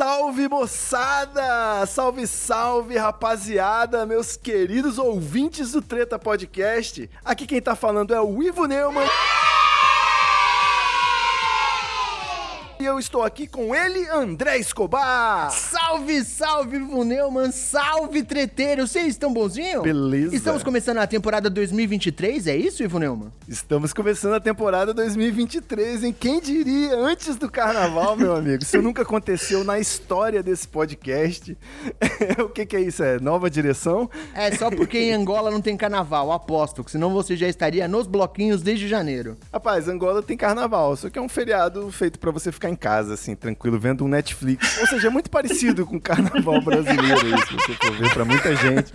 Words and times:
Salve, 0.00 0.48
moçada! 0.48 1.84
Salve, 1.84 2.26
salve, 2.26 2.96
rapaziada, 2.96 4.06
meus 4.06 4.34
queridos 4.34 4.96
ouvintes 4.96 5.72
do 5.72 5.82
Treta 5.82 6.18
Podcast. 6.18 7.10
Aqui 7.22 7.46
quem 7.46 7.60
tá 7.60 7.76
falando 7.76 8.14
é 8.14 8.18
o 8.18 8.42
Ivo 8.42 8.64
Neumann. 8.64 9.06
E 12.80 12.84
eu 12.86 12.98
estou 12.98 13.22
aqui 13.22 13.46
com 13.46 13.74
ele, 13.74 14.08
André 14.08 14.56
Escobar. 14.56 15.50
Salve, 15.50 16.24
salve, 16.24 16.78
Ivo 16.78 17.04
Neumann, 17.04 17.52
salve, 17.52 18.22
treteiro, 18.22 18.88
vocês 18.88 19.08
estão 19.08 19.34
bonzinho? 19.34 19.82
Beleza. 19.82 20.34
Estamos 20.34 20.62
começando 20.62 20.96
a 20.96 21.06
temporada 21.06 21.50
2023, 21.50 22.46
é 22.46 22.56
isso, 22.56 22.82
Ivo 22.82 22.98
Neumann? 22.98 23.30
Estamos 23.46 23.92
começando 23.92 24.32
a 24.32 24.40
temporada 24.40 24.94
2023, 24.94 26.04
hein? 26.04 26.16
Quem 26.18 26.40
diria? 26.40 26.96
Antes 26.96 27.36
do 27.36 27.50
carnaval, 27.50 28.16
meu 28.16 28.34
amigo. 28.34 28.62
Isso 28.62 28.80
nunca 28.80 29.02
aconteceu 29.02 29.62
na 29.62 29.78
história 29.78 30.42
desse 30.42 30.66
podcast. 30.66 31.58
o 32.42 32.48
que, 32.48 32.64
que 32.64 32.76
é 32.76 32.80
isso? 32.80 33.02
É 33.02 33.20
nova 33.20 33.50
direção? 33.50 34.08
É 34.34 34.52
só 34.52 34.70
porque 34.70 34.96
em 34.96 35.12
Angola 35.12 35.50
não 35.50 35.60
tem 35.60 35.76
carnaval, 35.76 36.32
aposto, 36.32 36.82
que 36.82 36.90
senão 36.90 37.10
você 37.10 37.36
já 37.36 37.46
estaria 37.46 37.86
nos 37.86 38.06
bloquinhos 38.06 38.62
desde 38.62 38.88
janeiro. 38.88 39.36
Rapaz, 39.52 39.86
Angola 39.86 40.22
tem 40.22 40.34
carnaval, 40.34 40.96
só 40.96 41.10
que 41.10 41.18
é 41.18 41.22
um 41.22 41.28
feriado 41.28 41.92
feito 41.92 42.18
pra 42.18 42.30
você 42.30 42.50
ficar 42.50 42.69
em 42.70 42.76
casa, 42.76 43.14
assim, 43.14 43.34
tranquilo, 43.34 43.78
vendo 43.78 44.04
um 44.04 44.08
Netflix. 44.08 44.78
Ou 44.78 44.86
seja, 44.86 45.08
é 45.08 45.10
muito 45.10 45.30
parecido 45.30 45.84
com 45.86 45.96
o 45.96 46.00
carnaval 46.00 46.60
brasileiro, 46.62 47.26
isso, 47.34 47.46
se 47.46 47.54
você 47.54 47.74
for 47.74 47.96
ver 47.96 48.12
pra 48.12 48.24
muita 48.24 48.56
gente. 48.56 48.92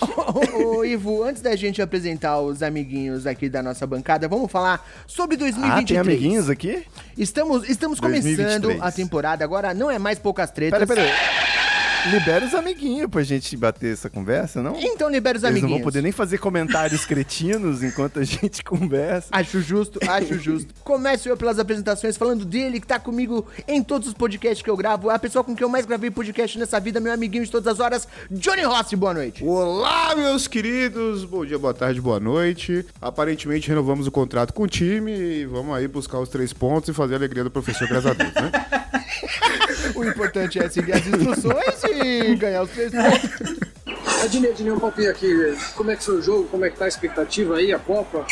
ô, 0.00 0.78
ô, 0.78 0.84
Ivo, 0.84 1.22
antes 1.22 1.42
da 1.42 1.54
gente 1.54 1.80
apresentar 1.80 2.40
os 2.40 2.62
amiguinhos 2.62 3.26
aqui 3.26 3.48
da 3.48 3.62
nossa 3.62 3.86
bancada, 3.86 4.28
vamos 4.28 4.50
falar 4.50 4.84
sobre 5.06 5.36
2023. 5.36 5.82
Ah, 5.82 5.86
tem 5.86 5.98
amiguinhos 5.98 6.50
aqui? 6.50 6.84
Estamos, 7.16 7.68
estamos 7.68 8.00
começando 8.00 8.36
2023. 8.36 8.82
a 8.82 8.92
temporada, 8.92 9.44
agora 9.44 9.72
não 9.74 9.90
é 9.90 9.98
mais 9.98 10.18
poucas 10.18 10.50
tretas. 10.50 10.86
Pera, 10.86 10.86
pera. 10.86 11.63
Libera 12.10 12.44
os 12.44 12.54
amiguinhos 12.54 13.08
pra 13.10 13.22
gente 13.22 13.56
bater 13.56 13.92
essa 13.94 14.10
conversa, 14.10 14.62
não? 14.62 14.78
Então 14.78 15.08
libera 15.08 15.38
os 15.38 15.42
Eles 15.42 15.54
não 15.54 15.60
amiguinhos. 15.60 15.80
vão 15.80 15.84
poder 15.84 16.02
nem 16.02 16.12
fazer 16.12 16.36
comentários 16.38 17.04
cretinos 17.06 17.82
enquanto 17.82 18.18
a 18.18 18.24
gente 18.24 18.62
conversa. 18.62 19.28
Acho 19.32 19.60
justo, 19.62 19.98
acho 20.06 20.38
justo. 20.38 20.74
Começo 20.84 21.28
eu 21.28 21.36
pelas 21.36 21.58
apresentações 21.58 22.16
falando 22.16 22.44
dele, 22.44 22.78
que 22.78 22.86
tá 22.86 22.98
comigo 22.98 23.46
em 23.66 23.82
todos 23.82 24.08
os 24.08 24.14
podcasts 24.14 24.62
que 24.62 24.68
eu 24.68 24.76
gravo. 24.76 25.10
É 25.10 25.14
a 25.14 25.18
pessoa 25.18 25.42
com 25.42 25.54
quem 25.56 25.64
eu 25.64 25.68
mais 25.68 25.86
gravei 25.86 26.10
podcast 26.10 26.58
nessa 26.58 26.78
vida, 26.78 27.00
meu 27.00 27.12
amiguinho 27.12 27.44
de 27.44 27.50
todas 27.50 27.66
as 27.66 27.80
horas, 27.80 28.06
Johnny 28.30 28.62
Rossi, 28.62 28.96
boa 28.96 29.14
noite. 29.14 29.42
Olá, 29.42 30.14
meus 30.14 30.46
queridos! 30.46 31.24
Bom 31.24 31.44
dia, 31.46 31.58
boa 31.58 31.72
tarde, 31.72 32.00
boa 32.02 32.20
noite. 32.20 32.84
Aparentemente 33.00 33.68
renovamos 33.68 34.06
o 34.06 34.10
contrato 34.10 34.52
com 34.52 34.64
o 34.64 34.68
time 34.68 35.10
e 35.12 35.46
vamos 35.46 35.74
aí 35.74 35.88
buscar 35.88 36.18
os 36.18 36.28
três 36.28 36.52
pontos 36.52 36.90
e 36.90 36.92
fazer 36.92 37.14
a 37.14 37.16
alegria 37.16 37.44
do 37.44 37.50
professor, 37.50 37.88
graças 37.88 38.10
a 38.10 38.14
Deus, 38.14 38.34
né? 38.34 38.50
O 39.94 40.04
importante 40.04 40.58
é 40.58 40.68
seguir 40.68 40.92
as 40.92 41.06
instruções 41.06 41.84
e 41.84 42.34
ganhar 42.36 42.62
os 42.62 42.70
três 42.70 42.92
pontos. 42.92 43.74
Adnei, 44.22 44.50
Adnei, 44.50 44.72
um 44.72 44.80
palpinho 44.80 45.10
aqui. 45.10 45.56
Como 45.74 45.90
é 45.90 45.96
que 45.96 46.04
foi 46.04 46.18
o 46.18 46.22
jogo? 46.22 46.48
Como 46.48 46.64
é 46.64 46.70
que 46.70 46.76
tá 46.76 46.86
a 46.86 46.88
expectativa 46.88 47.56
aí, 47.56 47.72
a 47.72 47.78
Copa? 47.78 48.26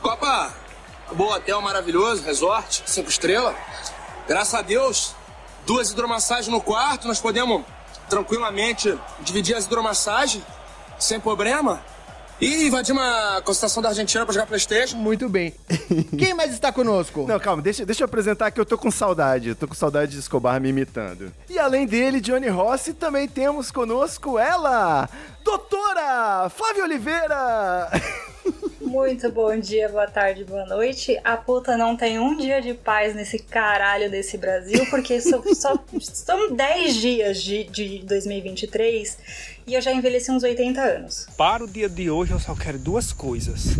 Copa, 0.00 0.54
bom 1.12 1.32
hotel 1.32 1.60
maravilhoso, 1.60 2.22
resort, 2.22 2.82
cinco 2.86 3.10
estrelas. 3.10 3.54
Graças 4.28 4.54
a 4.54 4.62
Deus, 4.62 5.14
duas 5.66 5.90
hidromassagens 5.90 6.48
no 6.48 6.60
quarto, 6.60 7.06
nós 7.06 7.20
podemos 7.20 7.64
tranquilamente 8.08 8.98
dividir 9.20 9.54
as 9.56 9.64
hidromassagens, 9.66 10.44
sem 10.98 11.20
problema. 11.20 11.82
E 12.40 12.66
invadir 12.66 12.92
uma 12.92 13.40
concentração 13.42 13.82
da 13.82 13.88
Argentina 13.88 14.24
pra 14.24 14.34
jogar 14.34 14.46
Playstation. 14.46 14.96
Muito 14.96 15.28
bem. 15.28 15.54
Quem 16.18 16.34
mais 16.34 16.52
está 16.52 16.70
conosco? 16.70 17.26
Não, 17.26 17.40
calma, 17.40 17.62
deixa, 17.62 17.86
deixa 17.86 18.02
eu 18.02 18.06
apresentar 18.06 18.50
que 18.50 18.60
eu 18.60 18.66
tô 18.66 18.76
com 18.76 18.90
saudade. 18.90 19.50
Eu 19.50 19.56
tô 19.56 19.66
com 19.66 19.74
saudade 19.74 20.12
de 20.12 20.18
Escobar 20.18 20.60
me 20.60 20.68
imitando. 20.68 21.32
E 21.48 21.58
além 21.58 21.86
dele, 21.86 22.20
Johnny 22.20 22.48
Rossi, 22.48 22.92
também 22.92 23.26
temos 23.26 23.70
conosco 23.70 24.38
ela, 24.38 25.08
doutora 25.42 26.50
Flávia 26.50 26.84
Oliveira. 26.84 27.90
Muito 28.80 29.30
bom 29.30 29.58
dia, 29.58 29.88
boa 29.88 30.06
tarde, 30.06 30.44
boa 30.44 30.64
noite. 30.66 31.18
A 31.24 31.36
puta 31.36 31.76
não 31.76 31.96
tem 31.96 32.18
um 32.18 32.36
dia 32.36 32.60
de 32.60 32.74
paz 32.74 33.14
nesse 33.14 33.38
caralho 33.38 34.10
desse 34.10 34.38
Brasil, 34.38 34.86
porque 34.90 35.20
só, 35.20 35.42
só 35.54 35.78
são 36.00 36.54
10 36.54 36.94
dias 36.96 37.42
de, 37.42 37.64
de 37.64 37.98
2023 38.04 39.18
e 39.66 39.74
eu 39.74 39.80
já 39.80 39.92
envelheci 39.92 40.30
uns 40.30 40.42
80 40.42 40.80
anos. 40.80 41.26
Para 41.36 41.64
o 41.64 41.68
dia 41.68 41.88
de 41.88 42.10
hoje 42.10 42.32
eu 42.32 42.38
só 42.38 42.54
quero 42.54 42.78
duas 42.78 43.12
coisas: 43.12 43.76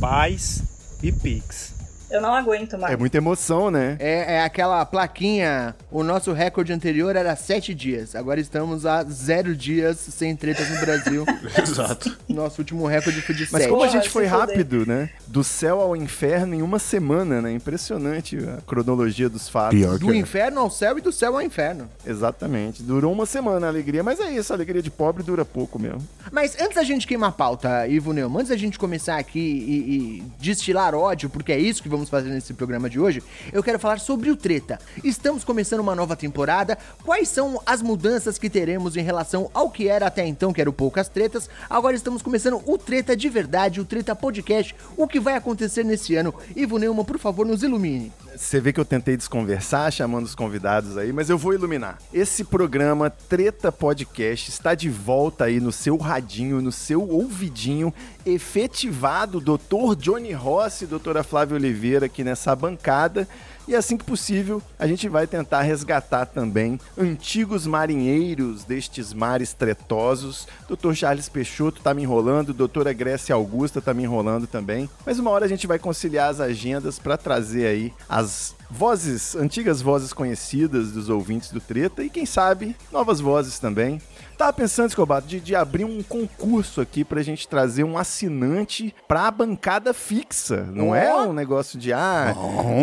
paz 0.00 0.62
e 1.02 1.12
pix. 1.12 1.77
Eu 2.10 2.20
não 2.20 2.34
aguento 2.34 2.78
mais. 2.78 2.92
É 2.92 2.96
muita 2.96 3.18
emoção, 3.18 3.70
né? 3.70 3.96
É, 3.98 4.36
é 4.36 4.42
aquela 4.42 4.84
plaquinha. 4.84 5.74
O 5.90 6.02
nosso 6.02 6.32
recorde 6.32 6.72
anterior 6.72 7.14
era 7.16 7.36
sete 7.36 7.74
dias. 7.74 8.14
Agora 8.14 8.40
estamos 8.40 8.86
a 8.86 9.02
zero 9.04 9.54
dias 9.54 9.98
sem 9.98 10.34
tretas 10.34 10.68
no 10.70 10.80
Brasil. 10.80 11.24
Exato. 11.60 12.16
Nosso 12.28 12.60
último 12.60 12.86
recorde 12.86 13.20
foi 13.20 13.34
de 13.34 13.48
Mas 13.52 13.62
sete. 13.62 13.70
como 13.70 13.82
a 13.82 13.88
gente 13.88 14.08
foi 14.08 14.26
rápido, 14.26 14.86
né? 14.86 15.10
Do 15.26 15.44
céu 15.44 15.80
ao 15.80 15.94
inferno 15.94 16.54
em 16.54 16.62
uma 16.62 16.78
semana, 16.78 17.42
né? 17.42 17.52
Impressionante 17.52 18.38
a 18.38 18.60
cronologia 18.62 19.28
dos 19.28 19.48
fatos. 19.48 19.78
Pior 19.78 19.98
Do 19.98 20.14
inferno 20.14 20.60
ao 20.60 20.70
céu 20.70 20.98
e 20.98 21.00
do 21.00 21.12
céu 21.12 21.34
ao 21.34 21.42
inferno. 21.42 21.88
Exatamente. 22.06 22.82
Durou 22.82 23.12
uma 23.12 23.26
semana 23.26 23.66
a 23.66 23.70
alegria, 23.70 24.02
mas 24.02 24.20
é 24.20 24.30
isso, 24.30 24.52
a 24.52 24.56
alegria 24.56 24.82
de 24.82 24.90
pobre 24.90 25.22
dura 25.22 25.44
pouco 25.44 25.78
mesmo. 25.78 26.06
Mas 26.32 26.58
antes 26.60 26.76
da 26.76 26.82
gente 26.82 27.06
queimar 27.06 27.30
a 27.30 27.32
pauta, 27.32 27.86
Ivo 27.86 28.12
Neumann, 28.12 28.40
antes 28.40 28.50
da 28.50 28.56
gente 28.56 28.78
começar 28.78 29.18
aqui 29.18 29.38
e, 29.38 30.18
e 30.18 30.22
destilar 30.38 30.94
ódio, 30.94 31.28
porque 31.28 31.52
é 31.52 31.58
isso 31.58 31.82
que 31.82 31.88
vamos 31.88 31.97
fazer 32.06 32.28
nesse 32.28 32.52
programa 32.52 32.90
de 32.90 33.00
hoje, 33.00 33.22
eu 33.50 33.62
quero 33.62 33.78
falar 33.78 33.98
sobre 33.98 34.30
o 34.30 34.36
Treta. 34.36 34.78
Estamos 35.02 35.44
começando 35.44 35.80
uma 35.80 35.94
nova 35.94 36.14
temporada. 36.14 36.76
Quais 37.02 37.30
são 37.30 37.62
as 37.64 37.80
mudanças 37.80 38.36
que 38.36 38.50
teremos 38.50 38.94
em 38.94 39.02
relação 39.02 39.50
ao 39.54 39.70
que 39.70 39.88
era 39.88 40.06
até 40.06 40.26
então, 40.26 40.52
que 40.52 40.60
era 40.60 40.68
o 40.68 40.72
Poucas 40.72 41.08
Tretas? 41.08 41.48
Agora 41.70 41.96
estamos 41.96 42.20
começando 42.20 42.60
o 42.66 42.76
Treta 42.76 43.16
de 43.16 43.28
verdade, 43.30 43.80
o 43.80 43.84
Treta 43.86 44.14
Podcast. 44.14 44.76
O 44.96 45.08
que 45.08 45.18
vai 45.18 45.34
acontecer 45.34 45.84
nesse 45.84 46.14
ano? 46.14 46.34
Ivo 46.54 46.76
Neumann, 46.76 47.06
por 47.06 47.18
favor, 47.18 47.46
nos 47.46 47.62
ilumine. 47.62 48.12
Você 48.38 48.60
vê 48.60 48.72
que 48.72 48.78
eu 48.78 48.84
tentei 48.84 49.16
desconversar, 49.16 49.90
chamando 49.92 50.24
os 50.24 50.34
convidados 50.34 50.96
aí, 50.96 51.12
mas 51.12 51.28
eu 51.28 51.36
vou 51.36 51.52
iluminar. 51.52 51.98
Esse 52.14 52.44
programa 52.44 53.10
Treta 53.10 53.72
Podcast 53.72 54.48
está 54.48 54.76
de 54.76 54.88
volta 54.88 55.46
aí 55.46 55.58
no 55.58 55.72
seu 55.72 55.96
radinho, 55.96 56.62
no 56.62 56.70
seu 56.70 57.02
ouvidinho, 57.10 57.92
efetivado, 58.24 59.40
doutor 59.40 59.96
Johnny 59.96 60.32
Rossi, 60.32 60.86
doutora 60.86 61.24
Flávia 61.24 61.56
Oliveira 61.56 62.06
aqui 62.06 62.22
nessa 62.22 62.54
bancada. 62.54 63.28
E 63.68 63.74
assim 63.74 63.98
que 63.98 64.04
possível, 64.04 64.62
a 64.78 64.86
gente 64.86 65.10
vai 65.10 65.26
tentar 65.26 65.60
resgatar 65.60 66.24
também 66.24 66.80
antigos 66.96 67.66
marinheiros 67.66 68.64
destes 68.64 69.12
mares 69.12 69.52
tretosos. 69.52 70.48
Dr. 70.66 70.94
Charles 70.94 71.28
Peixoto 71.28 71.82
tá 71.82 71.92
me 71.92 72.02
enrolando, 72.02 72.54
doutora 72.54 72.94
Grécia 72.94 73.34
Augusta 73.34 73.82
tá 73.82 73.92
me 73.92 74.04
enrolando 74.04 74.46
também. 74.46 74.88
Mas 75.04 75.18
uma 75.18 75.30
hora 75.30 75.44
a 75.44 75.48
gente 75.48 75.66
vai 75.66 75.78
conciliar 75.78 76.30
as 76.30 76.40
agendas 76.40 76.98
para 76.98 77.18
trazer 77.18 77.66
aí 77.66 77.92
as 78.08 78.56
vozes, 78.70 79.36
antigas 79.36 79.82
vozes 79.82 80.14
conhecidas 80.14 80.92
dos 80.92 81.10
ouvintes 81.10 81.50
do 81.50 81.60
Treta 81.60 82.02
e 82.02 82.08
quem 82.08 82.24
sabe 82.24 82.74
novas 82.90 83.20
vozes 83.20 83.58
também. 83.58 84.00
Tava 84.38 84.52
pensando, 84.52 84.88
Escobar, 84.88 85.20
de, 85.20 85.40
de 85.40 85.56
abrir 85.56 85.84
um 85.84 86.00
concurso 86.00 86.80
aqui 86.80 87.02
pra 87.02 87.20
gente 87.22 87.48
trazer 87.48 87.82
um 87.82 87.98
assinante 87.98 88.94
pra 89.08 89.28
bancada 89.32 89.92
fixa. 89.92 90.64
Não 90.72 90.94
é 90.94 91.12
um 91.12 91.32
negócio 91.32 91.76
de, 91.76 91.92
ah, 91.92 92.32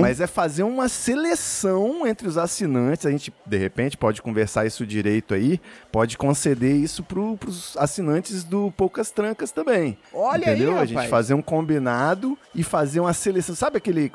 mas 0.02 0.20
é 0.20 0.28
fazer 0.28 0.64
uma 0.64 0.90
seleção 0.90 2.06
entre 2.06 2.28
os 2.28 2.38
assinantes. 2.38 3.06
A 3.06 3.10
gente, 3.10 3.34
de 3.46 3.58
repente, 3.58 3.96
pode 3.96 4.22
conversar 4.22 4.66
isso 4.66 4.86
direito 4.86 5.34
aí, 5.34 5.62
pode 5.94 6.18
conceder 6.18 6.76
isso 6.76 7.02
pro, 7.04 7.38
pros 7.38 7.78
assinantes 7.78 8.44
do 8.44 8.70
Poucas 8.76 9.10
Trancas 9.10 9.52
também. 9.52 9.98
Olha 10.14 10.50
aí, 10.50 10.56
Entendeu? 10.56 10.78
a 10.78 10.84
gente 10.86 11.08
fazer 11.08 11.36
um 11.36 11.42
combinado 11.42 12.38
e 12.54 12.64
fazer 12.64 13.00
uma 13.00 13.14
seleção. 13.14 13.56
Sabe 13.56 13.78
aquele. 13.78 14.12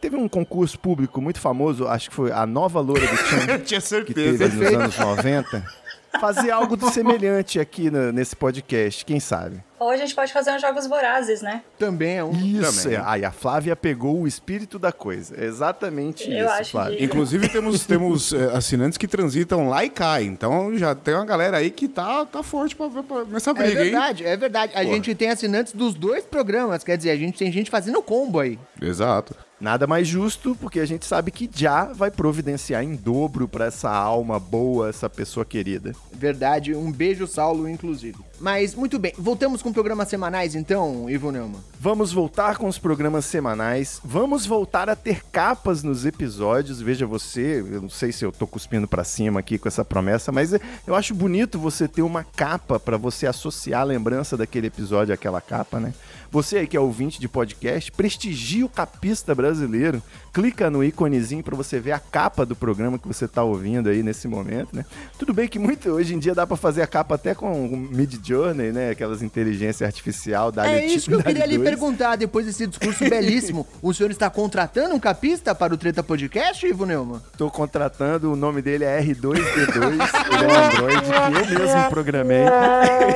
Teve 0.00 0.16
um 0.16 0.26
concurso 0.26 0.78
público 0.78 1.20
muito 1.20 1.38
famoso, 1.38 1.86
acho 1.86 2.08
que 2.08 2.16
foi 2.16 2.32
a 2.32 2.46
Nova 2.46 2.80
Loura 2.80 3.06
do 3.06 3.16
Tchan, 3.16 3.44
Eu 3.52 3.62
tinha 3.62 3.80
que 3.80 3.86
certeza. 3.86 4.38
teve 4.38 4.56
nos 4.56 4.72
anos 4.72 4.98
90. 4.98 5.81
fazer 6.20 6.50
algo 6.50 6.76
do 6.76 6.90
semelhante 6.90 7.58
aqui 7.60 7.90
no- 7.90 8.12
nesse 8.12 8.36
podcast, 8.36 9.04
quem 9.04 9.18
sabe? 9.20 9.62
Ou 9.78 9.90
a 9.90 9.96
gente 9.96 10.14
pode 10.14 10.32
fazer 10.32 10.52
uns 10.52 10.60
jogos 10.60 10.86
vorazes, 10.86 11.42
né? 11.42 11.60
Também 11.76 12.18
é 12.18 12.22
um. 12.24 12.30
Isso, 12.32 12.84
Também. 12.84 12.98
é. 12.98 13.02
Aí 13.04 13.24
a 13.24 13.32
Flávia 13.32 13.74
pegou 13.74 14.20
o 14.20 14.28
espírito 14.28 14.78
da 14.78 14.92
coisa. 14.92 15.34
É 15.36 15.44
exatamente 15.44 16.30
Eu 16.30 16.44
isso, 16.44 16.54
acho 16.54 16.70
Flávia. 16.70 16.96
que- 16.98 17.04
Inclusive 17.04 17.48
temos, 17.48 17.84
temos 17.86 18.32
é, 18.32 18.44
assinantes 18.56 18.96
que 18.96 19.08
transitam 19.08 19.68
lá 19.68 19.84
e 19.84 19.90
cá. 19.90 20.22
Então 20.22 20.76
já 20.78 20.94
tem 20.94 21.14
uma 21.14 21.24
galera 21.24 21.56
aí 21.56 21.68
que 21.70 21.88
tá, 21.88 22.24
tá 22.24 22.44
forte 22.44 22.76
pra, 22.76 22.88
pra- 22.88 23.24
nessa 23.24 23.50
É 23.50 23.54
briga, 23.54 23.70
hein? 23.84 23.90
verdade, 23.90 24.24
é 24.24 24.36
verdade. 24.36 24.72
A 24.76 24.84
gente 24.84 25.12
tem 25.16 25.30
assinantes 25.30 25.72
dos 25.72 25.94
dois 25.94 26.24
programas, 26.24 26.84
quer 26.84 26.96
dizer, 26.96 27.10
a 27.10 27.16
gente 27.16 27.36
tem 27.38 27.50
gente 27.50 27.68
fazendo 27.70 28.00
combo 28.02 28.38
aí. 28.38 28.58
Exato. 28.80 29.34
Nada 29.62 29.86
mais 29.86 30.08
justo, 30.08 30.56
porque 30.60 30.80
a 30.80 30.84
gente 30.84 31.06
sabe 31.06 31.30
que 31.30 31.48
já 31.54 31.84
vai 31.84 32.10
providenciar 32.10 32.82
em 32.82 32.96
dobro 32.96 33.46
pra 33.46 33.66
essa 33.66 33.88
alma 33.88 34.36
boa, 34.40 34.88
essa 34.88 35.08
pessoa 35.08 35.46
querida. 35.46 35.92
Verdade, 36.12 36.74
um 36.74 36.90
beijo, 36.90 37.28
Saulo, 37.28 37.68
inclusive. 37.68 38.18
Mas, 38.42 38.74
muito 38.74 38.98
bem, 38.98 39.12
voltamos 39.16 39.62
com 39.62 39.72
programas 39.72 40.08
semanais 40.08 40.56
então, 40.56 41.08
Ivo 41.08 41.30
Neumann. 41.30 41.60
Vamos 41.78 42.12
voltar 42.12 42.56
com 42.56 42.66
os 42.66 42.76
programas 42.76 43.24
semanais. 43.24 44.00
Vamos 44.04 44.46
voltar 44.46 44.90
a 44.90 44.96
ter 44.96 45.22
capas 45.30 45.84
nos 45.84 46.04
episódios. 46.04 46.80
Veja 46.80 47.06
você, 47.06 47.60
eu 47.60 47.82
não 47.82 47.88
sei 47.88 48.10
se 48.10 48.24
eu 48.24 48.32
tô 48.32 48.44
cuspindo 48.44 48.88
pra 48.88 49.04
cima 49.04 49.38
aqui 49.38 49.58
com 49.58 49.68
essa 49.68 49.84
promessa, 49.84 50.32
mas 50.32 50.52
eu 50.84 50.94
acho 50.96 51.14
bonito 51.14 51.56
você 51.56 51.86
ter 51.86 52.02
uma 52.02 52.24
capa 52.24 52.80
pra 52.80 52.96
você 52.96 53.28
associar 53.28 53.82
a 53.82 53.84
lembrança 53.84 54.36
daquele 54.36 54.66
episódio 54.66 55.14
àquela 55.14 55.40
capa, 55.40 55.78
né? 55.78 55.94
Você 56.32 56.56
aí 56.56 56.66
que 56.66 56.76
é 56.76 56.80
ouvinte 56.80 57.20
de 57.20 57.28
podcast, 57.28 57.92
prestigie 57.92 58.64
o 58.64 58.68
capista 58.68 59.34
brasileiro. 59.34 60.02
Clica 60.32 60.70
no 60.70 60.82
íconezinho 60.82 61.44
pra 61.44 61.54
você 61.54 61.78
ver 61.78 61.92
a 61.92 61.98
capa 61.98 62.46
do 62.46 62.56
programa 62.56 62.98
que 62.98 63.06
você 63.06 63.28
tá 63.28 63.44
ouvindo 63.44 63.90
aí 63.90 64.02
nesse 64.02 64.26
momento, 64.26 64.74
né? 64.74 64.86
Tudo 65.18 65.34
bem 65.34 65.46
que 65.46 65.58
muito 65.58 65.90
hoje 65.90 66.14
em 66.14 66.18
dia 66.18 66.34
dá 66.34 66.46
pra 66.46 66.56
fazer 66.56 66.80
a 66.80 66.86
capa 66.86 67.16
até 67.16 67.34
com 67.34 67.68
Mid 67.76 68.14
Journey, 68.32 68.72
né? 68.72 68.90
Aquelas 68.90 69.20
inteligência 69.20 69.86
artificial 69.86 70.50
da 70.50 70.66
É 70.66 70.86
isso 70.86 71.10
que 71.10 71.14
eu 71.14 71.22
queria 71.22 71.44
lhe 71.44 71.58
perguntar 71.58 72.16
depois 72.16 72.46
desse 72.46 72.66
discurso 72.66 73.08
belíssimo. 73.08 73.66
O 73.82 73.92
senhor 73.92 74.10
está 74.10 74.30
contratando 74.30 74.94
um 74.94 74.98
capista 74.98 75.54
para 75.54 75.74
o 75.74 75.76
Treta 75.76 76.02
Podcast, 76.02 76.64
Ivo 76.64 76.86
Neumann? 76.86 77.20
Tô 77.36 77.50
contratando, 77.50 78.32
o 78.32 78.36
nome 78.36 78.62
dele 78.62 78.84
é 78.84 79.02
R2D2, 79.02 79.36
ele 79.36 80.44
é 80.44 80.48
um 80.48 80.64
Android 80.66 81.00
que 81.48 81.54
eu 81.54 81.58
mesmo 81.58 81.90
programei. 81.90 82.44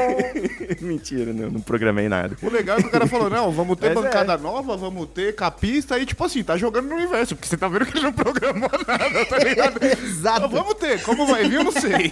Mentira, 0.82 1.32
não, 1.32 1.50
não 1.50 1.60
programei 1.60 2.08
nada. 2.08 2.36
O 2.42 2.50
legal 2.50 2.78
é 2.78 2.82
que 2.82 2.88
o 2.88 2.90
cara 2.90 3.06
falou, 3.06 3.30
não, 3.30 3.52
vamos 3.52 3.76
ter 3.78 3.94
Mas 3.94 4.04
é. 4.04 4.08
bancada 4.08 4.36
nova, 4.36 4.76
vamos 4.76 5.06
ter 5.14 5.34
capista, 5.34 5.98
e 5.98 6.04
tipo 6.04 6.24
assim, 6.24 6.42
tá 6.42 6.56
jogando 6.56 6.88
no 6.88 6.96
universo, 6.96 7.36
porque 7.36 7.48
você 7.48 7.56
tá 7.56 7.68
vendo 7.68 7.86
que 7.86 7.96
ele 7.96 8.04
não 8.04 8.12
programou 8.12 8.70
nada, 8.86 9.26
tá 9.26 9.38
ligado? 9.38 9.78
Exato. 9.84 10.46
Então, 10.46 10.50
vamos 10.50 10.74
ter, 10.74 11.02
como 11.02 11.26
vai 11.26 11.48
vir, 11.48 11.54
eu 11.56 11.64
não 11.64 11.72
sei. 11.72 12.10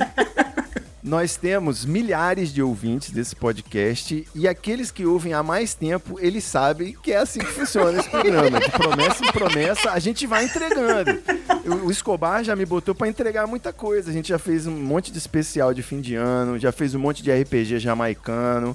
Nós 1.04 1.36
temos 1.36 1.84
milhares 1.84 2.50
de 2.50 2.62
ouvintes 2.62 3.10
desse 3.10 3.36
podcast 3.36 4.26
e 4.34 4.48
aqueles 4.48 4.90
que 4.90 5.04
ouvem 5.04 5.34
há 5.34 5.42
mais 5.42 5.74
tempo, 5.74 6.18
eles 6.18 6.44
sabem 6.44 6.96
que 7.02 7.12
é 7.12 7.18
assim 7.18 7.40
que 7.40 7.52
funciona 7.52 8.00
esse 8.00 8.08
programa. 8.08 8.58
De 8.58 8.70
promessa 8.70 9.22
em 9.22 9.30
promessa, 9.30 9.90
a 9.90 9.98
gente 9.98 10.26
vai 10.26 10.46
entregando. 10.46 11.22
O 11.84 11.90
Escobar 11.90 12.42
já 12.42 12.56
me 12.56 12.64
botou 12.64 12.94
pra 12.94 13.06
entregar 13.06 13.46
muita 13.46 13.70
coisa. 13.70 14.08
A 14.08 14.14
gente 14.14 14.30
já 14.30 14.38
fez 14.38 14.66
um 14.66 14.72
monte 14.72 15.12
de 15.12 15.18
especial 15.18 15.74
de 15.74 15.82
fim 15.82 16.00
de 16.00 16.14
ano, 16.14 16.58
já 16.58 16.72
fez 16.72 16.94
um 16.94 16.98
monte 16.98 17.22
de 17.22 17.30
RPG 17.30 17.80
jamaicano. 17.80 18.74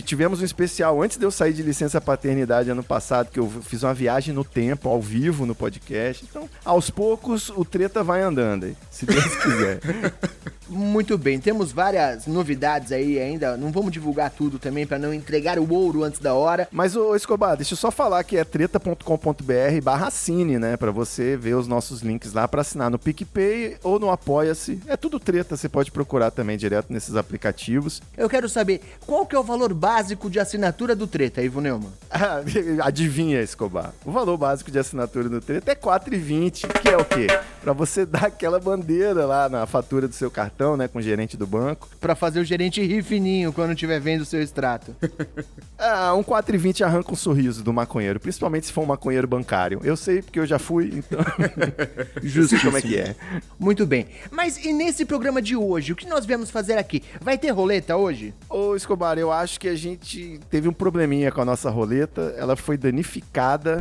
Tivemos 0.00 0.40
um 0.40 0.44
especial 0.44 1.02
antes 1.02 1.16
de 1.16 1.24
eu 1.24 1.30
sair 1.30 1.52
de 1.52 1.62
licença 1.62 2.00
paternidade 2.00 2.70
ano 2.70 2.82
passado, 2.82 3.30
que 3.30 3.40
eu 3.40 3.48
fiz 3.62 3.82
uma 3.82 3.94
viagem 3.94 4.34
no 4.34 4.44
tempo, 4.44 4.88
ao 4.88 5.00
vivo 5.00 5.46
no 5.46 5.54
podcast. 5.54 6.24
Então, 6.28 6.48
aos 6.64 6.90
poucos, 6.90 7.48
o 7.48 7.64
treta 7.64 8.04
vai 8.04 8.20
andando 8.20 8.64
aí, 8.64 8.76
se 8.90 9.06
Deus 9.06 9.34
quiser. 9.42 9.80
Muito 10.68 11.18
bem, 11.18 11.40
temos 11.40 11.72
várias 11.72 12.26
novidades 12.26 12.92
aí 12.92 13.18
ainda. 13.18 13.56
Não 13.56 13.72
vamos 13.72 13.90
divulgar 13.90 14.30
tudo 14.30 14.58
também 14.58 14.86
para 14.86 14.98
não 14.98 15.12
entregar 15.12 15.58
o 15.58 15.72
ouro 15.72 16.04
antes 16.04 16.20
da 16.20 16.34
hora. 16.34 16.68
Mas, 16.70 16.94
ô 16.94 17.16
Escobar, 17.16 17.56
deixa 17.56 17.72
eu 17.72 17.78
só 17.78 17.90
falar 17.90 18.22
que 18.22 18.36
é 18.36 18.44
treta.com.br 18.44 19.82
barra 19.82 20.06
assine, 20.06 20.58
né? 20.58 20.76
Pra 20.76 20.92
você 20.92 21.36
ver 21.36 21.54
os 21.54 21.66
nossos 21.66 22.02
links 22.02 22.32
lá 22.32 22.46
pra 22.46 22.60
assinar 22.60 22.90
no 22.90 22.98
PicPay 22.98 23.78
ou 23.82 23.98
no 23.98 24.10
Apoia-se. 24.10 24.80
É 24.86 24.96
tudo 24.96 25.18
treta, 25.18 25.56
você 25.56 25.68
pode 25.68 25.90
procurar 25.90 26.30
também 26.30 26.56
direto 26.56 26.92
nesses 26.92 27.16
aplicativos. 27.16 28.00
Eu 28.16 28.28
quero 28.28 28.48
saber 28.48 28.80
qual 29.06 29.26
que 29.26 29.34
é 29.34 29.38
o 29.38 29.42
valor 29.42 29.72
básico 29.80 30.28
de 30.28 30.38
assinatura 30.38 30.94
do 30.94 31.06
Treta, 31.06 31.40
Ivo 31.40 31.58
Neumann. 31.58 31.90
Adivinha, 32.84 33.40
Escobar. 33.40 33.94
O 34.04 34.12
valor 34.12 34.36
básico 34.36 34.70
de 34.70 34.78
assinatura 34.78 35.26
do 35.26 35.40
treta 35.40 35.72
é 35.72 35.74
4,20, 35.74 36.80
que 36.82 36.88
é 36.90 36.98
o 36.98 37.04
quê? 37.04 37.28
Pra 37.62 37.72
você 37.72 38.04
dar 38.04 38.26
aquela 38.26 38.60
bandeira 38.60 39.24
lá 39.24 39.48
na 39.48 39.64
fatura 39.64 40.06
do 40.06 40.14
seu 40.14 40.30
cartão, 40.30 40.76
né? 40.76 40.86
Com 40.86 40.98
o 40.98 41.02
gerente 41.02 41.34
do 41.34 41.46
banco. 41.46 41.88
Pra 41.98 42.14
fazer 42.14 42.40
o 42.40 42.44
gerente 42.44 42.82
rir 42.82 43.02
fininho 43.02 43.54
quando 43.54 43.72
estiver 43.72 43.98
vendo 44.00 44.20
o 44.20 44.26
seu 44.26 44.42
extrato. 44.42 44.94
Ah, 45.82 46.14
um 46.14 46.22
4,20 46.22 46.84
arranca 46.84 47.10
um 47.10 47.16
sorriso 47.16 47.64
do 47.64 47.72
maconheiro, 47.72 48.20
principalmente 48.20 48.66
se 48.66 48.72
for 48.72 48.82
um 48.82 48.86
maconheiro 48.86 49.26
bancário. 49.26 49.80
Eu 49.82 49.96
sei 49.96 50.20
porque 50.20 50.38
eu 50.38 50.44
já 50.44 50.58
fui, 50.58 50.92
então. 50.94 51.18
Justo 52.22 52.60
como 52.60 52.76
é 52.76 52.82
que 52.82 52.98
é. 52.98 53.16
Muito 53.58 53.86
bem. 53.86 54.06
Mas 54.30 54.62
e 54.62 54.74
nesse 54.74 55.06
programa 55.06 55.40
de 55.40 55.56
hoje, 55.56 55.94
o 55.94 55.96
que 55.96 56.06
nós 56.06 56.26
viemos 56.26 56.50
fazer 56.50 56.76
aqui? 56.76 57.02
Vai 57.18 57.38
ter 57.38 57.48
roleta 57.48 57.96
hoje? 57.96 58.34
Ô, 58.46 58.76
Escobar, 58.76 59.16
eu 59.18 59.32
acho 59.32 59.58
que 59.58 59.69
a 59.70 59.76
gente 59.76 60.40
teve 60.50 60.68
um 60.68 60.72
probleminha 60.72 61.30
com 61.30 61.40
a 61.40 61.44
nossa 61.44 61.70
roleta. 61.70 62.34
Ela 62.36 62.56
foi 62.56 62.76
danificada. 62.76 63.80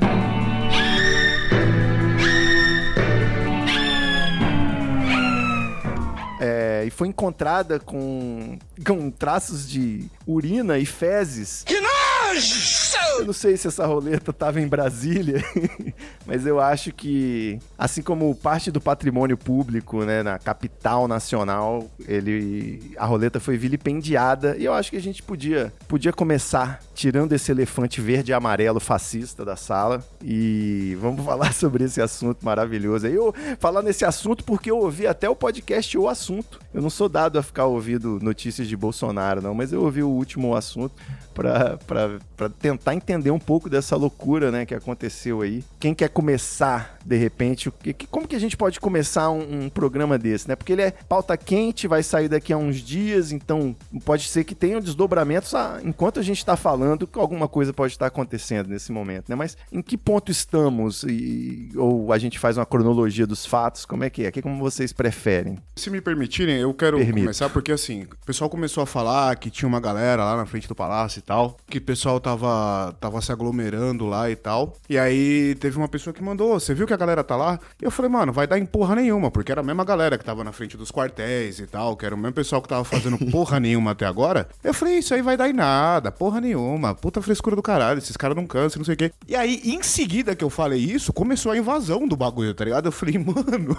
É, 6.41 6.83
e 6.85 6.89
foi 6.89 7.09
encontrada 7.09 7.79
com, 7.79 8.57
com 8.85 9.11
traços 9.11 9.69
de 9.69 10.05
urina 10.25 10.77
e 10.77 10.85
fezes. 10.85 11.63
Que 11.65 11.79
nojo! 11.81 13.08
Eu 13.19 13.25
não 13.25 13.33
sei 13.33 13.57
se 13.57 13.67
essa 13.67 13.85
roleta 13.85 14.31
tava 14.31 14.61
em 14.61 14.67
Brasília, 14.67 15.43
mas 16.25 16.45
eu 16.45 16.59
acho 16.59 16.91
que, 16.91 17.59
assim 17.77 18.01
como 18.01 18.33
parte 18.35 18.71
do 18.71 18.79
patrimônio 18.79 19.37
público, 19.37 20.03
né, 20.03 20.23
na 20.23 20.39
capital 20.39 21.07
nacional, 21.07 21.89
ele, 22.07 22.93
a 22.97 23.05
roleta 23.05 23.39
foi 23.39 23.57
vilipendiada 23.57 24.55
e 24.57 24.65
eu 24.65 24.73
acho 24.73 24.89
que 24.89 24.97
a 24.97 25.01
gente 25.01 25.21
podia, 25.21 25.71
podia 25.87 26.13
começar 26.13 26.79
tirando 26.95 27.33
esse 27.33 27.51
elefante 27.51 28.01
verde 28.01 28.31
e 28.31 28.33
amarelo 28.33 28.79
fascista 28.79 29.43
da 29.43 29.55
sala 29.55 30.03
e 30.23 30.97
vamos 31.01 31.23
falar 31.25 31.53
sobre 31.53 31.83
esse 31.83 32.01
assunto 32.01 32.45
maravilhoso. 32.45 33.07
Eu 33.07 33.33
falar 33.59 33.81
nesse 33.81 34.05
assunto 34.05 34.43
porque 34.43 34.71
eu 34.71 34.77
ouvi 34.77 35.07
até 35.07 35.29
o 35.29 35.35
podcast 35.35 35.97
O 35.97 36.07
Assunto. 36.07 36.59
Eu 36.73 36.81
não 36.81 36.89
sou 36.89 37.09
dado 37.09 37.37
a 37.37 37.43
ficar 37.43 37.65
ouvindo 37.65 38.19
notícias 38.21 38.67
de 38.67 38.77
Bolsonaro, 38.77 39.41
não, 39.41 39.53
mas 39.53 39.73
eu 39.73 39.81
ouvi 39.83 40.03
o 40.03 40.09
último 40.09 40.55
assunto 40.55 40.93
para 41.33 42.49
tentar 42.59 42.95
entender 42.95 43.08
um 43.31 43.39
pouco 43.39 43.69
dessa 43.69 43.95
loucura, 43.95 44.51
né, 44.51 44.65
que 44.65 44.75
aconteceu 44.75 45.41
aí. 45.41 45.63
Quem 45.79 45.93
quer 45.93 46.09
começar, 46.09 46.97
de 47.05 47.17
repente, 47.17 47.69
o 47.69 47.71
que, 47.71 48.07
como 48.07 48.27
que 48.27 48.35
a 48.35 48.39
gente 48.39 48.55
pode 48.55 48.79
começar 48.79 49.29
um, 49.29 49.65
um 49.65 49.69
programa 49.69 50.17
desse, 50.17 50.47
né? 50.47 50.55
Porque 50.55 50.73
ele 50.73 50.81
é 50.81 50.91
pauta 50.91 51.35
quente, 51.37 51.87
vai 51.87 52.03
sair 52.03 52.27
daqui 52.27 52.53
a 52.53 52.57
uns 52.57 52.77
dias, 52.77 53.31
então 53.31 53.75
pode 54.05 54.27
ser 54.27 54.43
que 54.43 54.53
tenha 54.53 54.79
desdobramentos 54.81 55.53
ah, 55.55 55.79
enquanto 55.83 56.19
a 56.19 56.23
gente 56.23 56.37
está 56.37 56.55
falando 56.55 57.07
que 57.07 57.19
alguma 57.19 57.47
coisa 57.47 57.73
pode 57.73 57.93
estar 57.93 58.07
acontecendo 58.07 58.67
nesse 58.67 58.91
momento, 58.91 59.29
né? 59.29 59.35
Mas 59.35 59.57
em 59.71 59.81
que 59.81 59.97
ponto 59.97 60.31
estamos? 60.31 61.03
E, 61.03 61.69
ou 61.75 62.11
a 62.11 62.17
gente 62.17 62.37
faz 62.37 62.57
uma 62.57 62.65
cronologia 62.65 63.25
dos 63.25 63.45
fatos? 63.45 63.85
Como 63.85 64.03
é 64.03 64.09
que 64.09 64.25
é? 64.25 64.31
Que 64.31 64.41
como 64.41 64.59
vocês 64.59 64.93
preferem? 64.93 65.57
Se 65.75 65.89
me 65.89 66.01
permitirem, 66.01 66.57
eu 66.57 66.73
quero 66.73 66.97
Permito. 66.97 67.19
começar 67.19 67.49
porque 67.49 67.71
assim, 67.71 68.03
o 68.03 68.25
pessoal 68.25 68.49
começou 68.49 68.83
a 68.83 68.85
falar 68.85 69.35
que 69.35 69.49
tinha 69.49 69.67
uma 69.67 69.79
galera 69.79 70.23
lá 70.23 70.37
na 70.37 70.45
frente 70.45 70.67
do 70.67 70.75
palácio 70.75 71.19
e 71.19 71.21
tal, 71.21 71.57
que 71.67 71.77
o 71.77 71.81
pessoal 71.81 72.19
tava, 72.19 72.95
tava 72.99 73.21
se 73.21 73.31
aglomerando 73.31 74.05
lá 74.05 74.29
e 74.29 74.35
tal. 74.35 74.75
E 74.89 74.97
aí 74.97 75.55
teve 75.55 75.77
uma 75.77 75.87
pessoa 75.87 76.13
que 76.13 76.23
mandou, 76.23 76.59
você 76.59 76.73
viu 76.73 76.85
que 76.85 76.93
a 76.93 76.97
galera 76.97 77.23
tá 77.23 77.35
lá? 77.35 77.59
E 77.81 77.85
eu 77.85 77.91
falei, 77.91 78.11
mano, 78.11 78.31
vai 78.31 78.47
dar 78.47 78.59
em 78.59 78.65
porra 78.65 78.95
nenhuma, 78.95 79.31
porque 79.31 79.51
era 79.51 79.61
a 79.61 79.63
mesma 79.63 79.83
galera 79.83 80.17
que 80.17 80.25
tava 80.25 80.43
na 80.43 80.51
frente 80.51 80.77
dos 80.77 80.91
quartéis 80.91 81.59
e 81.59 81.67
tal, 81.67 81.95
que 81.95 82.05
era 82.05 82.15
o 82.15 82.17
mesmo 82.17 82.33
pessoal 82.33 82.61
que 82.61 82.67
tava 82.67 82.83
fazendo 82.83 83.17
porra 83.31 83.59
nenhuma 83.59 83.91
até 83.91 84.05
agora. 84.05 84.47
Eu 84.63 84.73
falei, 84.73 84.97
isso 84.97 85.13
aí 85.13 85.21
vai 85.21 85.37
dar 85.37 85.49
em 85.49 85.53
nada, 85.53 86.11
porra 86.11 86.41
nenhuma, 86.41 86.93
puta 86.93 87.21
frescura 87.21 87.55
do 87.55 87.61
caralho, 87.61 87.99
esses 87.99 88.17
caras 88.17 88.35
não 88.35 88.45
cansam, 88.45 88.79
não 88.79 88.85
sei 88.85 88.95
o 88.95 88.97
quê. 88.97 89.11
E 89.27 89.35
aí, 89.35 89.61
em 89.65 89.81
seguida 89.83 90.35
que 90.35 90.43
eu 90.43 90.49
falei 90.49 90.79
isso, 90.79 91.13
começou 91.13 91.51
a 91.51 91.57
invasão 91.57 92.07
do 92.07 92.15
bagulho, 92.17 92.53
tá 92.53 92.65
ligado? 92.65 92.87
Eu 92.87 92.91
falei, 92.91 93.17
mano, 93.19 93.77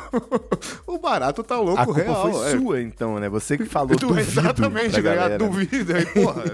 o 0.95 0.99
barato 0.99 1.43
tá 1.43 1.59
louco 1.59 1.81
A 1.81 1.85
culpa 1.85 2.01
real. 2.03 2.33
foi 2.33 2.47
é. 2.47 2.59
sua, 2.59 2.83
então, 2.83 3.19
né? 3.19 3.29
Você 3.29 3.57
que 3.57 3.65
falou 3.65 3.97
Du- 3.97 4.09
duvido 4.09 4.21
Exatamente, 4.29 4.91
pra 4.91 5.03
tá 5.03 5.11
ligado? 5.11 5.17
galera. 5.17 5.39
Duvido. 5.39 5.97
Aí, 5.97 6.07
porra, 6.07 6.45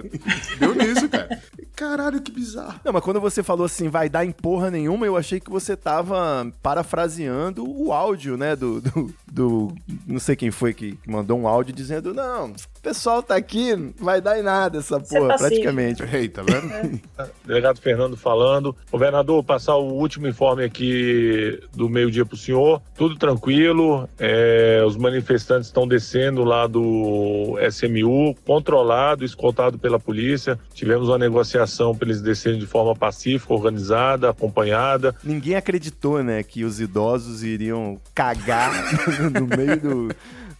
deu 0.59 0.75
nisso, 0.75 1.09
cara. 1.09 1.43
Caralho, 1.75 2.21
que 2.23 2.33
bizarro. 2.33 2.81
Não, 2.85 2.93
mas 2.93 3.03
quando 3.03 3.21
você 3.21 3.43
falou 3.43 3.67
assim, 3.67 3.89
vai 3.89 4.09
dar 4.09 4.25
em 4.25 4.33
porra 4.33 4.71
nenhuma, 4.71 5.05
eu 5.05 5.17
achei 5.17 5.39
que 5.39 5.51
você 5.51 5.77
tava 5.77 6.51
parafraseando 6.63 7.65
o 7.69 7.93
áudio, 7.93 8.37
né, 8.37 8.57
do, 8.57 8.81
do, 8.81 9.15
do. 9.31 9.75
Não 10.07 10.19
sei 10.19 10.37
quem 10.37 10.51
foi 10.51 10.73
que 10.73 10.99
mandou 11.07 11.39
um 11.39 11.47
áudio 11.47 11.75
dizendo: 11.75 12.15
não, 12.15 12.53
pessoal 12.87 13.21
tá 13.21 13.35
aqui, 13.35 13.75
não 13.75 13.93
vai 13.99 14.21
dar 14.21 14.39
em 14.39 14.43
nada 14.43 14.79
essa 14.79 14.95
é 14.95 15.01
porra, 15.01 15.29
passivo. 15.31 15.49
praticamente. 15.49 16.05
Ei, 16.15 16.29
tá 16.29 16.43
vendo? 16.43 17.01
Delegado 17.45 17.81
Fernando 17.81 18.17
falando. 18.17 18.77
Governador, 18.93 19.43
passar 19.43 19.75
o 19.75 19.93
último 19.93 20.29
informe 20.29 20.63
aqui 20.63 21.61
do 21.75 21.89
meio-dia 21.89 22.25
para 22.25 22.37
o 22.37 22.39
senhor. 22.39 22.81
Tudo 22.97 23.17
tranquilo. 23.17 24.09
é, 24.21 24.85
os 24.87 24.97
manifestantes 24.97 25.67
estão 25.67 25.87
descendo 25.89 26.45
lá 26.45 26.69
do 26.69 27.59
SMU, 27.73 28.37
controlado, 28.47 29.25
escoltado 29.25 29.79
pela 29.81 29.99
polícia. 29.99 30.57
Tivemos 30.73 31.09
uma 31.09 31.19
negociação 31.19 31.93
para 31.93 32.07
eles 32.07 32.23
descerem 32.23 32.61
de 32.61 32.67
forma 32.67 32.95
pacífica, 32.95 33.53
organizada, 33.53 34.31
acompanhada. 34.31 35.13
Ninguém 35.25 35.57
acreditou, 35.57 36.23
né, 36.23 36.45
que 36.45 36.63
os 36.63 36.79
idosos 36.79 37.43
iriam 37.43 37.99
cagar 38.15 38.71
no 39.35 39.57
meio 39.57 39.81
do, 39.81 40.09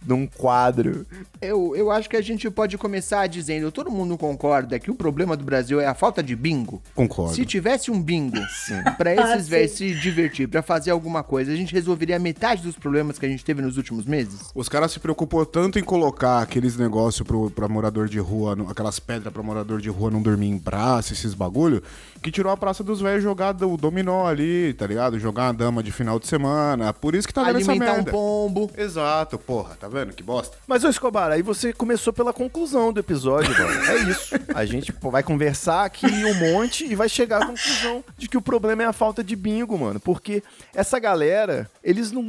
de 0.07 0.13
um 0.13 0.25
quadro. 0.25 1.05
Eu, 1.41 1.75
eu 1.75 1.91
acho 1.91 2.09
que 2.09 2.15
a 2.15 2.21
gente 2.21 2.49
pode 2.49 2.77
começar 2.77 3.27
dizendo, 3.27 3.71
todo 3.71 3.91
mundo 3.91 4.17
concorda 4.17 4.79
que 4.79 4.89
o 4.89 4.95
problema 4.95 5.35
do 5.35 5.43
Brasil 5.43 5.79
é 5.81 5.85
a 5.85 5.93
falta 5.93 6.23
de 6.23 6.35
bingo. 6.35 6.81
Concordo. 6.95 7.35
Se 7.35 7.45
tivesse 7.45 7.91
um 7.91 8.01
bingo 8.01 8.37
pra 8.97 9.11
Ah, 9.11 9.35
esses 9.35 9.47
velhos 9.49 9.71
se 9.71 9.93
divertir, 9.95 10.47
pra 10.47 10.61
fazer 10.61 10.91
alguma 10.91 11.21
coisa, 11.23 11.51
a 11.51 11.55
gente 11.55 11.73
resolveria 11.73 12.17
metade 12.17 12.63
dos 12.63 12.75
problemas 12.77 13.19
que 13.19 13.25
a 13.25 13.29
gente 13.29 13.43
teve 13.43 13.61
nos 13.61 13.77
últimos 13.77 14.05
meses? 14.05 14.49
Os 14.55 14.69
caras 14.69 14.91
se 14.91 14.99
preocupam 14.99 15.43
tanto 15.45 15.77
em 15.77 15.83
colocar 15.83 16.41
aqueles 16.41 16.77
negócios 16.77 17.27
pro, 17.27 17.51
pra 17.51 17.67
morador 17.67 18.07
de 18.07 18.19
rua, 18.19 18.55
no- 18.55 18.69
aquelas 18.69 18.99
pedras 18.99 19.33
pra 19.33 19.43
morador 19.43 19.81
de 19.81 19.89
rua 19.89 20.09
não 20.09 20.21
dormir 20.21 20.47
em 20.47 20.57
praça, 20.57 21.11
esses 21.13 21.33
bagulho, 21.33 21.83
que 22.21 22.31
tirou 22.31 22.51
a 22.51 22.57
praça 22.57 22.83
dos 22.83 23.01
velhos 23.01 23.21
jogar 23.23 23.55
o 23.63 23.75
dominó 23.77 24.25
ali, 24.25 24.73
tá 24.73 24.87
ligado? 24.87 25.19
Jogar 25.19 25.47
uma 25.47 25.53
dama 25.53 25.83
de 25.83 25.91
final 25.91 26.19
de 26.19 26.27
semana. 26.27 26.93
Por 26.93 27.13
isso 27.15 27.27
que 27.27 27.33
tá 27.33 27.43
dando 27.43 27.57
essa 27.59 27.71
Alimentar 27.71 27.91
um 27.93 27.95
merda. 27.97 28.11
pombo. 28.11 28.71
Exato, 28.77 29.37
porra, 29.37 29.75
tá 29.79 29.87
vendo? 29.87 29.96
Que 30.05 30.23
bosta. 30.23 30.57
Mas, 30.67 30.83
ô 30.83 30.89
Escobar, 30.89 31.31
aí 31.31 31.41
você 31.41 31.73
começou 31.73 32.13
pela 32.13 32.33
conclusão 32.33 32.91
do 32.93 32.99
episódio, 32.99 33.51
mano. 33.57 33.85
É 33.85 33.95
isso. 34.09 34.35
A 34.53 34.65
gente 34.65 34.91
pô, 34.91 35.09
vai 35.09 35.23
conversar 35.23 35.85
aqui 35.85 36.05
um 36.05 36.33
monte 36.33 36.85
e 36.85 36.95
vai 36.95 37.09
chegar 37.09 37.43
à 37.43 37.45
conclusão 37.45 38.03
de 38.17 38.27
que 38.27 38.37
o 38.37 38.41
problema 38.41 38.83
é 38.83 38.85
a 38.85 38.93
falta 38.93 39.23
de 39.23 39.35
bingo, 39.35 39.77
mano. 39.77 39.99
Porque 39.99 40.43
essa 40.73 40.99
galera, 40.99 41.69
eles 41.83 42.11
não, 42.11 42.23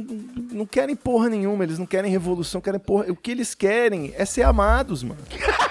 não 0.51 0.65
querem 0.65 0.95
porra 0.95 1.29
nenhuma, 1.29 1.63
eles 1.63 1.79
não 1.79 1.85
querem 1.85 2.11
revolução, 2.11 2.61
querem 2.61 2.79
porra. 2.79 3.05
O 3.09 3.15
que 3.15 3.31
eles 3.31 3.53
querem 3.53 4.13
é 4.17 4.25
ser 4.25 4.43
amados, 4.43 5.03
mano. 5.03 5.21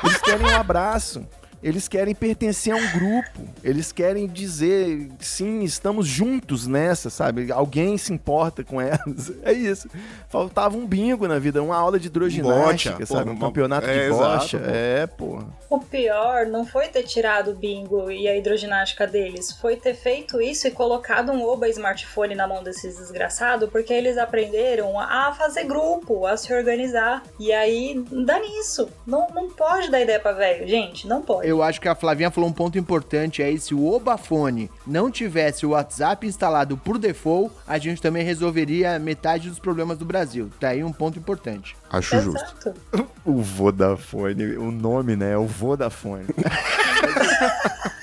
Eles 0.04 0.18
querem 0.18 0.46
um 0.46 0.56
abraço. 0.56 1.26
Eles 1.62 1.88
querem 1.88 2.14
pertencer 2.14 2.72
a 2.72 2.76
um 2.76 2.92
grupo. 2.92 3.40
Eles 3.62 3.90
querem 3.92 4.26
dizer, 4.26 5.08
sim, 5.18 5.62
estamos 5.62 6.06
juntos 6.06 6.66
nessa, 6.66 7.10
sabe? 7.10 7.50
Alguém 7.50 7.98
se 7.98 8.12
importa 8.12 8.62
com 8.64 8.80
elas. 8.80 9.32
É 9.42 9.52
isso. 9.52 9.88
Faltava 10.28 10.76
um 10.76 10.86
bingo 10.86 11.26
na 11.26 11.38
vida, 11.38 11.62
uma 11.62 11.76
aula 11.76 11.98
de 11.98 12.08
hidroginástica, 12.08 12.98
Bocha, 12.98 13.06
sabe? 13.06 13.24
porra, 13.24 13.32
um 13.32 13.38
campeonato 13.38 13.86
é, 13.86 14.04
de 14.04 14.10
bocha. 14.10 14.58
pô. 14.58 14.64
é, 14.68 15.06
porra. 15.06 15.46
O 15.70 15.80
pior 15.80 16.46
não 16.46 16.66
foi 16.66 16.88
ter 16.88 17.04
tirado 17.04 17.52
o 17.52 17.54
bingo 17.54 18.10
e 18.10 18.28
a 18.28 18.36
hidroginástica 18.36 19.06
deles, 19.06 19.52
foi 19.52 19.76
ter 19.76 19.94
feito 19.94 20.40
isso 20.40 20.66
e 20.66 20.70
colocado 20.70 21.32
um 21.32 21.42
Oba 21.42 21.68
smartphone 21.68 22.34
na 22.34 22.46
mão 22.46 22.62
desses 22.62 22.96
desgraçados, 22.98 23.68
porque 23.70 23.92
eles 23.92 24.18
aprenderam 24.18 24.98
a 24.98 25.32
fazer 25.32 25.64
grupo, 25.64 26.26
a 26.26 26.36
se 26.36 26.52
organizar. 26.52 27.22
E 27.38 27.52
aí, 27.52 28.02
dá 28.10 28.38
nisso. 28.38 28.88
Não, 29.06 29.28
não 29.34 29.48
pode 29.48 29.90
dar 29.90 30.00
ideia 30.00 30.20
pra 30.20 30.32
velho, 30.32 30.66
gente, 30.68 31.06
não 31.06 31.22
pode. 31.22 31.47
Eu 31.48 31.62
acho 31.62 31.80
que 31.80 31.88
a 31.88 31.94
Flavinha 31.94 32.30
falou 32.30 32.50
um 32.50 32.52
ponto 32.52 32.76
importante 32.78 33.42
aí, 33.42 33.58
se 33.58 33.74
o 33.74 33.90
Obafone 33.90 34.70
não 34.86 35.10
tivesse 35.10 35.64
o 35.64 35.70
WhatsApp 35.70 36.26
instalado 36.26 36.76
por 36.76 36.98
default, 36.98 37.50
a 37.66 37.78
gente 37.78 38.02
também 38.02 38.22
resolveria 38.22 38.98
metade 38.98 39.48
dos 39.48 39.58
problemas 39.58 39.96
do 39.96 40.04
Brasil. 40.04 40.50
Tá 40.60 40.68
aí 40.68 40.84
um 40.84 40.92
ponto 40.92 41.18
importante. 41.18 41.74
Acho 41.90 42.20
justo. 42.20 42.54
Exato. 42.60 43.08
O 43.24 43.40
Vodafone, 43.40 44.58
o 44.58 44.70
nome, 44.70 45.16
né? 45.16 45.32
É 45.32 45.38
o 45.38 45.46
Vodafone. 45.46 46.26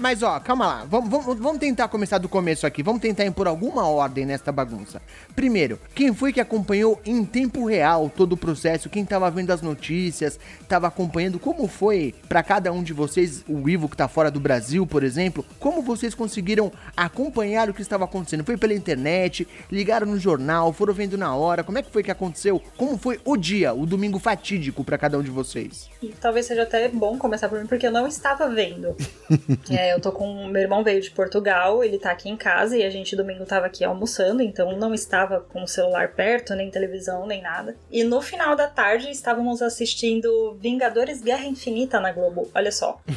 Mas 0.00 0.22
ó, 0.22 0.40
calma 0.40 0.66
lá, 0.66 0.86
vamos, 0.88 1.10
vamos, 1.10 1.38
vamos 1.38 1.58
tentar 1.58 1.86
começar 1.88 2.16
do 2.16 2.26
começo 2.26 2.66
aqui, 2.66 2.82
vamos 2.82 3.02
tentar 3.02 3.26
impor 3.26 3.46
alguma 3.46 3.86
ordem 3.86 4.24
nesta 4.24 4.50
bagunça. 4.50 5.02
Primeiro, 5.36 5.78
quem 5.94 6.14
foi 6.14 6.32
que 6.32 6.40
acompanhou 6.40 6.98
em 7.04 7.22
tempo 7.22 7.66
real 7.66 8.10
todo 8.16 8.32
o 8.32 8.36
processo? 8.36 8.88
Quem 8.88 9.04
tava 9.04 9.30
vendo 9.30 9.50
as 9.50 9.60
notícias, 9.60 10.40
tava 10.66 10.86
acompanhando 10.86 11.38
como 11.38 11.68
foi 11.68 12.14
pra 12.30 12.42
cada 12.42 12.72
um 12.72 12.82
de 12.82 12.94
vocês, 12.94 13.44
o 13.46 13.68
Ivo 13.68 13.90
que 13.90 13.96
tá 13.96 14.08
fora 14.08 14.30
do 14.30 14.40
Brasil, 14.40 14.86
por 14.86 15.02
exemplo, 15.02 15.44
como 15.58 15.82
vocês 15.82 16.14
conseguiram 16.14 16.72
acompanhar 16.96 17.68
o 17.68 17.74
que 17.74 17.82
estava 17.82 18.06
acontecendo? 18.06 18.42
Foi 18.42 18.56
pela 18.56 18.72
internet, 18.72 19.46
ligaram 19.70 20.06
no 20.06 20.18
jornal, 20.18 20.72
foram 20.72 20.94
vendo 20.94 21.18
na 21.18 21.34
hora, 21.34 21.62
como 21.62 21.76
é 21.76 21.82
que 21.82 21.92
foi 21.92 22.02
que 22.02 22.10
aconteceu? 22.10 22.58
Como 22.74 22.96
foi 22.96 23.20
o 23.22 23.36
dia, 23.36 23.74
o 23.74 23.84
domingo 23.84 24.18
fatídico 24.18 24.82
pra 24.82 24.96
cada 24.96 25.18
um 25.18 25.22
de 25.22 25.30
vocês? 25.30 25.90
E 26.02 26.08
talvez 26.08 26.46
seja 26.46 26.62
até 26.62 26.88
bom 26.88 27.18
começar 27.18 27.50
por 27.50 27.60
mim, 27.60 27.66
porque 27.66 27.86
eu 27.86 27.92
não 27.92 28.06
estava 28.06 28.48
vendo. 28.48 28.96
É, 29.70 29.89
eu 29.90 30.00
tô 30.00 30.12
com. 30.12 30.46
Meu 30.46 30.62
irmão 30.62 30.82
veio 30.82 31.00
de 31.00 31.10
Portugal, 31.10 31.82
ele 31.84 31.98
tá 31.98 32.10
aqui 32.10 32.28
em 32.28 32.36
casa 32.36 32.76
e 32.76 32.82
a 32.82 32.90
gente 32.90 33.16
domingo 33.16 33.44
tava 33.44 33.66
aqui 33.66 33.84
almoçando, 33.84 34.42
então 34.42 34.76
não 34.76 34.94
estava 34.94 35.40
com 35.40 35.62
o 35.62 35.68
celular 35.68 36.12
perto, 36.14 36.54
nem 36.54 36.70
televisão, 36.70 37.26
nem 37.26 37.42
nada. 37.42 37.76
E 37.90 38.04
no 38.04 38.20
final 38.20 38.56
da 38.56 38.68
tarde 38.68 39.10
estávamos 39.10 39.62
assistindo 39.62 40.56
Vingadores 40.60 41.22
Guerra 41.22 41.44
Infinita 41.44 42.00
na 42.00 42.12
Globo, 42.12 42.50
olha 42.54 42.72
só. 42.72 43.00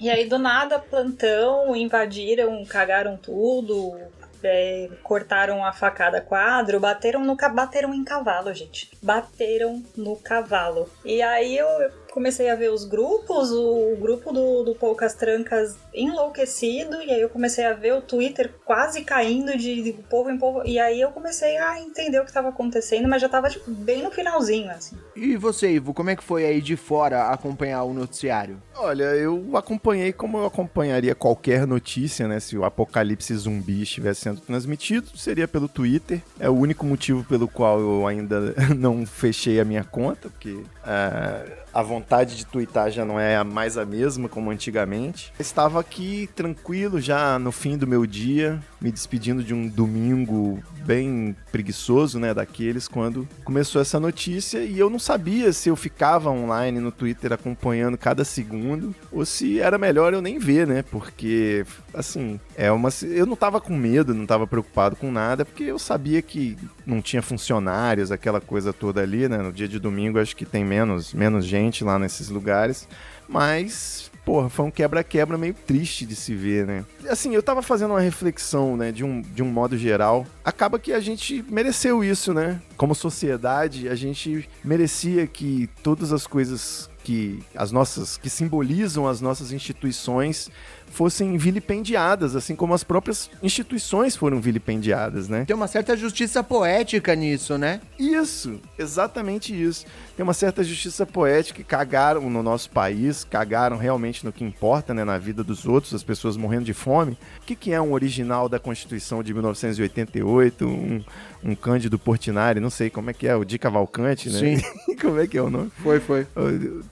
E 0.00 0.08
aí, 0.08 0.26
do 0.26 0.38
nada, 0.38 0.78
plantão, 0.78 1.76
invadiram, 1.76 2.64
cagaram 2.64 3.18
tudo, 3.18 3.98
é, 4.42 4.88
cortaram 5.02 5.64
a 5.64 5.72
facada 5.72 6.20
quadro, 6.20 6.80
bateram 6.80 7.24
no 7.24 7.36
bateram 7.36 7.92
em 7.94 8.04
cavalo, 8.04 8.52
gente. 8.54 8.90
Bateram 9.02 9.82
no 9.96 10.16
cavalo. 10.16 10.88
E 11.04 11.20
aí 11.20 11.56
eu 11.56 11.68
eu 11.68 11.90
comecei 12.18 12.50
a 12.50 12.56
ver 12.56 12.72
os 12.72 12.84
grupos, 12.84 13.52
o, 13.52 13.96
grupo 13.96 14.32
do, 14.32 14.64
do 14.64 14.74
Poucas 14.74 15.14
Trancas 15.14 15.76
enlouquecido, 15.94 17.00
e 17.00 17.12
aí 17.12 17.20
eu 17.20 17.28
comecei 17.28 17.64
a 17.64 17.72
ver 17.72 17.94
o 17.94 18.00
Twitter 18.00 18.52
quase 18.64 19.02
caindo 19.02 19.56
de, 19.56 19.80
de 19.80 19.92
povo 19.92 20.28
em 20.28 20.36
povo. 20.36 20.62
E 20.64 20.80
aí 20.80 21.00
eu 21.00 21.12
comecei 21.12 21.56
a 21.56 21.80
entender 21.80 22.18
o 22.18 22.24
que 22.24 22.30
estava 22.30 22.48
acontecendo, 22.48 23.08
mas 23.08 23.22
já 23.22 23.28
tava 23.28 23.48
tipo, 23.48 23.70
bem 23.70 24.02
no 24.02 24.10
finalzinho, 24.10 24.68
assim. 24.68 24.96
E 25.14 25.36
você, 25.36 25.70
Ivo, 25.70 25.94
como 25.94 26.10
é 26.10 26.16
que 26.16 26.24
foi 26.24 26.44
aí 26.44 26.60
de 26.60 26.76
fora 26.76 27.28
acompanhar 27.28 27.84
o 27.84 27.94
noticiário? 27.94 28.60
Olha, 28.76 29.04
eu 29.14 29.56
acompanhei 29.56 30.12
como 30.12 30.38
eu 30.38 30.46
acompanharia 30.46 31.14
qualquer 31.14 31.68
notícia, 31.68 32.26
né? 32.26 32.40
Se 32.40 32.58
o 32.58 32.64
apocalipse 32.64 33.32
zumbi 33.36 33.82
estivesse 33.82 34.22
sendo 34.22 34.40
transmitido, 34.40 35.16
seria 35.16 35.46
pelo 35.46 35.68
Twitter. 35.68 36.20
É 36.40 36.50
o 36.50 36.54
único 36.54 36.84
motivo 36.84 37.22
pelo 37.22 37.46
qual 37.46 37.78
eu 37.78 38.06
ainda 38.08 38.54
não 38.76 39.06
fechei 39.06 39.60
a 39.60 39.64
minha 39.64 39.84
conta, 39.84 40.30
porque 40.30 40.62
ah, 40.84 41.44
a 41.78 41.82
vontade 41.82 42.36
de 42.36 42.44
twittar 42.44 42.90
já 42.90 43.04
não 43.04 43.20
é 43.20 43.44
mais 43.44 43.78
a 43.78 43.84
mesma 43.84 44.28
como 44.28 44.50
antigamente. 44.50 45.32
Estava 45.38 45.78
aqui 45.78 46.28
tranquilo 46.34 47.00
já 47.00 47.38
no 47.38 47.52
fim 47.52 47.78
do 47.78 47.86
meu 47.86 48.04
dia, 48.04 48.60
me 48.80 48.90
despedindo 48.92 49.42
de 49.42 49.52
um 49.52 49.68
domingo 49.68 50.62
bem 50.84 51.36
preguiçoso, 51.52 52.18
né, 52.18 52.32
daqueles 52.32 52.88
quando 52.88 53.28
começou 53.44 53.82
essa 53.82 54.00
notícia 54.00 54.58
e 54.58 54.78
eu 54.78 54.88
não 54.88 54.98
sabia 54.98 55.52
se 55.52 55.68
eu 55.68 55.76
ficava 55.76 56.30
online 56.30 56.80
no 56.80 56.90
Twitter 56.90 57.32
acompanhando 57.32 57.98
cada 57.98 58.24
segundo 58.24 58.94
ou 59.12 59.24
se 59.26 59.60
era 59.60 59.76
melhor 59.76 60.14
eu 60.14 60.22
nem 60.22 60.38
ver, 60.38 60.66
né? 60.66 60.82
Porque 60.82 61.66
assim, 61.92 62.40
é 62.56 62.70
uma 62.72 62.88
eu 63.02 63.26
não 63.26 63.36
tava 63.36 63.60
com 63.60 63.76
medo, 63.76 64.14
não 64.14 64.26
tava 64.26 64.46
preocupado 64.46 64.96
com 64.96 65.10
nada, 65.10 65.44
porque 65.44 65.64
eu 65.64 65.78
sabia 65.78 66.22
que 66.22 66.56
não 66.86 67.02
tinha 67.02 67.20
funcionários, 67.20 68.10
aquela 68.10 68.40
coisa 68.40 68.72
toda 68.72 69.02
ali, 69.02 69.28
né? 69.28 69.38
No 69.38 69.52
dia 69.52 69.68
de 69.68 69.78
domingo 69.78 70.18
acho 70.18 70.36
que 70.36 70.46
tem 70.46 70.64
menos 70.64 71.12
menos 71.12 71.44
gente 71.44 71.84
lá 71.84 71.98
nesses 71.98 72.28
lugares, 72.28 72.88
mas 73.28 74.07
porra, 74.28 74.50
foi 74.50 74.66
um 74.66 74.70
quebra-quebra 74.70 75.38
meio 75.38 75.54
triste 75.54 76.04
de 76.04 76.14
se 76.14 76.34
ver, 76.34 76.66
né? 76.66 76.84
Assim, 77.08 77.34
eu 77.34 77.42
tava 77.42 77.62
fazendo 77.62 77.92
uma 77.92 78.00
reflexão, 78.00 78.76
né, 78.76 78.92
de 78.92 79.02
um, 79.02 79.22
de 79.22 79.42
um 79.42 79.46
modo 79.46 79.78
geral. 79.78 80.26
Acaba 80.44 80.78
que 80.78 80.92
a 80.92 81.00
gente 81.00 81.42
mereceu 81.48 82.04
isso, 82.04 82.34
né? 82.34 82.60
Como 82.76 82.94
sociedade, 82.94 83.88
a 83.88 83.94
gente 83.94 84.46
merecia 84.62 85.26
que 85.26 85.70
todas 85.82 86.12
as 86.12 86.26
coisas 86.26 86.90
que 87.02 87.42
as 87.54 87.72
nossas 87.72 88.18
que 88.18 88.28
simbolizam 88.28 89.08
as 89.08 89.22
nossas 89.22 89.50
instituições 89.50 90.50
fossem 90.90 91.36
vilipendiadas, 91.36 92.34
assim 92.34 92.54
como 92.54 92.74
as 92.74 92.84
próprias 92.84 93.30
instituições 93.42 94.16
foram 94.16 94.40
vilipendiadas, 94.40 95.28
né? 95.28 95.44
Tem 95.44 95.56
uma 95.56 95.68
certa 95.68 95.96
justiça 95.96 96.42
poética 96.42 97.14
nisso, 97.14 97.56
né? 97.58 97.80
Isso, 97.98 98.60
exatamente 98.78 99.54
isso. 99.60 99.86
Tem 100.16 100.24
uma 100.24 100.34
certa 100.34 100.64
justiça 100.64 101.06
poética 101.06 101.58
que 101.58 101.64
cagaram 101.64 102.28
no 102.28 102.42
nosso 102.42 102.70
país, 102.70 103.24
cagaram 103.24 103.76
realmente 103.76 104.24
no 104.24 104.32
que 104.32 104.44
importa, 104.44 104.92
né, 104.92 105.04
na 105.04 105.18
vida 105.18 105.44
dos 105.44 105.66
outros, 105.66 105.94
as 105.94 106.02
pessoas 106.02 106.36
morrendo 106.36 106.64
de 106.64 106.74
fome. 106.74 107.12
O 107.40 107.46
que, 107.46 107.54
que 107.54 107.72
é 107.72 107.80
um 107.80 107.92
original 107.92 108.48
da 108.48 108.58
Constituição 108.58 109.22
de 109.22 109.32
1988, 109.32 110.66
um, 110.66 111.04
um 111.44 111.54
Cândido 111.54 111.98
Portinari, 111.98 112.60
não 112.60 112.70
sei 112.70 112.90
como 112.90 113.10
é 113.10 113.12
que 113.12 113.28
é, 113.28 113.36
o 113.36 113.44
Di 113.44 113.58
Cavalcante, 113.58 114.28
né? 114.28 114.38
Sim. 114.38 114.62
Como 115.00 115.20
é 115.20 115.28
que 115.28 115.38
é 115.38 115.42
o 115.42 115.48
nome? 115.48 115.70
Foi, 115.76 116.00
foi. 116.00 116.26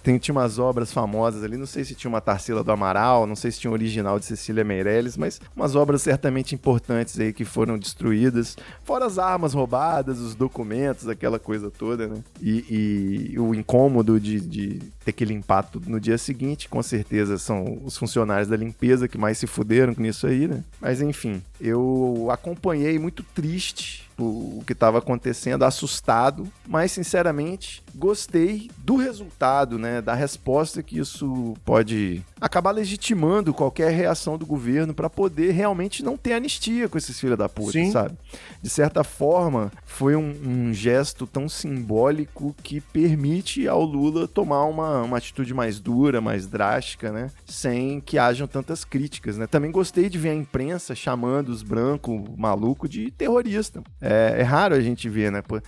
Tem, 0.03 0.17
tinha 0.17 0.33
umas 0.33 0.61
obras 0.61 0.93
famosas 0.93 1.43
ali, 1.43 1.57
não 1.57 1.67
sei 1.67 1.85
se 1.85 1.95
tinha 1.95 2.09
uma 2.09 2.21
Tarsila 2.21 2.63
do 2.63 2.71
Amaral, 2.71 3.27
não 3.27 3.35
sei 3.35 3.51
se 3.51 3.59
tinha 3.59 3.71
um 3.71 3.75
original 3.87 4.19
de 4.19 4.27
Cecília 4.27 4.65
Meirelles, 4.65 5.17
mas 5.17 5.41
umas 5.55 5.75
obras 5.75 6.03
certamente 6.03 6.55
importantes 6.55 7.19
aí 7.19 7.33
que 7.33 7.45
foram 7.45 7.79
destruídas, 7.79 8.57
fora 8.85 9.07
as 9.07 9.19
armas 9.19 9.55
roubadas, 9.55 10.19
os 10.19 10.35
documentos, 10.35 11.09
aquela 11.09 11.39
coisa 11.39 11.71
toda, 11.71 12.09
né? 12.09 12.17
E, 12.41 13.31
e 13.33 13.39
o 13.39 13.55
incômodo 13.55 14.21
de, 14.21 14.41
de 14.41 14.81
ter 15.05 15.13
que 15.13 15.25
limpar 15.25 15.63
tudo 15.63 15.89
no 15.89 16.01
dia 16.01 16.19
seguinte, 16.19 16.69
com 16.69 16.83
certeza 16.83 17.39
são 17.39 17.81
os 17.85 17.97
funcionários 17.97 18.49
da 18.49 18.57
limpeza 18.57 19.09
que 19.09 19.17
mais 19.17 19.39
se 19.39 19.47
fuderam 19.47 19.95
com 19.95 20.05
isso 20.05 20.27
aí, 20.27 20.49
né? 20.49 20.63
Mas 20.81 21.01
enfim, 21.01 21.43
eu 21.61 22.29
acompanhei 22.31 22.99
muito 22.99 23.23
triste 23.23 24.07
o 24.19 24.63
que 24.67 24.73
estava 24.73 24.99
acontecendo, 24.99 25.63
assustado, 25.65 26.49
mas 26.67 26.93
sinceramente 26.93 27.83
gostei 27.95 28.71
do 28.79 28.97
resultado, 28.97 29.79
né, 29.79 30.01
da 30.01 30.15
resposta 30.15 30.83
que 30.83 30.99
isso 30.99 31.55
pode 31.65 32.23
acabar 32.41 32.71
legitimando 32.71 33.55
qualquer 33.55 33.91
reação 33.91 34.37
do 34.37 34.45
governo 34.45 34.95
para 34.95 35.09
poder 35.09 35.53
realmente 35.53 36.05
não 36.05 36.17
ter 36.17 36.35
anistia 36.35 36.89
com 36.89 36.99
esses 36.99 37.19
filhos 37.19 37.39
da 37.39 37.49
puta, 37.49 37.73
Sim. 37.73 37.91
sabe? 37.91 38.15
De 38.63 38.69
certa 38.69 39.03
forma, 39.03 39.73
foi 39.85 40.15
um, 40.17 40.35
um 40.45 40.75
gesto 40.75 41.27
tão 41.27 41.49
simbólico 41.49 42.55
que 42.63 42.81
permite 42.81 43.67
ao 43.67 43.83
Lula 43.83 44.29
tomar 44.29 44.65
uma, 44.65 45.03
uma 45.03 45.17
atitude 45.17 45.55
mais 45.55 45.81
dura, 45.81 46.21
mais 46.21 46.47
drástica, 46.47 47.11
né? 47.11 47.31
Sem 47.47 48.01
que 48.01 48.19
hajam 48.19 48.47
tantas 48.47 48.85
críticas, 48.85 49.39
né? 49.39 49.47
Também 49.47 49.71
gostei 49.71 50.09
de 50.09 50.19
ver 50.19 50.31
a 50.31 50.35
imprensa 50.35 50.95
chamando 50.95 51.49
os 51.49 51.63
brancos 51.63 52.21
maluco 52.37 52.89
de 52.89 53.11
terrorista. 53.11 53.83
É, 54.01 54.37
é 54.39 54.43
raro 54.43 54.75
a 54.75 54.81
gente 54.81 55.09
ver, 55.09 55.33
né? 55.33 55.43
Pô, 55.43 55.61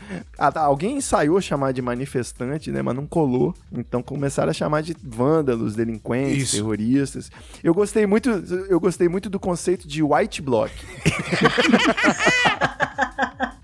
alguém 0.55 0.99
ensaiou 0.99 1.41
chamar 1.41 1.73
de 1.73 1.81
manifestante, 1.81 2.71
né? 2.71 2.83
Mas 2.83 2.95
não 2.95 3.07
colou. 3.07 3.55
Então 3.73 4.03
começaram 4.03 4.51
a 4.51 4.55
chamar 4.55 4.83
de 4.83 4.95
vândalos, 5.03 5.75
delinquentes, 5.75 6.55
Isso. 6.55 6.58
Terroristas. 6.61 7.31
Eu 7.63 7.75
gostei 7.75 8.07
muito, 8.07 8.31
eu 8.69 8.79
gostei 8.79 9.09
muito 9.09 9.31
do 9.31 9.41
conceito 9.41 9.87
de 9.87 10.03
white 10.03 10.43
bloc. 10.43 10.71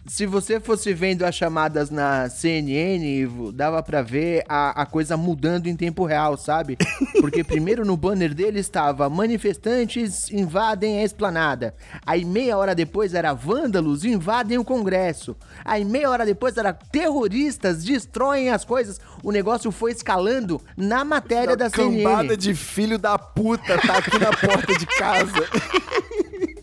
Se 0.07 0.27
você 0.27 0.61
fosse 0.61 0.93
vendo 0.93 1.25
as 1.25 1.35
chamadas 1.35 1.89
na 1.89 2.29
CNN, 2.29 3.03
Ivo, 3.03 3.51
dava 3.51 3.83
pra 3.83 4.03
ver 4.03 4.45
a, 4.47 4.83
a 4.83 4.87
coisa 4.87 5.17
mudando 5.17 5.67
em 5.67 5.75
tempo 5.75 6.05
real, 6.05 6.37
sabe? 6.37 6.77
Porque 7.21 7.43
primeiro 7.43 7.87
no 7.87 7.97
banner 7.97 8.35
dele 8.35 8.61
estava 8.61 9.09
manifestantes 9.09 10.31
invadem 10.31 11.01
a 11.01 11.05
esplanada. 11.05 11.75
Aí 12.05 12.23
meia 12.23 12.59
hora 12.59 12.75
depois 12.75 13.15
era 13.15 13.33
vândalos 13.33 14.05
invadem 14.05 14.59
o 14.59 14.65
Congresso. 14.65 15.35
Aí 15.65 15.87
meia 15.87 16.11
hora 16.11 16.27
depois 16.27 16.59
era 16.59 16.75
terroristas 16.75 17.83
destroem 17.83 18.51
as 18.51 18.63
coisas. 18.63 19.01
O 19.23 19.33
negócio 19.33 19.73
foi 19.73 19.93
escalando 19.93 20.61
na 20.77 21.03
matéria 21.03 21.57
da 21.57 21.71
CNN. 21.71 22.05
Cambada 22.05 22.37
de 22.37 22.55
filho 22.55 22.99
da 22.99 23.19
puta 23.19 23.79
tá 23.79 23.97
aqui 23.97 24.19
na 24.19 24.37
porta 24.37 24.79
de 24.79 24.87
casa. 24.87 25.49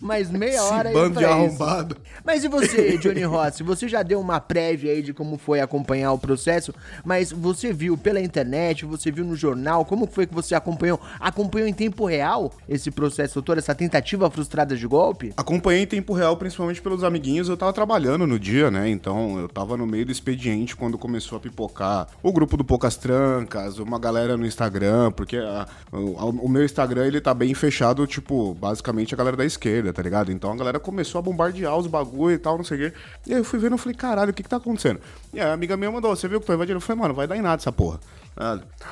Mas 0.00 0.30
meia 0.30 0.62
hora 0.64 0.90
Esse 0.90 0.98
bando 0.98 1.18
de 1.18 1.24
pra 1.24 1.30
isso. 1.30 1.32
arrombado. 1.62 1.96
Mas 2.24 2.44
e 2.44 2.48
você, 2.48 2.96
Johnny 2.98 3.22
Rossi? 3.22 3.62
Você 3.62 3.88
já 3.88 4.02
deu 4.02 4.20
uma 4.20 4.40
prévia 4.40 4.92
aí 4.92 5.02
de 5.02 5.12
como 5.12 5.36
foi 5.38 5.60
acompanhar 5.60 6.12
o 6.12 6.18
processo, 6.18 6.74
mas 7.04 7.30
você 7.32 7.72
viu 7.72 7.96
pela 7.96 8.20
internet, 8.20 8.84
você 8.84 9.10
viu 9.10 9.24
no 9.24 9.36
jornal, 9.36 9.84
como 9.84 10.06
foi 10.06 10.26
que 10.26 10.34
você 10.34 10.54
acompanhou? 10.54 11.00
Acompanhou 11.20 11.68
em 11.68 11.72
tempo 11.72 12.06
real 12.06 12.52
esse 12.68 12.90
processo 12.90 13.40
todo, 13.42 13.58
essa 13.58 13.74
tentativa 13.74 14.30
frustrada 14.30 14.76
de 14.76 14.86
golpe? 14.86 15.32
Acompanhei 15.36 15.82
em 15.82 15.86
tempo 15.86 16.12
real, 16.12 16.36
principalmente 16.36 16.80
pelos 16.82 17.04
amiguinhos. 17.04 17.48
Eu 17.48 17.56
tava 17.56 17.72
trabalhando 17.72 18.26
no 18.26 18.38
dia, 18.38 18.70
né? 18.70 18.88
Então 18.88 19.38
eu 19.38 19.48
tava 19.48 19.76
no 19.76 19.86
meio 19.86 20.06
do 20.06 20.12
expediente 20.12 20.76
quando 20.76 20.96
começou 20.98 21.36
a 21.36 21.40
pipocar 21.40 22.06
o 22.22 22.32
grupo 22.32 22.56
do 22.56 22.64
Poucas 22.64 22.96
Trancas, 22.96 23.78
uma 23.78 23.98
galera 23.98 24.36
no 24.36 24.46
Instagram, 24.46 25.10
porque 25.12 25.36
a- 25.36 25.66
o, 25.92 26.46
o 26.46 26.48
meu 26.48 26.64
Instagram 26.64 27.06
ele 27.06 27.20
tá 27.20 27.34
bem 27.34 27.52
fechado, 27.54 28.06
tipo, 28.06 28.54
basicamente 28.54 29.14
a 29.14 29.16
galera 29.16 29.36
da 29.36 29.44
esquerda, 29.44 29.64
tá 29.92 30.02
ligado? 30.02 30.30
Então 30.32 30.52
a 30.52 30.56
galera 30.56 30.80
começou 30.80 31.18
a 31.18 31.22
bombardear 31.22 31.76
os 31.76 31.86
bagulho 31.86 32.34
e 32.34 32.38
tal, 32.38 32.56
não 32.56 32.64
sei 32.64 32.76
o 32.76 32.80
quê. 32.90 32.96
E 33.26 33.32
aí 33.32 33.40
eu 33.40 33.44
fui 33.44 33.58
vendo 33.58 33.76
e 33.76 33.78
falei, 33.78 33.96
caralho, 33.96 34.30
o 34.30 34.34
que 34.34 34.42
que 34.42 34.48
tá 34.48 34.56
acontecendo? 34.56 35.00
E 35.32 35.40
aí 35.40 35.48
a 35.48 35.52
amiga 35.52 35.76
minha 35.76 35.90
mandou, 35.90 36.14
você 36.14 36.28
viu 36.28 36.40
que 36.40 36.46
tô 36.46 36.54
invadindo? 36.54 36.76
Eu 36.76 36.80
falei, 36.80 37.02
mano, 37.02 37.14
vai 37.14 37.26
dar 37.26 37.36
em 37.36 37.42
nada 37.42 37.60
essa 37.60 37.72
porra. 37.72 38.00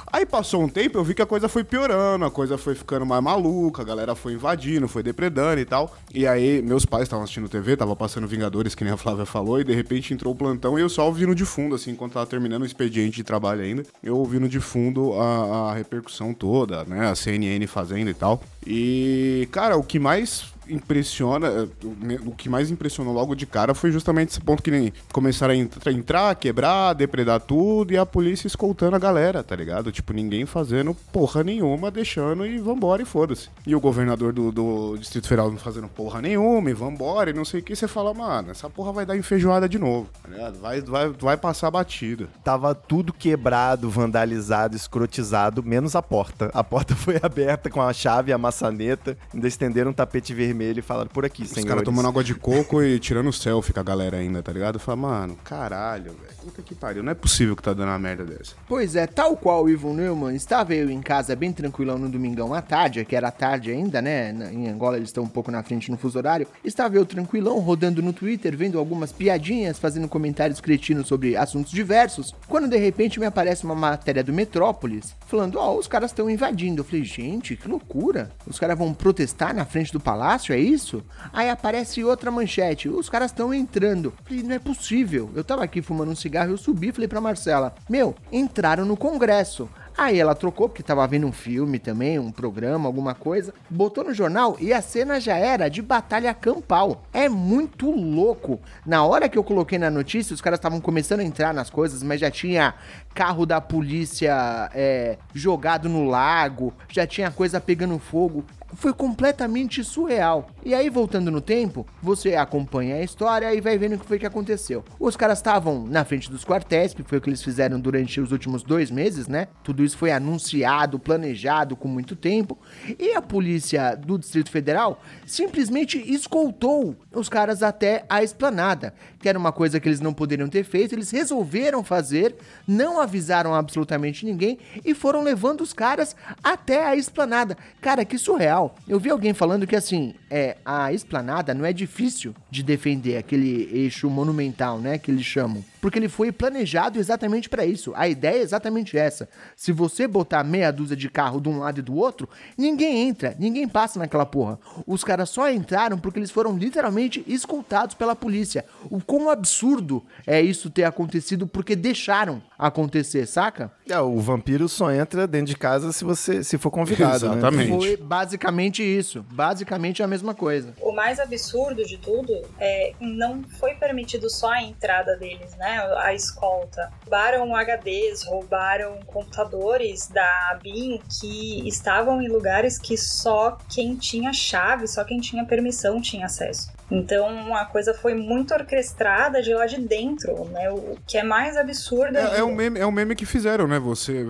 Aí 0.06 0.24
passou 0.24 0.62
um 0.62 0.68
tempo, 0.68 0.98
eu 0.98 1.04
vi 1.04 1.14
que 1.14 1.22
a 1.22 1.26
coisa 1.26 1.48
foi 1.48 1.64
piorando, 1.64 2.24
a 2.24 2.30
coisa 2.30 2.56
foi 2.56 2.76
ficando 2.76 3.04
mais 3.04 3.22
maluca, 3.22 3.82
a 3.82 3.84
galera 3.84 4.14
foi 4.14 4.34
invadindo, 4.34 4.86
foi 4.86 5.02
depredando 5.02 5.60
e 5.60 5.64
tal. 5.64 5.92
E 6.14 6.26
aí, 6.26 6.62
meus 6.62 6.86
pais 6.86 7.04
estavam 7.04 7.24
assistindo 7.24 7.48
TV, 7.48 7.76
tava 7.76 7.96
passando 7.96 8.26
Vingadores, 8.28 8.74
que 8.74 8.84
nem 8.84 8.92
a 8.92 8.96
Flávia 8.96 9.26
falou, 9.26 9.60
e 9.60 9.64
de 9.64 9.74
repente 9.74 10.14
entrou 10.14 10.32
o 10.32 10.36
plantão 10.36 10.78
e 10.78 10.82
eu 10.82 10.88
só 10.88 11.06
ouvindo 11.06 11.34
de 11.34 11.44
fundo, 11.44 11.74
assim, 11.74 11.90
enquanto 11.90 12.12
tava 12.12 12.26
terminando 12.26 12.62
o 12.62 12.66
expediente 12.66 13.16
de 13.16 13.24
trabalho 13.24 13.62
ainda, 13.62 13.82
eu 14.02 14.16
ouvindo 14.16 14.48
de 14.48 14.60
fundo 14.60 15.14
a, 15.14 15.70
a 15.70 15.74
repercussão 15.74 16.32
toda, 16.32 16.84
né? 16.84 17.08
A 17.08 17.14
CNN 17.16 17.66
fazendo 17.66 18.10
e 18.10 18.14
tal. 18.14 18.40
E, 18.64 19.48
cara, 19.50 19.76
o 19.76 19.82
que 19.82 19.98
mais 19.98 20.52
impressiona, 20.74 21.48
eh, 21.48 22.18
o 22.24 22.32
que 22.32 22.48
mais 22.48 22.70
impressionou 22.70 23.12
logo 23.12 23.34
de 23.34 23.46
cara 23.46 23.74
foi 23.74 23.92
justamente 23.92 24.30
esse 24.30 24.40
ponto 24.40 24.62
que 24.62 24.70
nem 24.70 24.92
começaram 25.12 25.52
a 25.52 25.56
entra- 25.56 25.92
entrar, 25.92 26.34
quebrar, 26.34 26.94
depredar 26.94 27.40
tudo 27.40 27.92
e 27.92 27.98
a 27.98 28.06
polícia 28.06 28.46
escoltando 28.46 28.96
a 28.96 28.98
galera, 28.98 29.42
tá 29.42 29.54
ligado? 29.54 29.92
Tipo, 29.92 30.12
ninguém 30.12 30.46
fazendo 30.46 30.94
porra 31.12 31.44
nenhuma, 31.44 31.90
deixando 31.90 32.46
e 32.46 32.58
vambora 32.58 33.02
e 33.02 33.04
foda-se. 33.04 33.48
E 33.66 33.74
o 33.74 33.80
governador 33.80 34.32
do, 34.32 34.50
do 34.50 34.96
Distrito 34.98 35.28
Federal 35.28 35.50
não 35.50 35.58
fazendo 35.58 35.88
porra 35.88 36.20
nenhuma 36.20 36.70
e 36.70 36.74
vambora 36.74 37.30
e 37.30 37.34
não 37.34 37.44
sei 37.44 37.60
o 37.60 37.62
que, 37.62 37.76
você 37.76 37.86
fala, 37.86 38.14
mano, 38.14 38.50
essa 38.50 38.70
porra 38.70 38.92
vai 38.92 39.06
dar 39.06 39.16
enfeijoada 39.16 39.68
de 39.68 39.78
novo, 39.78 40.08
tá 40.22 40.28
ligado? 40.28 40.58
Vai, 40.58 40.80
vai, 40.80 41.08
vai 41.10 41.36
passar 41.36 41.70
batida. 41.70 42.28
Tava 42.42 42.74
tudo 42.74 43.12
quebrado, 43.12 43.90
vandalizado, 43.90 44.76
escrotizado, 44.76 45.62
menos 45.62 45.94
a 45.94 46.02
porta. 46.02 46.50
A 46.54 46.64
porta 46.64 46.94
foi 46.96 47.18
aberta 47.22 47.68
com 47.68 47.80
a 47.80 47.92
chave 47.92 48.32
a 48.32 48.38
maçaneta, 48.38 49.16
ainda 49.32 49.46
estenderam 49.46 49.90
um 49.90 49.94
tapete 49.94 50.32
vermelho 50.32 50.61
e 50.78 50.82
falaram 50.82 51.08
por 51.08 51.24
aqui, 51.24 51.42
Os 51.42 51.50
senhores. 51.50 51.68
caras 51.68 51.84
tomando 51.84 52.08
água 52.08 52.22
de 52.24 52.34
coco 52.34 52.82
e 52.82 52.98
tirando 52.98 53.32
selfie 53.32 53.72
com 53.72 53.80
a 53.80 53.82
galera 53.82 54.18
ainda, 54.18 54.42
tá 54.42 54.52
ligado? 54.52 54.78
Fala, 54.78 54.96
mano, 54.96 55.36
caralho, 55.44 56.12
velho. 56.12 56.32
Puta 56.42 56.62
que 56.62 56.74
pariu. 56.74 57.02
Não 57.02 57.12
é 57.12 57.14
possível 57.14 57.54
que 57.54 57.62
tá 57.62 57.72
dando 57.72 57.88
uma 57.88 57.98
merda 57.98 58.24
dessa. 58.24 58.54
Pois 58.66 58.96
é, 58.96 59.06
tal 59.06 59.36
qual 59.36 59.64
o 59.64 59.70
Ivo 59.70 59.92
Neumann, 59.92 60.34
estava 60.34 60.74
eu 60.74 60.90
em 60.90 61.00
casa 61.00 61.36
bem 61.36 61.52
tranquilão 61.52 61.98
no 61.98 62.08
domingão 62.08 62.52
à 62.52 62.60
tarde, 62.60 63.04
que 63.04 63.14
era 63.14 63.30
tarde 63.30 63.70
ainda, 63.70 64.02
né? 64.02 64.32
Em 64.52 64.68
Angola 64.68 64.96
eles 64.96 65.08
estão 65.08 65.24
um 65.24 65.28
pouco 65.28 65.50
na 65.50 65.62
frente 65.62 65.90
no 65.90 65.96
fuso 65.96 66.18
horário. 66.18 66.46
Estava 66.64 66.96
eu 66.96 67.06
tranquilão, 67.06 67.58
rodando 67.60 68.02
no 68.02 68.12
Twitter, 68.12 68.56
vendo 68.56 68.78
algumas 68.78 69.12
piadinhas, 69.12 69.78
fazendo 69.78 70.08
comentários 70.08 70.60
cretinos 70.60 71.06
sobre 71.06 71.36
assuntos 71.36 71.70
diversos, 71.70 72.34
quando 72.48 72.68
de 72.68 72.76
repente 72.76 73.20
me 73.20 73.26
aparece 73.26 73.64
uma 73.64 73.74
matéria 73.74 74.24
do 74.24 74.32
Metrópolis, 74.32 75.14
falando, 75.26 75.58
ó, 75.58 75.76
os 75.76 75.86
caras 75.86 76.10
estão 76.10 76.28
invadindo. 76.28 76.80
Eu 76.80 76.84
falei, 76.84 77.04
gente, 77.04 77.56
que 77.56 77.68
loucura. 77.68 78.32
Os 78.46 78.58
caras 78.58 78.76
vão 78.76 78.92
protestar 78.92 79.54
na 79.54 79.64
frente 79.64 79.92
do 79.92 80.00
palácio, 80.00 80.41
é 80.50 80.58
isso? 80.58 81.04
Aí 81.30 81.50
aparece 81.50 82.02
outra 82.02 82.30
manchete, 82.30 82.88
os 82.88 83.10
caras 83.10 83.30
estão 83.30 83.52
entrando. 83.52 84.14
Falei, 84.24 84.42
não 84.42 84.54
é 84.54 84.58
possível. 84.58 85.30
Eu 85.34 85.44
tava 85.44 85.62
aqui 85.62 85.82
fumando 85.82 86.10
um 86.10 86.16
cigarro, 86.16 86.52
eu 86.52 86.56
subi 86.56 86.88
e 86.88 86.92
falei 86.92 87.06
pra 87.06 87.20
Marcela, 87.20 87.74
meu, 87.86 88.14
entraram 88.32 88.86
no 88.86 88.96
Congresso. 88.96 89.68
Aí 89.96 90.18
ela 90.18 90.34
trocou, 90.34 90.68
porque 90.68 90.82
tava 90.82 91.06
vendo 91.06 91.26
um 91.26 91.32
filme 91.32 91.78
também, 91.78 92.18
um 92.18 92.32
programa, 92.32 92.88
alguma 92.88 93.14
coisa, 93.14 93.52
botou 93.68 94.04
no 94.04 94.14
jornal 94.14 94.56
e 94.58 94.72
a 94.72 94.80
cena 94.80 95.20
já 95.20 95.36
era 95.36 95.68
de 95.68 95.82
batalha 95.82 96.32
campal. 96.32 97.04
É 97.12 97.28
muito 97.28 97.90
louco. 97.90 98.58
Na 98.86 99.04
hora 99.04 99.28
que 99.28 99.36
eu 99.36 99.44
coloquei 99.44 99.78
na 99.78 99.90
notícia, 99.90 100.32
os 100.32 100.40
caras 100.40 100.58
estavam 100.58 100.80
começando 100.80 101.20
a 101.20 101.24
entrar 101.24 101.52
nas 101.52 101.68
coisas, 101.68 102.02
mas 102.02 102.20
já 102.20 102.30
tinha 102.30 102.74
carro 103.14 103.46
da 103.46 103.60
polícia 103.60 104.70
é, 104.74 105.18
jogado 105.34 105.88
no 105.88 106.04
lago, 106.04 106.72
já 106.88 107.06
tinha 107.06 107.30
coisa 107.30 107.60
pegando 107.60 107.98
fogo. 107.98 108.44
Foi 108.74 108.94
completamente 108.94 109.84
surreal. 109.84 110.48
E 110.64 110.74
aí, 110.74 110.88
voltando 110.88 111.30
no 111.30 111.42
tempo, 111.42 111.86
você 112.02 112.34
acompanha 112.36 112.96
a 112.96 113.02
história 113.02 113.54
e 113.54 113.60
vai 113.60 113.76
vendo 113.76 113.96
o 113.96 113.98
que 113.98 114.06
foi 114.06 114.18
que 114.18 114.24
aconteceu. 114.24 114.82
Os 114.98 115.14
caras 115.14 115.40
estavam 115.40 115.86
na 115.86 116.06
frente 116.06 116.30
dos 116.30 116.42
quartéis, 116.42 116.94
que 116.94 117.02
foi 117.02 117.18
o 117.18 117.20
que 117.20 117.28
eles 117.28 117.42
fizeram 117.42 117.78
durante 117.78 118.18
os 118.18 118.32
últimos 118.32 118.62
dois 118.62 118.90
meses, 118.90 119.28
né? 119.28 119.48
Tudo 119.62 119.84
isso 119.84 119.98
foi 119.98 120.10
anunciado, 120.10 120.98
planejado 120.98 121.76
com 121.76 121.86
muito 121.86 122.16
tempo. 122.16 122.58
E 122.98 123.12
a 123.14 123.20
polícia 123.20 123.94
do 123.94 124.18
Distrito 124.18 124.50
Federal 124.50 125.02
simplesmente 125.26 125.98
escoltou 126.10 126.96
os 127.14 127.28
caras 127.28 127.62
até 127.62 128.06
a 128.08 128.22
esplanada, 128.22 128.94
que 129.20 129.28
era 129.28 129.38
uma 129.38 129.52
coisa 129.52 129.78
que 129.78 129.86
eles 129.86 130.00
não 130.00 130.14
poderiam 130.14 130.48
ter 130.48 130.64
feito. 130.64 130.94
Eles 130.94 131.10
resolveram 131.10 131.84
fazer, 131.84 132.36
não 132.66 133.01
avisaram 133.02 133.54
absolutamente 133.54 134.24
ninguém 134.24 134.58
e 134.84 134.94
foram 134.94 135.22
levando 135.22 135.60
os 135.60 135.72
caras 135.72 136.16
até 136.42 136.86
a 136.86 136.96
esplanada. 136.96 137.56
Cara, 137.80 138.04
que 138.04 138.16
surreal. 138.16 138.74
Eu 138.88 138.98
vi 138.98 139.10
alguém 139.10 139.34
falando 139.34 139.66
que 139.66 139.76
assim, 139.76 140.14
é, 140.30 140.56
a 140.64 140.92
esplanada 140.92 141.52
não 141.52 141.64
é 141.64 141.72
difícil 141.72 142.34
de 142.50 142.62
defender 142.62 143.16
aquele 143.16 143.68
eixo 143.72 144.08
monumental, 144.08 144.78
né, 144.78 144.96
que 144.98 145.10
eles 145.10 145.24
chamam. 145.24 145.64
Porque 145.82 145.98
ele 145.98 146.08
foi 146.08 146.30
planejado 146.30 147.00
exatamente 147.00 147.48
para 147.48 147.66
isso. 147.66 147.92
A 147.96 148.06
ideia 148.06 148.38
é 148.38 148.42
exatamente 148.42 148.96
essa. 148.96 149.28
Se 149.56 149.72
você 149.72 150.06
botar 150.06 150.44
meia 150.44 150.70
dúzia 150.70 150.96
de 150.96 151.10
carro 151.10 151.40
de 151.40 151.48
um 151.48 151.58
lado 151.58 151.80
e 151.80 151.82
do 151.82 151.96
outro, 151.96 152.28
ninguém 152.56 153.08
entra, 153.08 153.34
ninguém 153.36 153.66
passa 153.66 153.98
naquela 153.98 154.24
porra. 154.24 154.60
Os 154.86 155.02
caras 155.02 155.28
só 155.28 155.50
entraram 155.50 155.98
porque 155.98 156.20
eles 156.20 156.30
foram 156.30 156.56
literalmente 156.56 157.24
escoltados 157.26 157.96
pela 157.96 158.14
polícia. 158.14 158.64
O 158.88 159.00
quão 159.00 159.28
absurdo 159.28 160.04
é 160.24 160.40
isso 160.40 160.70
ter 160.70 160.84
acontecido 160.84 161.48
porque 161.48 161.74
deixaram 161.74 162.40
acontecer, 162.56 163.26
saca? 163.26 163.72
É, 163.92 164.00
o 164.00 164.18
vampiro 164.20 164.70
só 164.70 164.90
entra 164.90 165.26
dentro 165.26 165.48
de 165.48 165.56
casa 165.56 165.92
se 165.92 166.02
você 166.02 166.42
se 166.42 166.56
for 166.56 166.70
convidado, 166.70 167.28
né? 167.28 167.36
Exatamente. 167.36 167.68
Foi 167.68 167.96
basicamente 167.98 168.82
isso. 168.82 169.22
Basicamente 169.30 170.02
a 170.02 170.06
mesma 170.06 170.34
coisa. 170.34 170.72
O 170.80 170.92
mais 170.92 171.20
absurdo 171.20 171.84
de 171.84 171.98
tudo 171.98 172.32
é 172.58 172.94
que 172.98 173.04
não 173.04 173.42
foi 173.60 173.74
permitido 173.74 174.30
só 174.30 174.50
a 174.50 174.62
entrada 174.62 175.14
deles, 175.18 175.54
né? 175.58 175.78
A 175.98 176.14
escolta. 176.14 176.90
Roubaram 177.02 177.54
HDs, 177.54 178.24
roubaram 178.24 178.98
computadores 179.04 180.06
da 180.08 180.58
BIM 180.62 180.98
que 181.20 181.68
estavam 181.68 182.22
em 182.22 182.28
lugares 182.28 182.78
que 182.78 182.96
só 182.96 183.58
quem 183.68 183.94
tinha 183.96 184.32
chave, 184.32 184.86
só 184.86 185.04
quem 185.04 185.20
tinha 185.20 185.44
permissão 185.44 186.00
tinha 186.00 186.24
acesso. 186.24 186.72
Então 186.92 187.54
a 187.54 187.64
coisa 187.64 187.94
foi 187.94 188.14
muito 188.14 188.52
orquestrada 188.54 189.42
de 189.42 189.52
lá 189.54 189.66
de 189.66 189.80
dentro, 189.80 190.44
né? 190.46 190.70
O 190.70 190.96
que 191.06 191.16
é 191.18 191.22
mais 191.22 191.56
absurdo 191.56 192.16
É, 192.16 192.20
é 192.20 192.24
ainda. 192.26 192.44
um 192.46 192.54
meme, 192.54 192.78
é 192.80 192.86
um 192.86 192.92
meme 192.92 193.14
que 193.14 193.24
fizeram, 193.26 193.66
né? 193.66 193.78
Você. 193.78 194.24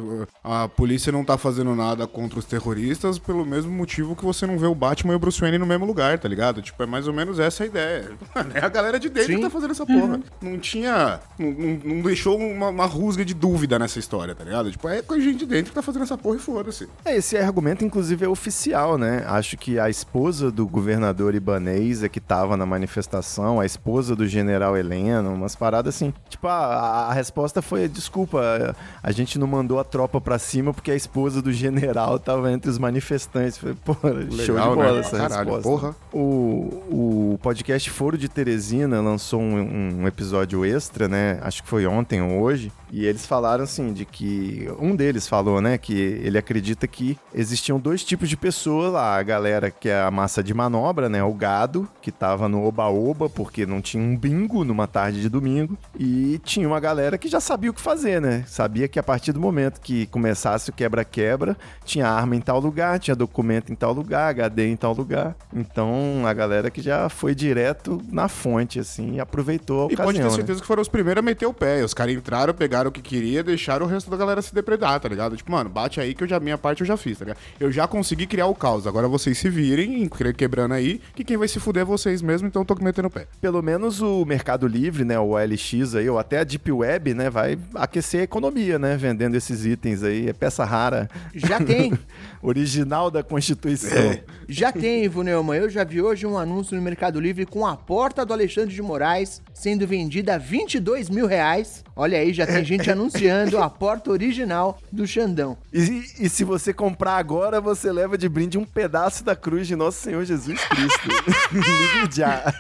A 0.45 0.69
polícia 0.69 1.11
não 1.13 1.25
tá 1.25 1.37
fazendo 1.37 1.75
nada 1.75 2.07
contra 2.07 2.39
os 2.39 2.45
terroristas 2.45 3.19
pelo 3.19 3.45
mesmo 3.45 3.73
motivo 3.73 4.15
que 4.17 4.25
você 4.25 4.47
não 4.47 4.59
vê 4.59 4.67
o 4.67 4.75
Batman 4.75 5.13
e 5.13 5.17
o 5.17 5.19
Bruce 5.19 5.41
Wayne 5.41 5.59
no 5.59 5.67
mesmo 5.67 5.85
lugar, 5.85 6.19
tá 6.19 6.29
ligado? 6.29 6.63
Tipo, 6.63 6.83
é 6.83 6.87
mais 6.87 7.07
ou 7.09 7.13
menos 7.15 7.39
essa 7.39 7.65
a 7.65 7.67
ideia. 7.67 8.11
Mano, 8.35 8.51
é 8.55 8.65
a 8.65 8.69
galera 8.69 8.99
de 8.99 9.09
dentro 9.09 9.31
Sim. 9.33 9.37
que 9.37 9.43
tá 9.43 9.51
fazendo 9.51 9.71
essa 9.73 9.87
porra. 9.87 10.21
Não 10.41 10.59
tinha. 10.59 11.21
Não, 11.39 11.51
não- 11.51 11.81
não 11.97 12.03
deixou 12.03 12.39
uma, 12.39 12.69
uma 12.69 12.87
rusga 12.87 13.25
de 13.25 13.35
dúvida 13.35 13.79
nessa 13.79 13.99
história, 13.99 14.35
tá 14.35 14.45
ligado? 14.45 14.71
Tipo, 14.71 14.89
é 14.89 15.03
com 15.03 15.15
a 15.15 15.19
gente 15.19 15.39
de 15.39 15.47
dentro 15.47 15.71
que 15.71 15.75
tá 15.75 15.83
fazendo 15.83 16.03
essa 16.03 16.17
porra 16.17 16.37
e 16.37 16.41
foda-se. 16.41 16.89
É, 17.05 17.17
esse 17.17 17.37
argumento, 17.37 17.85
inclusive, 17.85 18.25
é 18.25 18.29
oficial, 18.29 18.97
né? 18.97 19.25
Acho 19.27 19.57
que 19.57 19.79
a 19.79 19.89
esposa 19.91 20.51
do 20.51 20.67
governador 20.67 21.35
ibanês 21.35 22.03
é 22.03 22.09
que 22.09 22.21
tava 22.21 22.52
na 22.57 22.67
manifestação, 22.67 23.61
a 23.61 23.67
esposa 23.67 24.15
do 24.15 24.27
general 24.27 24.77
Helena, 24.77 25.29
umas 25.31 25.55
paradas 25.55 25.95
assim. 25.95 26.13
Tipo, 26.29 26.49
a, 26.49 27.09
a 27.09 27.13
resposta 27.13 27.61
foi: 27.63 27.89
desculpa, 27.89 28.75
a 29.03 29.13
gente 29.13 29.39
não 29.39 29.47
mandou 29.47 29.79
a 29.79 29.85
tropa 29.85 30.21
pra 30.21 30.39
cima 30.39 30.73
porque 30.73 30.91
a 30.91 30.97
esposa 30.97 31.41
do 31.43 31.53
general 31.53 32.19
tava 32.19 32.53
entre 32.53 32.71
os 32.71 32.79
manifestantes. 32.79 33.59
Falei, 33.59 33.77
pô, 33.85 33.95
show 33.95 34.23
de 34.23 34.37
Legal, 34.53 34.75
bola 34.75 34.93
né? 34.93 35.01
essa 35.01 35.17
Caralho, 35.17 35.55
resposta. 35.55 35.69
porra. 35.69 35.97
O, 36.13 37.33
o 37.35 37.39
podcast 37.43 37.89
Foro 37.91 38.17
de 38.19 38.29
Teresina 38.29 39.01
lançou 39.01 39.41
um, 39.41 40.03
um 40.03 40.07
episódio 40.07 40.65
extra, 40.65 41.09
né? 41.09 41.39
Acho 41.43 41.63
que 41.63 41.69
foi 41.69 41.87
ontem 41.87 42.21
ou 42.23 42.41
hoje. 42.41 42.73
E 42.93 43.07
eles 43.07 43.25
falaram 43.25 43.65
assim 43.65 43.91
de 43.95 44.05
que 44.05 44.69
um 44.79 44.95
deles 44.95 45.27
falou, 45.27 45.63
né, 45.63 45.79
que 45.79 45.95
ele 45.95 46.37
acredita 46.37 46.87
que 46.87 47.17
existiam 47.35 47.81
dois 47.81 48.05
tipos 48.05 48.29
de 48.29 48.37
pessoas 48.37 48.93
lá, 48.93 49.17
a 49.17 49.23
galera 49.23 49.71
que 49.71 49.89
é 49.89 50.03
a 50.03 50.11
massa 50.11 50.43
de 50.43 50.53
manobra, 50.53 51.09
né, 51.09 51.25
o 51.25 51.33
gado 51.33 51.89
que 52.03 52.13
tava 52.13 52.42
no 52.49 52.65
oba-oba 52.65 53.29
porque 53.29 53.65
não 53.67 53.81
tinha 53.81 54.03
um 54.03 54.17
bingo 54.17 54.65
numa 54.65 54.87
tarde 54.87 55.21
de 55.21 55.29
domingo 55.29 55.77
e 55.99 56.41
tinha 56.45 56.67
uma 56.67 56.81
galera 56.81 57.17
que 57.19 57.29
já 57.29 57.41
sabia 57.41 57.71
o 57.71 57.75
que 57.75 57.81
fazer, 57.81 58.21
né? 58.21 58.45
Sabia 58.47 58.89
que 58.89 58.99
a 58.99 59.03
partir 59.03 59.33
do 59.33 59.41
momento 59.41 59.81
que 59.81 60.07
começasse 60.07 60.71
o 60.71 60.73
quebra-quebra, 60.73 61.57
tinha 61.85 62.07
arma 62.09 62.37
em 62.37 62.41
tal 62.41 62.61
lugar, 62.61 62.99
tinha 62.99 63.15
documento 63.15 63.73
em 63.73 63.75
tal 63.75 63.93
lugar, 63.93 64.29
HD 64.31 64.67
em 64.69 64.77
tal 64.77 64.93
lugar. 64.95 65.35
Então, 65.53 66.23
a 66.27 66.33
galera 66.33 66.71
que 66.71 66.81
já 66.83 67.09
foi 67.09 67.35
direto 67.35 68.01
na 68.11 68.29
fonte 68.29 68.79
assim 68.79 69.15
e 69.17 69.21
aproveitou 69.21 69.81
a 69.81 69.91
E 69.91 69.95
ocasião, 69.95 70.05
pode 70.07 70.19
ter 70.19 70.25
né? 70.25 70.31
certeza 70.31 70.61
que 70.61 70.67
foram 70.67 70.83
os 70.83 70.89
primeiros 70.89 71.21
a 71.21 71.23
meter 71.23 71.47
o 71.47 71.53
pé. 71.55 71.83
Os 71.85 71.95
caras 71.95 72.15
entraram, 72.15 72.53
pegaram 72.55 72.89
o 72.89 72.93
que 72.93 73.01
queria, 73.03 73.43
deixaram 73.43 73.87
o 73.87 73.89
resto 73.89 74.11
da 74.11 74.17
galera 74.17 74.41
se 74.43 74.55
depredar, 74.55 74.99
tá 75.01 75.09
ligado? 75.09 75.37
Tipo, 75.37 75.51
mano, 75.53 75.69
bate 75.71 76.01
aí 76.01 76.15
que 76.15 76.25
eu 76.25 76.29
já, 76.29 76.39
minha 76.41 76.59
parte 76.59 76.81
eu 76.81 76.87
já 76.87 76.97
fiz, 76.97 77.19
tá 77.19 77.25
ligado? 77.25 77.39
Eu 77.61 77.71
já 77.71 77.87
consegui 77.87 78.27
criar 78.27 78.47
o 78.47 78.55
caos. 78.55 78.87
Agora 78.87 79.09
vocês 79.09 79.39
se 79.39 79.49
virem, 79.49 80.09
que- 80.09 80.33
quebrando 80.33 80.73
aí, 80.75 81.01
que 81.15 81.25
quem 81.25 81.37
vai 81.37 81.49
se 81.49 81.61
fuder 81.61 81.83
é 81.83 81.85
vocês 81.85 82.22
mesmo, 82.25 82.49
então 82.49 82.63
eu 82.63 82.67
tô 82.67 82.75
metendo 82.83 83.09
o 83.09 83.11
pé. 83.11 83.27
pelo 83.41 83.63
menos 83.63 84.01
o 84.01 84.25
Mercado 84.25 84.67
Livre, 84.67 85.05
né, 85.05 85.19
o 85.19 85.31
OLX 85.31 85.95
aí, 85.95 86.09
ou 86.09 86.19
até 86.19 86.41
a 86.41 86.45
Deep 86.45 86.71
Web, 86.71 87.15
né, 87.15 87.31
vai 87.31 87.59
aquecer 87.75 88.21
a 88.21 88.25
economia, 88.25 88.79
né, 88.79 88.97
vendendo 88.97 89.35
esses 89.37 89.65
itens 89.65 90.03
aí, 90.03 90.29
é 90.29 90.33
peça 90.33 90.65
rara, 90.65 91.09
Já 91.35 91.59
tem. 91.61 91.93
original 92.43 93.11
da 93.11 93.23
Constituição. 93.23 93.97
É. 93.97 94.23
Já 94.49 94.73
tem, 94.73 95.05
Ivo 95.05 95.23
Neumann. 95.23 95.59
Eu 95.59 95.71
já 95.71 95.85
vi 95.85 96.03
hoje 96.03 96.27
um 96.27 96.37
anúncio 96.37 96.77
no 96.77 96.83
Mercado 96.83 97.21
Livre 97.21 97.47
com 97.47 97.67
a 97.67 97.77
porta 97.77 98.27
do 98.27 98.33
Alexandre 98.33 98.75
de 98.75 98.83
Moraes 98.83 99.41
sendo 99.55 99.87
vendida 99.87 100.35
a 100.35 100.39
22 100.39 101.09
mil 101.09 101.27
reais. 101.27 101.85
Olha 101.95 102.19
aí, 102.19 102.33
já 102.33 102.47
tem 102.47 102.65
gente 102.65 102.91
anunciando 102.91 103.59
a 103.59 103.69
porta 103.71 104.11
original 104.11 104.79
do 104.91 105.07
Xandão. 105.07 105.57
E, 105.73 106.05
e 106.21 106.29
se 106.29 106.45
você 106.45 106.73
comprar 106.73 107.17
agora, 107.17 107.61
você 107.61 107.93
leva 107.93 108.17
de 108.17 108.29
brinde 108.29 108.59
um 108.59 108.65
pedaço 108.65 109.23
da 109.25 109.37
cruz 109.37 109.67
de 109.67 109.77
Nosso 109.77 110.01
Senhor 110.01 110.25
Jesus 110.25 110.61
Cristo. 110.65 111.09
Ligue 111.53 112.17
já. 112.17 112.53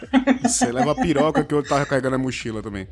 Você 0.42 0.70
leva 0.70 0.92
a 0.92 0.94
piroca 0.94 1.44
que 1.44 1.54
eu 1.54 1.62
tava 1.62 1.86
carregando 1.86 2.16
a 2.16 2.18
mochila 2.18 2.62
também. 2.62 2.86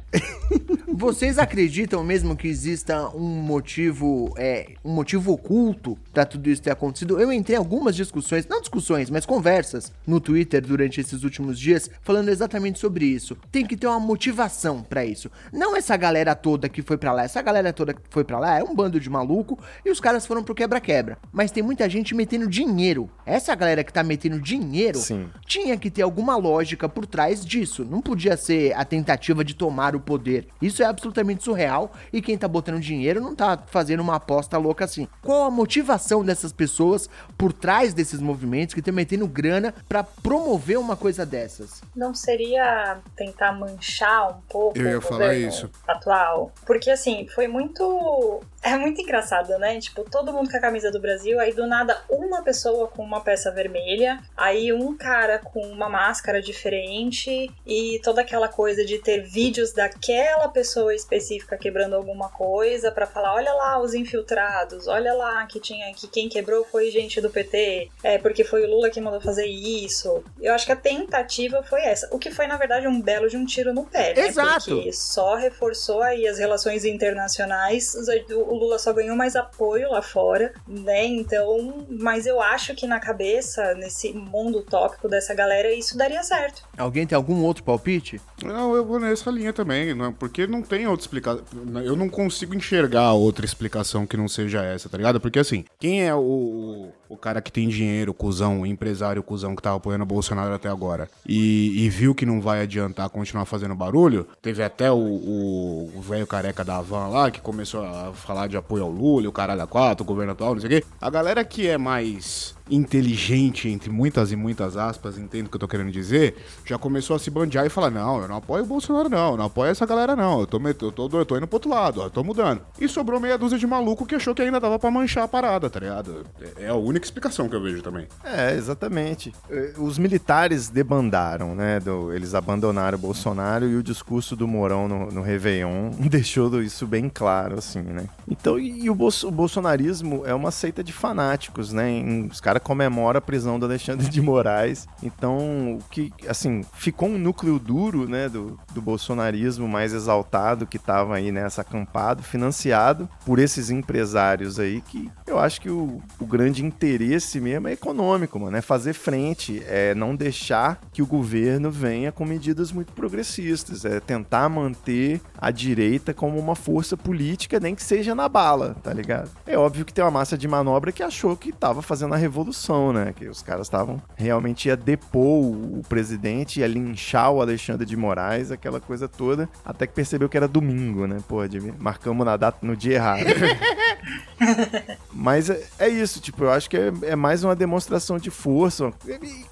Vocês 0.89 1.39
acreditam 1.39 2.05
mesmo 2.05 2.37
que 2.37 2.49
exista 2.49 3.09
um 3.17 3.21
motivo, 3.21 4.35
é, 4.37 4.73
um 4.85 4.93
motivo 4.93 5.33
oculto 5.33 5.99
pra 6.13 6.27
tudo 6.27 6.51
isso 6.51 6.61
ter 6.61 6.71
acontecido? 6.71 7.19
Eu 7.19 7.33
entrei 7.33 7.57
em 7.57 7.59
algumas 7.59 7.97
discussões, 7.97 8.47
não 8.47 8.61
discussões, 8.61 9.09
mas 9.09 9.25
conversas 9.25 9.93
no 10.07 10.21
Twitter 10.21 10.61
durante 10.61 11.01
esses 11.01 11.23
últimos 11.23 11.59
dias 11.59 11.89
falando 12.03 12.29
exatamente 12.29 12.79
sobre 12.79 13.07
isso. 13.07 13.37
Tem 13.51 13.65
que 13.65 13.77
ter 13.77 13.87
uma 13.87 14.01
motivação 14.01 14.83
pra 14.83 15.05
isso. 15.05 15.31
Não 15.53 15.77
essa 15.77 15.97
galera 15.97 16.30
toda 16.35 16.69
que 16.69 16.83
foi 16.83 16.97
pra 16.97 17.13
lá, 17.13 17.25
essa 17.25 17.41
galera 17.43 17.73
toda 17.73 17.95
que 17.95 18.01
foi 18.11 18.25
pra 18.25 18.39
lá 18.39 18.59
é 18.59 18.63
um 18.63 18.75
bando 18.75 18.99
de 19.01 19.09
maluco 19.11 19.59
e 19.85 19.91
os 19.91 20.01
caras 20.01 20.27
foram 20.27 20.43
pro 20.43 20.55
quebra-quebra. 20.55 21.19
Mas 21.33 21.51
tem 21.51 21.63
muita 21.63 21.89
gente 21.89 22.15
metendo 22.15 22.49
dinheiro. 22.49 23.11
Essa 23.25 23.55
galera 23.55 23.85
que 23.85 23.93
tá 23.93 24.03
metendo 24.03 24.41
dinheiro 24.41 24.99
Sim. 24.99 25.29
tinha 25.47 25.77
que 25.77 25.91
ter 25.91 26.03
alguma 26.03 26.37
lógica 26.37 26.89
por 26.89 27.07
trás 27.07 27.45
disso. 27.45 27.85
Não 27.85 28.01
podia 28.01 28.37
ser 28.37 28.73
a 28.77 28.85
tentativa 28.85 29.45
de 29.45 29.55
tomar 29.55 29.95
o 29.95 30.01
poder. 30.01 30.47
Isso 30.61 30.83
é 30.83 30.87
absolutamente 30.87 31.43
surreal 31.45 31.93
e 32.13 32.21
quem 32.21 32.37
tá 32.37 32.49
botando 32.49 32.81
dinheiro 32.81 33.21
não 33.21 33.35
tá 33.35 33.59
fazendo 33.67 34.01
uma 34.01 34.17
aposta 34.17 34.59
louca 34.59 34.85
assim. 34.85 35.07
Qual 35.23 35.45
a 35.45 35.51
motivação 35.51 36.25
dessas 36.25 36.53
pessoas 36.53 37.09
por 37.37 37.53
trás 37.53 37.95
desses 37.95 38.21
movimentos 38.21 38.75
que 38.75 38.81
estão 38.81 38.95
metendo 38.95 39.27
grana 39.29 39.75
pra 39.89 40.03
promover 40.03 40.79
uma 40.79 40.97
coisa 40.97 41.25
dessas? 41.25 41.83
Não 41.95 42.15
seria 42.15 42.99
tentar 43.17 43.53
manchar 43.53 44.31
um 44.31 44.41
pouco 44.49 44.79
Eu 44.79 44.87
ia 44.91 45.01
falar 45.01 45.35
isso. 45.35 45.71
atual? 45.87 46.20
Porque 46.67 46.91
assim, 46.91 47.27
foi 47.35 47.49
muito. 47.49 48.41
É 48.63 48.77
muito 48.77 49.01
engraçado, 49.01 49.59
né? 49.59 49.81
Tipo, 49.81 50.05
todo 50.05 50.35
mundo 50.35 50.51
com 50.51 50.57
a 50.59 50.61
camisa 50.61 50.91
do 50.91 51.01
Brasil, 51.01 51.41
aí 51.41 51.51
do 51.51 51.67
nada 51.67 51.99
uma 52.11 52.43
pessoa 52.43 52.89
com 52.89 53.03
uma 53.03 53.23
peça 53.23 53.51
vermelha, 53.51 54.21
aí 54.37 54.71
um 54.71 54.95
cara 54.95 55.39
com 55.39 55.61
uma 55.61 55.89
máscara 55.89 56.43
diferente 56.43 57.51
e 57.67 57.99
toda 58.05 58.21
aquela 58.21 58.49
coisa 58.49 58.85
de 58.85 58.99
ter 58.99 59.23
vídeos 59.23 59.73
daquela 59.73 60.47
pessoa 60.49 60.95
específica 60.95 61.57
quebrando 61.57 61.97
alguma 61.97 62.29
coisa 62.29 62.93
pra 62.93 63.07
falar, 63.07 63.35
olha 63.35 63.53
lá 63.55 63.81
os 63.81 63.95
infiltrados, 63.95 64.87
olha 64.87 65.15
lá 65.15 65.47
que 65.47 65.59
tinha 65.59 65.93
que 65.95 66.07
quem 66.07 66.29
quebrou 66.29 66.63
foi 66.65 66.91
gente 66.91 67.19
do 67.19 67.31
PT, 67.31 67.91
é 68.03 68.19
porque 68.19 68.45
foi 68.45 68.65
o 68.65 68.71
Lula 68.71 68.91
que 68.91 69.01
mandou 69.01 69.23
fazer 69.23 69.47
isso. 69.47 70.23
Eu 70.41 70.53
acho 70.55 70.67
que 70.67 70.73
a 70.73 70.77
tentativa 70.77 71.63
foi 71.63 71.81
essa, 71.81 72.09
o 72.11 72.19
que 72.19 72.31
foi 72.31 72.47
na 72.47 72.59
verdade 72.59 72.87
um 72.87 73.01
belo 73.01 73.29
de 73.29 73.37
um 73.37 73.45
tiro 73.47 73.73
no 73.73 73.85
pé, 73.85 74.15
né? 74.15 74.27
Exato. 74.27 74.77
Porque 74.77 74.93
só 74.93 75.35
reforçou 75.35 76.03
aí 76.11 76.27
as 76.27 76.39
relações 76.39 76.85
internacionais, 76.85 77.95
o 78.31 78.55
Lula 78.55 78.79
só 78.79 78.93
ganhou 78.93 79.17
mais 79.17 79.35
apoio 79.37 79.91
lá 79.91 80.03
fora, 80.03 80.53
né? 80.67 81.05
Então, 81.07 81.87
mas 81.89 82.27
eu 82.27 82.41
acho 82.41 82.75
que 82.75 82.87
na 82.87 83.01
cabeça, 83.01 83.75
nesse 83.75 84.13
mundo 84.13 84.59
utópico 84.59 85.09
dessa 85.09 85.35
galera, 85.35 85.73
isso 85.73 85.97
daria 85.97 86.23
certo. 86.23 86.63
Alguém 86.77 87.07
tem 87.07 87.17
algum 87.17 87.43
outro 87.45 87.63
palpite? 87.65 88.21
Não, 88.43 88.75
eu 88.75 88.85
vou 88.85 88.99
nessa 89.01 89.31
linha 89.31 89.53
também, 89.53 89.95
não 89.95 90.07
é- 90.07 90.15
porque 90.19 90.47
não 90.47 90.63
tem 90.63 90.87
outra 90.87 91.03
explicação. 91.05 91.45
Eu 91.85 91.97
não 91.97 92.09
consigo 92.09 92.55
enxergar 92.55 93.13
outra 93.13 93.45
explicação 93.45 94.07
que 94.07 94.17
não 94.17 94.29
seja 94.29 94.63
essa, 94.65 94.89
tá 94.89 94.97
ligado? 94.97 95.21
Porque 95.21 95.39
assim, 95.39 95.65
quem 95.79 96.07
é 96.07 96.15
o, 96.15 96.91
o 97.11 97.17
cara 97.17 97.43
que 97.43 97.51
tem 97.51 97.69
dinheiro, 97.69 98.13
o 98.13 98.15
cuzão, 98.15 98.61
o 98.61 98.67
empresário, 98.67 99.21
o 99.21 99.25
cuzão 99.25 99.57
que 99.57 99.61
tava 99.61 99.77
apoiando 99.77 100.05
o 100.05 100.07
Bolsonaro 100.07 100.55
até 100.55 100.69
agora 100.69 101.11
e, 101.27 101.85
e 101.85 101.91
viu 101.91 102.15
que 102.15 102.25
não 102.25 102.41
vai 102.41 102.63
adiantar 102.63 103.11
continuar 103.11 103.45
fazendo 103.45 103.75
barulho? 103.75 104.29
Teve 104.41 104.63
até 104.63 104.93
o, 104.93 105.91
velho 106.01 106.27
careca 106.27 106.65
da 106.65 106.81
Van 106.81 107.09
lá 107.09 107.31
que 107.31 107.41
começou 107.41 107.85
a 107.85 108.13
falar 108.15 108.47
de 108.47 108.57
apoio 108.57 108.85
ao 108.85 108.91
Lula, 108.91 109.29
o 109.29 109.33
caralho 109.33 109.63
a 109.63 109.67
quatro, 109.67 110.05
o 110.05 110.07
governo 110.07 110.33
atual, 110.33 110.55
não 110.55 110.61
sei 110.61 110.79
o 110.79 110.81
quê. 110.81 110.87
A 111.01 111.11
galera 111.11 111.45
que 111.45 111.67
é 111.67 111.77
mais 111.77 112.55
inteligente, 112.71 113.69
entre 113.69 113.91
muitas 113.91 114.33
e 114.33 114.37
muitas 114.37 114.77
aspas, 114.77 115.19
entendo 115.19 115.47
o 115.47 115.51
que 115.51 115.57
eu 115.57 115.61
tô 115.61 115.69
querendo 115.69 115.91
dizer, 115.91 116.37
já 116.65 116.79
começou 116.79 117.17
a 117.17 117.19
se 117.19 117.31
bandear 117.31 117.67
e 117.67 117.69
falar: 117.69 117.91
não, 117.91 118.21
eu 118.23 118.29
não 118.29 118.37
apoio 118.37 118.65
o 118.65 118.67
Bolsonaro, 118.67 119.09
não, 119.09 119.33
eu 119.33 119.37
não 119.37 119.45
apoio 119.47 119.71
essa 119.71 119.87
galera, 119.87 120.15
não. 120.17 120.41
Eu 120.41 120.47
tô, 120.47 120.59
eu 120.61 120.93
tô, 120.93 121.09
eu 121.19 121.25
tô 121.27 121.37
indo 121.37 121.47
pro 121.47 121.57
outro 121.57 121.71
lado, 121.71 122.01
ó, 122.01 122.05
eu 122.07 122.11
tô 122.11 122.23
mudando. 122.25 122.61
E 122.81 122.89
sobrou 122.89 123.21
meia 123.21 123.37
dúzia 123.39 123.59
de 123.59 123.67
maluco 123.67 124.07
que 124.07 124.15
achou 124.15 124.35
que 124.35 124.43
ainda 124.43 124.61
dava 124.61 124.79
pra 124.79 124.91
manchar 124.91 125.25
a 125.25 125.29
parada, 125.29 125.69
tá 125.71 125.81
ligado? 125.81 126.25
É, 126.59 126.65
é 126.65 126.69
a 126.69 126.75
única 126.75 127.05
explicação 127.05 127.49
que 127.49 127.55
eu 127.57 127.63
vejo 127.63 127.83
também. 127.83 128.07
É, 128.25 128.55
exatamente. 128.55 129.33
Eh, 129.51 129.75
Os 129.79 129.99
militares 129.99 130.69
debandaram, 130.69 131.55
né? 131.55 131.81
do- 131.81 132.13
eles 132.13 132.35
abandonaram 132.35 132.97
o 132.99 133.01
Bolsonaro 133.01 133.69
e 133.69 133.77
o 133.77 133.83
discurso 133.83 134.35
do 134.37 134.47
Mourão 134.47 134.89
no, 134.89 135.07
no 135.11 135.23
Réveillon 135.23 135.91
deixou 136.11 136.63
isso 136.63 136.87
bem 136.87 137.09
claro, 137.09 137.59
assim, 137.59 137.81
né? 137.83 138.07
Então, 138.29 138.59
e, 138.59 138.85
e 138.85 138.91
o, 138.91 138.95
bolso- 138.95 139.29
o 139.29 139.31
bolsonarismo 139.31 140.23
é 140.27 140.35
uma 140.35 140.51
seita 140.51 140.83
de 140.83 140.93
fanáticos, 140.93 141.73
né? 141.73 142.03
Os 142.31 142.41
caras 142.41 142.60
comemoram 142.61 143.19
a 143.19 143.23
prisão 143.23 143.59
do 143.59 143.67
Alexandre 143.67 144.09
de 144.09 144.21
Moraes. 144.21 144.87
Então, 145.03 145.77
o 145.77 145.79
que, 145.91 146.13
assim, 146.29 146.63
ficou 146.75 147.09
um 147.09 147.19
núcleo 147.19 147.59
duro, 147.59 148.09
né? 148.09 148.29
Do, 148.29 148.59
do 148.73 148.83
bolsonarismo 148.83 149.67
mais 149.67 149.93
exaltado 149.93 150.67
que 150.67 150.79
tava 150.79 151.17
aí 151.17 151.33
nessa 151.33 151.63
acampado, 151.63 152.23
financiado 152.23 153.09
por 153.25 153.39
esses 153.39 153.71
empresários 153.71 154.59
aí 154.59 154.81
que 154.81 155.11
eu 155.27 155.39
acho 155.39 155.61
que 155.61 155.71
o, 155.71 156.03
o 156.19 156.27
grande 156.27 156.65
interesse 156.65 157.41
mesmo 157.41 157.69
é 157.69 157.73
econômico, 157.73 158.39
mano. 158.39 158.57
É 158.57 158.61
fazer 158.61 158.93
frente, 158.93 159.63
é 159.67 159.95
não 159.95 160.17
deixar 160.17 160.81
que 160.93 161.03
o 161.03 161.07
governo 161.07 161.71
venha 161.71 162.11
com 162.11 162.25
medidas 162.25 162.73
muito 162.73 162.93
progressistas, 162.93 163.85
é 163.85 164.01
tentar 164.01 164.49
manter 164.49 165.21
a 165.39 165.51
direita 165.51 166.13
como 166.13 166.39
uma 166.39 166.55
força 166.55 166.97
política, 166.97 167.61
nem 167.61 167.75
que 167.75 167.83
seja 167.83 168.15
na 168.15 168.29
bala, 168.29 168.77
tá 168.83 168.93
ligado? 168.93 169.31
É 169.47 169.57
óbvio 169.57 169.85
que 169.85 169.95
tem 169.95 170.05
uma 170.05 170.11
massa 170.11 170.37
de 170.37 170.49
manobra 170.49 170.93
que 170.93 171.03
achou 171.03 171.37
que 171.37 171.53
tava 171.53 171.83
fazendo 171.83 172.15
a 172.15 172.17
revolução, 172.17 172.50
né? 172.93 173.13
Que 173.15 173.29
os 173.29 173.43
caras 173.43 173.67
estavam 173.67 174.01
realmente 174.17 174.69
ia 174.69 174.77
depor 174.77 175.45
o 175.45 175.83
presidente, 175.89 176.61
ia 176.61 176.67
linchar 176.67 177.31
o 177.33 177.41
Alexandre 177.41 177.87
de 177.87 177.97
Moraes, 177.97 178.51
aquela 178.51 178.81
coisa 178.81 179.09
toda, 179.09 179.49
até 179.65 179.87
que 179.87 179.93
percebeu 179.95 180.29
que 180.29 180.37
era 180.37 180.49
domingo, 180.49 181.07
né? 181.07 181.19
Pô, 181.29 181.47
de- 181.47 181.61
marcamos 181.79 182.25
na 182.25 182.37
data 182.37 182.59
no 182.63 182.77
dia 182.77 182.95
errado. 182.95 183.25
Mas 185.13 185.51
é, 185.51 185.63
é 185.79 185.89
isso, 185.89 186.21
tipo, 186.21 186.45
eu 186.45 186.51
acho 186.51 186.69
que 186.71 186.77
é, 186.77 186.93
é 187.03 187.17
mais 187.17 187.45
uma 187.45 187.55
demonstração 187.55 188.17
de 188.19 188.31
força. 188.31 188.91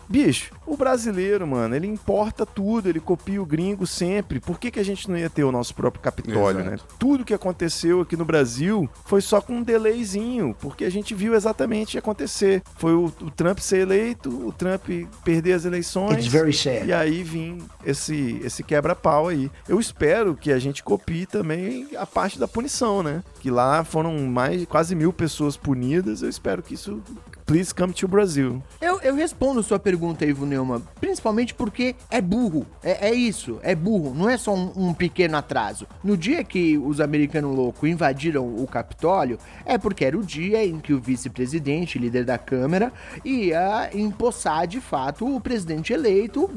Bicho, 0.09 0.53
o 0.67 0.77
brasileiro, 0.77 1.47
mano, 1.47 1.75
ele 1.75 1.87
importa 1.87 2.47
tudo, 2.47 2.89
ele 2.89 3.01
copia 3.01 3.43
o 3.43 3.47
gringo 3.47 3.87
sempre. 3.87 4.41
Por 4.41 4.59
que, 4.59 4.71
que 4.71 4.81
a 4.81 4.85
gente 4.85 5.11
não 5.11 5.17
ia 5.19 5.29
ter 5.29 5.45
o 5.45 5.53
nosso 5.53 5.75
próprio 5.75 6.03
Capitólio, 6.03 6.61
Exato. 6.61 6.71
né? 6.71 6.79
Tudo 6.99 7.25
que 7.25 7.35
aconteceu 7.35 8.01
aqui 8.01 8.17
no 8.17 8.25
Brasil 8.25 8.89
foi 9.05 9.21
só 9.21 9.41
com 9.41 9.55
um 9.59 9.63
delayzinho, 9.63 10.57
porque 10.59 10.85
a 10.85 10.91
gente 10.91 11.15
viu 11.15 11.35
exatamente 11.35 11.99
acontecer. 11.99 12.63
Foi 12.77 12.88
o, 12.95 13.07
o 13.07 13.31
Trump 13.31 13.59
ser 13.59 13.79
eleito, 13.79 14.31
o 14.31 14.53
Trump 14.53 14.89
perder 15.25 15.53
as 15.53 15.65
eleições. 15.65 16.19
It's 16.19 16.27
very 16.27 16.53
sad. 16.53 16.87
E 16.87 16.93
aí 16.93 17.23
vim 17.23 17.59
esse, 17.85 18.41
esse 18.45 18.63
quebra-pau 18.63 19.29
aí. 19.29 19.51
Eu 19.69 19.81
espero 19.81 20.35
que 20.35 20.53
a 20.53 20.59
gente 20.59 20.83
copie 20.83 21.27
também 21.27 21.89
a 21.97 22.07
parte 22.07 22.39
da 22.39 22.49
punição, 22.49 23.03
né? 23.03 23.23
Que 23.41 23.51
lá 23.51 23.85
foram 23.85 24.17
mais 24.27 24.65
quase 24.67 24.95
mil 24.95 25.13
pessoas 25.13 25.57
punidas. 25.57 26.23
Eu 26.23 26.29
espero 26.29 26.63
que 26.63 26.75
isso. 26.75 27.03
Please 27.49 27.75
come 27.75 27.95
to 27.95 28.07
Brasil. 28.07 28.63
Eu, 28.79 29.01
eu 29.01 29.15
respondo 29.15 29.63
sua 29.63 29.79
pergunta, 29.79 30.23
Ivo 30.27 30.45
Neumann, 30.45 30.83
principalmente 31.01 31.55
porque 31.55 31.97
é 32.11 32.21
burro. 32.21 32.67
É, 32.83 33.09
é 33.09 33.15
isso, 33.15 33.59
é 33.63 33.75
burro. 33.75 34.15
Não 34.15 34.29
é 34.29 34.37
só 34.37 34.55
um, 34.55 34.71
um 34.77 34.93
pequeno 34.93 35.35
atraso. 35.35 35.87
No 36.05 36.15
dia 36.15 36.45
que 36.45 36.77
os 36.77 37.01
americanos 37.01 37.57
loucos 37.57 37.89
invadiram 37.89 38.47
o 38.47 38.67
Capitólio, 38.67 39.39
é 39.65 39.79
porque 39.79 40.05
era 40.05 40.19
o 40.19 40.23
dia 40.23 40.63
em 40.63 40.79
que 40.79 40.93
o 40.93 41.01
vice-presidente, 41.01 41.99
líder 41.99 42.27
da 42.27 42.37
Câmara, 42.37 42.93
ia 43.25 43.89
empossar 43.95 44.67
de 44.67 44.79
fato 44.79 45.35
o 45.35 45.41
presidente 45.41 45.91
eleito, 45.91 46.51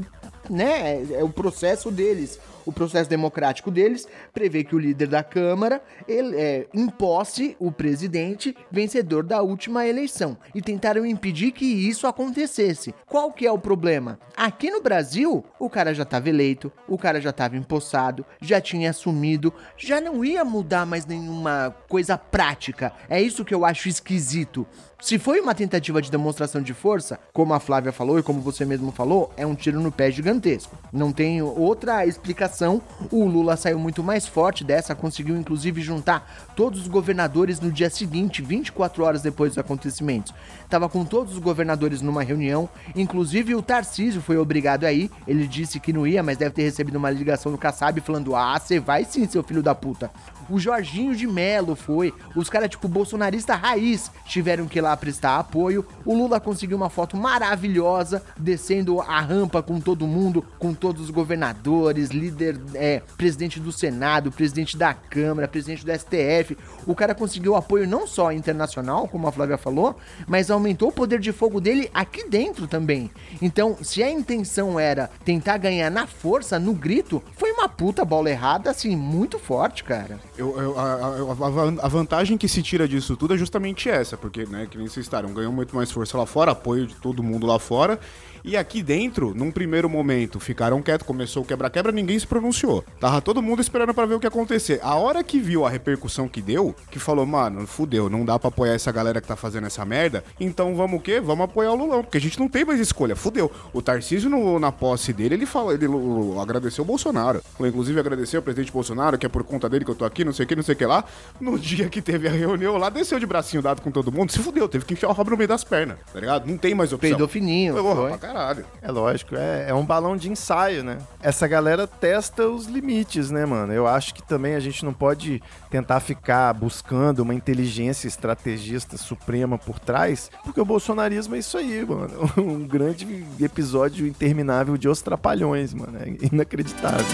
né? 0.49 1.01
É 1.13 1.23
o 1.23 1.29
processo 1.29 1.89
deles. 1.89 2.37
O 2.65 2.71
processo 2.71 3.09
democrático 3.09 3.71
deles 3.71 4.07
prevê 4.33 4.63
que 4.63 4.75
o 4.75 4.79
líder 4.79 5.07
da 5.07 5.23
Câmara 5.23 5.81
ele, 6.07 6.35
é, 6.35 6.67
imposse 6.73 7.55
o 7.59 7.71
presidente 7.71 8.55
vencedor 8.71 9.23
da 9.23 9.41
última 9.41 9.85
eleição 9.85 10.37
e 10.53 10.61
tentaram 10.61 11.05
impedir 11.05 11.51
que 11.51 11.65
isso 11.65 12.07
acontecesse. 12.07 12.93
Qual 13.05 13.31
que 13.31 13.45
é 13.45 13.51
o 13.51 13.59
problema? 13.59 14.19
Aqui 14.35 14.69
no 14.69 14.81
Brasil, 14.81 15.43
o 15.59 15.69
cara 15.69 15.93
já 15.93 16.03
estava 16.03 16.29
eleito, 16.29 16.71
o 16.87 16.97
cara 16.97 17.19
já 17.19 17.29
estava 17.31 17.57
empossado, 17.57 18.25
já 18.41 18.61
tinha 18.61 18.89
assumido, 18.89 19.53
já 19.77 19.99
não 19.99 20.23
ia 20.23 20.43
mudar 20.43 20.85
mais 20.85 21.05
nenhuma 21.05 21.75
coisa 21.87 22.17
prática. 22.17 22.91
É 23.09 23.21
isso 23.21 23.45
que 23.45 23.53
eu 23.53 23.65
acho 23.65 23.89
esquisito. 23.89 24.65
Se 25.01 25.17
foi 25.17 25.41
uma 25.41 25.55
tentativa 25.55 25.99
de 25.99 26.11
demonstração 26.11 26.61
de 26.61 26.75
força, 26.75 27.19
como 27.33 27.55
a 27.55 27.59
Flávia 27.59 27.91
falou 27.91 28.19
e 28.19 28.23
como 28.23 28.39
você 28.39 28.63
mesmo 28.63 28.91
falou, 28.91 29.33
é 29.35 29.43
um 29.43 29.55
tiro 29.55 29.81
no 29.81 29.91
pé 29.91 30.11
gigantesco. 30.11 30.77
Não 30.93 31.11
tem 31.11 31.41
outra 31.41 32.05
explicação. 32.05 32.79
O 33.09 33.25
Lula 33.25 33.57
saiu 33.57 33.79
muito 33.79 34.03
mais 34.03 34.27
forte 34.27 34.63
dessa, 34.63 34.93
conseguiu 34.93 35.35
inclusive 35.35 35.81
juntar 35.81 36.51
todos 36.55 36.81
os 36.81 36.87
governadores 36.87 37.59
no 37.59 37.71
dia 37.71 37.89
seguinte, 37.89 38.43
24 38.43 39.03
horas 39.03 39.23
depois 39.23 39.53
dos 39.53 39.57
acontecimentos. 39.57 40.35
Tava 40.69 40.87
com 40.87 41.03
todos 41.03 41.33
os 41.33 41.39
governadores 41.39 42.03
numa 42.03 42.21
reunião, 42.21 42.69
inclusive 42.95 43.55
o 43.55 43.61
Tarcísio 43.63 44.21
foi 44.21 44.37
obrigado 44.37 44.83
a 44.83 44.93
ir. 44.93 45.09
Ele 45.27 45.47
disse 45.47 45.79
que 45.79 45.91
não 45.91 46.05
ia, 46.05 46.21
mas 46.21 46.37
deve 46.37 46.53
ter 46.53 46.61
recebido 46.61 46.97
uma 46.97 47.09
ligação 47.09 47.51
do 47.51 47.57
Kassab 47.57 47.99
falando: 48.01 48.35
"Ah, 48.35 48.59
você 48.59 48.79
vai 48.79 49.03
sim, 49.03 49.27
seu 49.27 49.41
filho 49.41 49.63
da 49.63 49.73
puta". 49.73 50.11
O 50.51 50.59
Jorginho 50.59 51.15
de 51.15 51.25
Melo 51.25 51.77
foi. 51.77 52.13
Os 52.35 52.49
caras, 52.49 52.69
tipo, 52.69 52.89
bolsonarista 52.89 53.55
raiz, 53.55 54.11
tiveram 54.25 54.67
que 54.67 54.79
ir 54.79 54.81
lá 54.81 54.97
prestar 54.97 55.39
apoio. 55.39 55.85
O 56.05 56.13
Lula 56.13 56.41
conseguiu 56.41 56.75
uma 56.75 56.89
foto 56.89 57.15
maravilhosa, 57.15 58.21
descendo 58.37 58.99
a 58.99 59.21
rampa 59.21 59.63
com 59.63 59.79
todo 59.79 60.05
mundo, 60.05 60.45
com 60.59 60.73
todos 60.73 61.03
os 61.03 61.09
governadores, 61.09 62.09
líder, 62.09 62.59
é, 62.73 63.01
presidente 63.15 63.61
do 63.61 63.71
Senado, 63.71 64.29
presidente 64.29 64.75
da 64.75 64.93
Câmara, 64.93 65.47
presidente 65.47 65.85
do 65.85 65.91
STF. 65.97 66.57
O 66.85 66.93
cara 66.93 67.15
conseguiu 67.15 67.55
apoio 67.55 67.87
não 67.87 68.05
só 68.05 68.33
internacional, 68.33 69.07
como 69.07 69.27
a 69.27 69.31
Flávia 69.31 69.57
falou, 69.57 69.95
mas 70.27 70.51
aumentou 70.51 70.89
o 70.89 70.91
poder 70.91 71.19
de 71.19 71.31
fogo 71.31 71.61
dele 71.61 71.89
aqui 71.93 72.27
dentro 72.27 72.67
também. 72.67 73.09
Então, 73.41 73.77
se 73.81 74.03
a 74.03 74.11
intenção 74.11 74.77
era 74.77 75.09
tentar 75.23 75.57
ganhar 75.57 75.89
na 75.89 76.05
força, 76.05 76.59
no 76.59 76.73
grito, 76.73 77.23
foi 77.37 77.53
uma 77.53 77.69
puta 77.69 78.03
bola 78.03 78.29
errada, 78.29 78.69
assim, 78.69 78.97
muito 78.97 79.39
forte, 79.39 79.85
cara. 79.85 80.19
Eu, 80.41 80.59
eu- 80.59 80.79
a, 80.79 80.83
a- 80.83 81.85
a- 81.85 81.87
vantagem 81.87 82.35
que 82.35 82.47
se 82.47 82.63
tira 82.63 82.87
disso 82.87 83.15
tudo 83.15 83.35
é 83.35 83.37
justamente 83.37 83.87
essa, 83.89 84.17
porque, 84.17 84.43
né, 84.45 84.67
que 84.69 84.75
nem 84.77 84.87
vocês 84.87 85.05
estaram, 85.05 85.31
ganhou 85.33 85.51
muito 85.53 85.75
mais 85.75 85.91
força 85.91 86.17
lá 86.17 86.25
fora, 86.25 86.51
apoio 86.51 86.87
de 86.87 86.95
todo 86.95 87.21
mundo 87.21 87.45
lá 87.45 87.59
fora. 87.59 87.99
E 88.43 88.57
aqui 88.57 88.81
dentro, 88.81 89.33
num 89.35 89.51
primeiro 89.51 89.89
momento, 89.89 90.39
ficaram 90.39 90.81
quietos, 90.81 91.05
começou 91.05 91.43
o 91.43 91.45
quebra-quebra, 91.45 91.91
ninguém 91.91 92.17
se 92.17 92.25
pronunciou. 92.25 92.83
Tava 92.99 93.21
todo 93.21 93.41
mundo 93.41 93.61
esperando 93.61 93.93
pra 93.93 94.05
ver 94.05 94.15
o 94.15 94.19
que 94.19 94.25
ia 94.25 94.29
acontecer. 94.29 94.79
A 94.81 94.95
hora 94.95 95.23
que 95.23 95.39
viu 95.39 95.65
a 95.65 95.69
repercussão 95.69 96.27
que 96.27 96.41
deu, 96.41 96.75
que 96.89 96.97
falou, 96.97 97.25
mano, 97.25 97.67
fudeu, 97.67 98.09
não 98.09 98.25
dá 98.25 98.39
pra 98.39 98.47
apoiar 98.49 98.73
essa 98.73 98.91
galera 98.91 99.21
que 99.21 99.27
tá 99.27 99.35
fazendo 99.35 99.67
essa 99.67 99.85
merda, 99.85 100.23
então 100.39 100.75
vamos 100.75 100.99
o 100.99 101.03
quê? 101.03 101.19
Vamos 101.19 101.45
apoiar 101.45 101.71
o 101.71 101.75
Lulão, 101.75 102.01
porque 102.03 102.17
a 102.17 102.21
gente 102.21 102.39
não 102.39 102.47
tem 102.47 102.65
mais 102.65 102.79
escolha, 102.79 103.15
fudeu. 103.15 103.51
O 103.73 103.81
Tarcísio, 103.81 104.29
no- 104.29 104.59
na 104.59 104.71
posse 104.71 105.13
dele, 105.13 105.35
ele 105.35 105.45
falou, 105.45 105.71
ele 105.73 105.87
o- 105.87 106.39
agradeceu 106.41 106.83
o 106.83 106.87
Bolsonaro. 106.87 107.41
Ou, 107.59 107.67
inclusive 107.67 107.99
agradeceu 107.99 108.39
o 108.39 108.43
presidente 108.43 108.71
Bolsonaro, 108.71 109.17
que 109.17 109.25
é 109.25 109.29
por 109.29 109.43
conta 109.43 109.69
dele 109.69 109.85
que 109.85 109.91
eu 109.91 109.95
tô 109.95 110.03
aqui, 110.05 110.25
não 110.25 110.33
sei 110.33 110.45
o 110.45 110.47
que, 110.47 110.55
não 110.55 110.63
sei 110.63 110.73
o 110.73 110.77
que 110.77 110.85
lá. 110.85 111.03
No 111.39 111.59
dia 111.59 111.87
que 111.89 112.01
teve 112.01 112.27
a 112.27 112.31
reunião 112.31 112.75
lá, 112.77 112.89
desceu 112.89 113.19
de 113.19 113.25
bracinho 113.25 113.61
dado 113.61 113.81
com 113.81 113.91
todo 113.91 114.11
mundo, 114.11 114.31
se 114.31 114.39
fudeu, 114.39 114.67
teve 114.67 114.83
que 114.85 114.93
enfiar 114.93 115.09
o 115.09 115.13
rabo 115.13 115.29
no 115.31 115.37
meio 115.37 115.47
das 115.47 115.63
pernas, 115.63 115.97
tá 116.11 116.19
ligado? 116.19 116.47
Não 116.47 116.57
tem 116.57 116.73
mais 116.73 116.91
opção. 116.91 117.09
Peidou 117.09 117.27
fininho, 117.27 117.75
Porra, 117.75 117.95
foi. 117.95 118.09
pra 118.17 118.17
caralho. 118.31 118.65
É 118.81 118.91
lógico, 118.91 119.35
é, 119.35 119.69
é 119.69 119.73
um 119.73 119.85
balão 119.85 120.15
de 120.15 120.31
ensaio, 120.31 120.83
né? 120.83 120.97
Essa 121.21 121.47
galera 121.47 121.85
testa 121.85 122.47
os 122.47 122.65
limites, 122.65 123.29
né, 123.29 123.45
mano? 123.45 123.73
Eu 123.73 123.87
acho 123.87 124.13
que 124.13 124.23
também 124.23 124.55
a 124.55 124.59
gente 124.59 124.83
não 124.85 124.93
pode 124.93 125.41
tentar 125.69 125.99
ficar 125.99 126.53
buscando 126.53 127.19
uma 127.19 127.33
inteligência 127.33 128.07
estrategista 128.07 128.97
suprema 128.97 129.57
por 129.57 129.79
trás, 129.79 130.31
porque 130.43 130.61
o 130.61 130.65
bolsonarismo 130.65 131.35
é 131.35 131.39
isso 131.39 131.57
aí, 131.57 131.85
mano. 131.85 132.31
Um 132.41 132.65
grande 132.65 133.25
episódio 133.39 134.07
interminável 134.07 134.77
de 134.77 134.87
Os 134.87 135.01
Trapalhões, 135.01 135.73
mano. 135.73 135.97
É 135.99 136.25
inacreditável. 136.31 137.05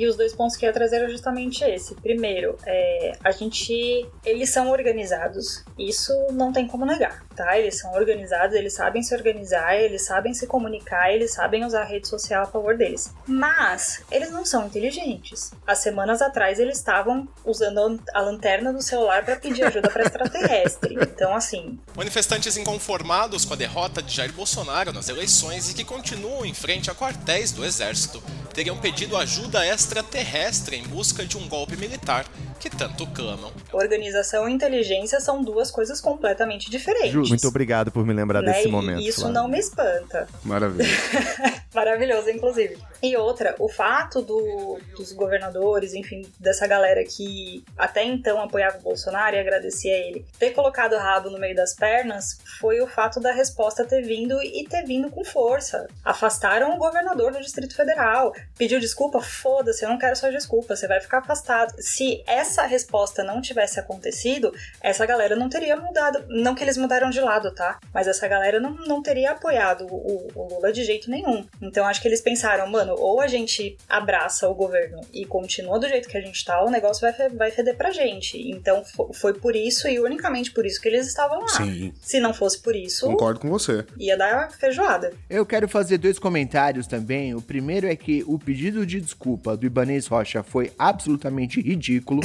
E 0.00 0.06
os 0.06 0.16
dois 0.16 0.32
pontos 0.32 0.56
que 0.56 0.64
eu 0.64 0.68
ia 0.68 0.72
trazer 0.72 0.96
eram 0.96 1.10
justamente 1.10 1.62
esse. 1.62 1.94
Primeiro, 1.94 2.56
é, 2.64 3.12
a 3.22 3.30
gente. 3.32 4.08
Eles 4.24 4.48
são 4.48 4.70
organizados, 4.70 5.62
isso 5.78 6.10
não 6.32 6.54
tem 6.54 6.66
como 6.66 6.86
negar, 6.86 7.22
tá? 7.36 7.58
Eles 7.58 7.78
são 7.78 7.92
organizados, 7.92 8.56
eles 8.56 8.72
sabem 8.72 9.02
se 9.02 9.14
organizar, 9.14 9.76
eles 9.76 10.06
sabem 10.06 10.32
se 10.32 10.46
comunicar, 10.46 11.12
eles 11.12 11.34
sabem 11.34 11.66
usar 11.66 11.82
a 11.82 11.84
rede 11.84 12.08
social 12.08 12.44
a 12.44 12.46
favor 12.46 12.78
deles. 12.78 13.12
Mas 13.26 14.02
eles 14.10 14.30
não 14.30 14.46
são 14.46 14.64
inteligentes. 14.64 15.50
Há 15.66 15.74
semanas 15.74 16.22
atrás 16.22 16.58
eles 16.58 16.78
estavam 16.78 17.28
usando 17.44 18.00
a 18.14 18.20
lanterna 18.22 18.72
do 18.72 18.80
celular 18.80 19.22
para 19.22 19.36
pedir 19.36 19.64
ajuda 19.64 19.90
para 19.90 20.04
extraterrestre. 20.04 20.98
Então, 21.20 21.34
assim, 21.34 21.78
Manifestantes 21.94 22.56
inconformados 22.56 23.44
com 23.44 23.52
a 23.52 23.56
derrota 23.56 24.02
de 24.02 24.14
Jair 24.14 24.32
Bolsonaro 24.32 24.90
nas 24.90 25.10
eleições 25.10 25.70
e 25.70 25.74
que 25.74 25.84
continuam 25.84 26.46
em 26.46 26.54
frente 26.54 26.90
a 26.90 26.94
quartéis 26.94 27.52
do 27.52 27.62
exército 27.62 28.22
teriam 28.54 28.76
pedido 28.76 29.16
ajuda 29.16 29.64
extraterrestre 29.90 30.76
em 30.76 30.84
busca 30.84 31.24
de 31.24 31.36
um 31.36 31.48
golpe 31.48 31.76
militar 31.76 32.24
que 32.60 32.70
tanto 32.70 33.06
clamam. 33.06 33.50
organização 33.72 34.48
e 34.48 34.52
inteligência 34.52 35.18
são 35.18 35.42
duas 35.42 35.70
coisas 35.70 36.00
completamente 36.00 36.70
diferentes. 36.70 37.28
Muito 37.28 37.48
obrigado 37.48 37.90
por 37.90 38.06
me 38.06 38.12
lembrar 38.12 38.42
né? 38.42 38.52
desse 38.52 38.68
E 38.68 38.70
momento. 38.70 39.00
Isso 39.00 39.20
Flávio. 39.22 39.34
não 39.34 39.48
me 39.48 39.58
espanta. 39.58 40.28
Maravilha. 40.44 40.86
Maravilhoso, 41.74 42.28
inclusive. 42.28 42.76
E 43.02 43.16
outra, 43.16 43.54
o 43.58 43.68
fato 43.68 44.20
do, 44.20 44.78
dos 44.96 45.12
governadores, 45.12 45.94
enfim, 45.94 46.22
dessa 46.38 46.66
galera 46.66 47.02
que 47.04 47.64
até 47.78 48.04
então 48.04 48.42
apoiava 48.42 48.78
o 48.78 48.82
Bolsonaro 48.82 49.34
e 49.36 49.38
agradecia 49.38 49.94
a 49.94 49.98
ele, 49.98 50.26
ter 50.38 50.50
colocado 50.50 50.92
o 50.92 50.98
rabo 50.98 51.30
no 51.30 51.38
meio 51.38 51.56
das 51.56 51.74
pernas 51.74 52.38
foi 52.58 52.80
o 52.80 52.86
fato 52.86 53.20
da 53.20 53.32
resposta 53.32 53.84
ter 53.86 54.02
vindo 54.02 54.42
e 54.42 54.66
ter 54.68 54.84
vindo 54.84 55.08
com 55.10 55.24
força. 55.24 55.86
Afastaram 56.04 56.74
o 56.74 56.78
governador 56.78 57.32
do 57.32 57.40
Distrito 57.40 57.74
Federal. 57.74 58.34
Pediu 58.58 58.78
desculpa? 58.78 59.20
Foda-se, 59.22 59.79
eu 59.84 59.88
não 59.88 59.98
quero 59.98 60.16
sua 60.16 60.30
desculpa, 60.30 60.76
você 60.76 60.86
vai 60.86 61.00
ficar 61.00 61.18
afastado. 61.18 61.74
Se 61.78 62.22
essa 62.26 62.64
resposta 62.66 63.22
não 63.22 63.40
tivesse 63.40 63.78
acontecido, 63.78 64.52
essa 64.80 65.06
galera 65.06 65.36
não 65.36 65.48
teria 65.48 65.76
mudado. 65.76 66.24
Não 66.28 66.54
que 66.54 66.62
eles 66.62 66.76
mudaram 66.76 67.10
de 67.10 67.20
lado, 67.20 67.52
tá? 67.54 67.78
Mas 67.92 68.06
essa 68.06 68.26
galera 68.28 68.60
não, 68.60 68.74
não 68.74 69.02
teria 69.02 69.32
apoiado 69.32 69.86
o, 69.86 70.28
o 70.34 70.48
Lula 70.48 70.72
de 70.72 70.84
jeito 70.84 71.10
nenhum. 71.10 71.46
Então 71.60 71.86
acho 71.86 72.00
que 72.00 72.08
eles 72.08 72.20
pensaram, 72.20 72.66
mano, 72.66 72.94
ou 72.96 73.20
a 73.20 73.26
gente 73.26 73.76
abraça 73.88 74.48
o 74.48 74.54
governo 74.54 75.00
e 75.12 75.24
continua 75.24 75.78
do 75.78 75.88
jeito 75.88 76.08
que 76.08 76.16
a 76.16 76.20
gente 76.20 76.44
tá, 76.44 76.62
o 76.64 76.70
negócio 76.70 77.00
vai, 77.00 77.28
vai 77.30 77.50
feder 77.50 77.76
pra 77.76 77.90
gente. 77.90 78.38
Então 78.50 78.82
foi 79.12 79.34
por 79.34 79.54
isso 79.56 79.88
e 79.88 80.00
unicamente 80.00 80.52
por 80.52 80.66
isso 80.66 80.80
que 80.80 80.88
eles 80.88 81.06
estavam 81.06 81.40
lá. 81.40 81.48
Sim. 81.48 81.92
Se 82.00 82.20
não 82.20 82.34
fosse 82.34 82.60
por 82.60 82.74
isso. 82.74 83.06
Concordo 83.06 83.40
com 83.40 83.48
você. 83.48 83.84
Ia 83.98 84.16
dar 84.16 84.50
feijoada. 84.52 85.12
Eu 85.28 85.46
quero 85.46 85.68
fazer 85.68 85.98
dois 85.98 86.18
comentários 86.18 86.86
também. 86.86 87.34
O 87.34 87.42
primeiro 87.42 87.86
é 87.86 87.96
que 87.96 88.24
o 88.26 88.38
pedido 88.38 88.84
de 88.84 89.00
desculpa 89.00 89.56
do 89.56 89.66
Ibanez 89.70 90.06
Rocha 90.08 90.42
foi 90.42 90.72
absolutamente 90.78 91.60
ridículo. 91.60 92.20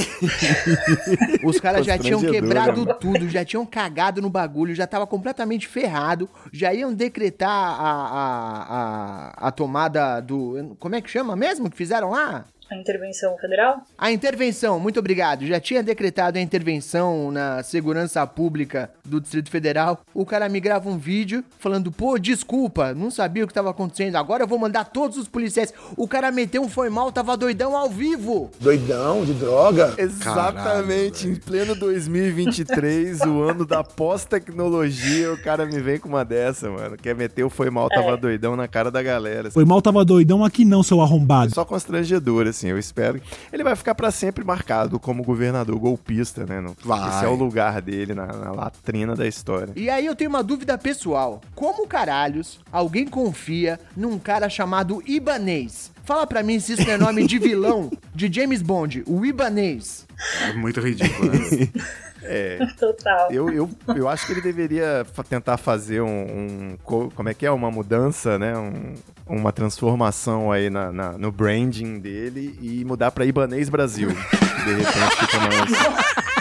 Os 1.44 1.58
caras 1.60 1.86
já 1.86 1.96
tinham 1.96 2.20
quebrado 2.20 2.84
né? 2.84 2.94
tudo, 2.94 3.28
já 3.28 3.44
tinham 3.44 3.64
cagado 3.64 4.20
no 4.20 4.28
bagulho, 4.28 4.74
já 4.74 4.86
tava 4.86 5.06
completamente 5.06 5.68
ferrado, 5.68 6.28
já 6.52 6.74
iam 6.74 6.92
decretar 6.92 7.48
a, 7.48 7.92
a, 8.10 8.66
a, 8.68 9.48
a 9.48 9.52
tomada 9.52 10.20
do. 10.20 10.76
Como 10.78 10.94
é 10.94 11.00
que 11.00 11.08
chama 11.08 11.36
mesmo 11.36 11.70
que 11.70 11.76
fizeram 11.76 12.10
lá? 12.10 12.44
A 12.68 12.76
intervenção 12.76 13.36
federal? 13.38 13.82
A 13.96 14.10
intervenção, 14.10 14.80
muito 14.80 14.98
obrigado. 14.98 15.46
Já 15.46 15.60
tinha 15.60 15.82
decretado 15.84 16.36
a 16.36 16.40
intervenção 16.40 17.30
na 17.30 17.62
segurança 17.62 18.26
pública 18.26 18.90
do 19.04 19.20
Distrito 19.20 19.50
Federal. 19.50 20.00
O 20.12 20.26
cara 20.26 20.48
me 20.48 20.58
grava 20.58 20.88
um 20.88 20.98
vídeo 20.98 21.44
falando: 21.60 21.92
pô, 21.92 22.18
desculpa, 22.18 22.92
não 22.92 23.08
sabia 23.10 23.44
o 23.44 23.46
que 23.46 23.52
estava 23.52 23.70
acontecendo. 23.70 24.16
Agora 24.16 24.42
eu 24.42 24.48
vou 24.48 24.58
mandar 24.58 24.84
todos 24.84 25.16
os 25.16 25.28
policiais. 25.28 25.72
O 25.96 26.08
cara 26.08 26.32
meteu 26.32 26.62
um 26.62 26.68
foi 26.68 26.90
mal, 26.90 27.12
tava 27.12 27.36
doidão 27.36 27.76
ao 27.76 27.88
vivo. 27.88 28.50
Doidão 28.58 29.24
de 29.24 29.34
droga? 29.34 29.94
Exatamente, 29.96 31.22
Caralho, 31.22 31.36
em 31.36 31.40
pleno 31.40 31.74
2023, 31.76 33.20
o 33.20 33.42
ano 33.42 33.64
da 33.64 33.84
pós-tecnologia, 33.84 35.32
o 35.32 35.40
cara 35.40 35.64
me 35.66 35.80
vem 35.80 36.00
com 36.00 36.08
uma 36.08 36.24
dessa, 36.24 36.68
mano. 36.68 36.96
Quer 36.96 37.14
meter 37.14 37.44
o 37.44 37.50
foi 37.50 37.70
mal, 37.70 37.88
tava 37.88 38.16
doidão 38.16 38.56
na 38.56 38.66
cara 38.66 38.90
da 38.90 39.02
galera. 39.02 39.52
Foi 39.52 39.64
mal, 39.64 39.80
tava 39.80 40.04
doidão, 40.04 40.44
aqui 40.44 40.64
não, 40.64 40.82
seu 40.82 41.00
arrombado. 41.00 41.54
Só 41.54 41.64
constrangedor, 41.64 42.46
assim, 42.56 42.68
eu 42.68 42.78
espero. 42.78 43.20
Ele 43.52 43.62
vai 43.62 43.76
ficar 43.76 43.94
pra 43.94 44.10
sempre 44.10 44.42
marcado 44.42 44.98
como 44.98 45.22
governador 45.22 45.78
golpista, 45.78 46.46
né? 46.46 46.60
No. 46.60 46.70
Esse 46.70 47.24
é 47.24 47.28
o 47.28 47.34
lugar 47.34 47.82
dele 47.82 48.14
na, 48.14 48.26
na 48.26 48.50
latrina 48.52 49.14
da 49.14 49.26
história. 49.26 49.72
E 49.76 49.90
aí 49.90 50.06
eu 50.06 50.16
tenho 50.16 50.30
uma 50.30 50.42
dúvida 50.42 50.78
pessoal. 50.78 51.40
Como 51.54 51.86
caralhos 51.86 52.60
alguém 52.72 53.06
confia 53.06 53.78
num 53.96 54.18
cara 54.18 54.48
chamado 54.48 55.02
Ibanês? 55.06 55.92
Fala 56.06 56.26
pra 56.26 56.42
mim 56.42 56.58
se 56.60 56.72
isso 56.74 56.84
não 56.86 56.92
é 56.92 56.96
nome 56.96 57.26
de 57.26 57.38
vilão 57.38 57.90
de 58.14 58.32
James 58.32 58.62
Bond, 58.62 59.02
o 59.06 59.26
Ibanês. 59.26 60.06
É 60.48 60.52
muito 60.54 60.80
ridículo, 60.80 61.30
né? 61.32 61.38
É. 62.28 62.58
Total. 62.76 63.30
Eu, 63.30 63.48
eu, 63.52 63.70
eu 63.94 64.08
acho 64.08 64.26
que 64.26 64.32
ele 64.32 64.40
deveria 64.40 65.06
tentar 65.28 65.56
fazer 65.58 66.00
um, 66.00 66.08
um 66.08 66.76
co- 66.82 67.08
Como 67.14 67.28
é 67.28 67.34
que 67.34 67.46
é? 67.46 67.50
Uma 67.52 67.70
mudança, 67.70 68.36
né? 68.36 68.56
Um- 68.58 68.94
uma 69.28 69.52
transformação 69.52 70.50
aí 70.50 70.68
na, 70.68 70.90
na- 70.90 71.12
no 71.18 71.30
branding 71.30 72.00
dele 72.00 72.58
e 72.60 72.84
mudar 72.84 73.12
pra 73.12 73.24
Ibanês 73.24 73.68
Brasil. 73.68 74.08
De 74.08 74.74
repente 74.74 75.16
fica 75.20 75.38
mais. 75.40 76.26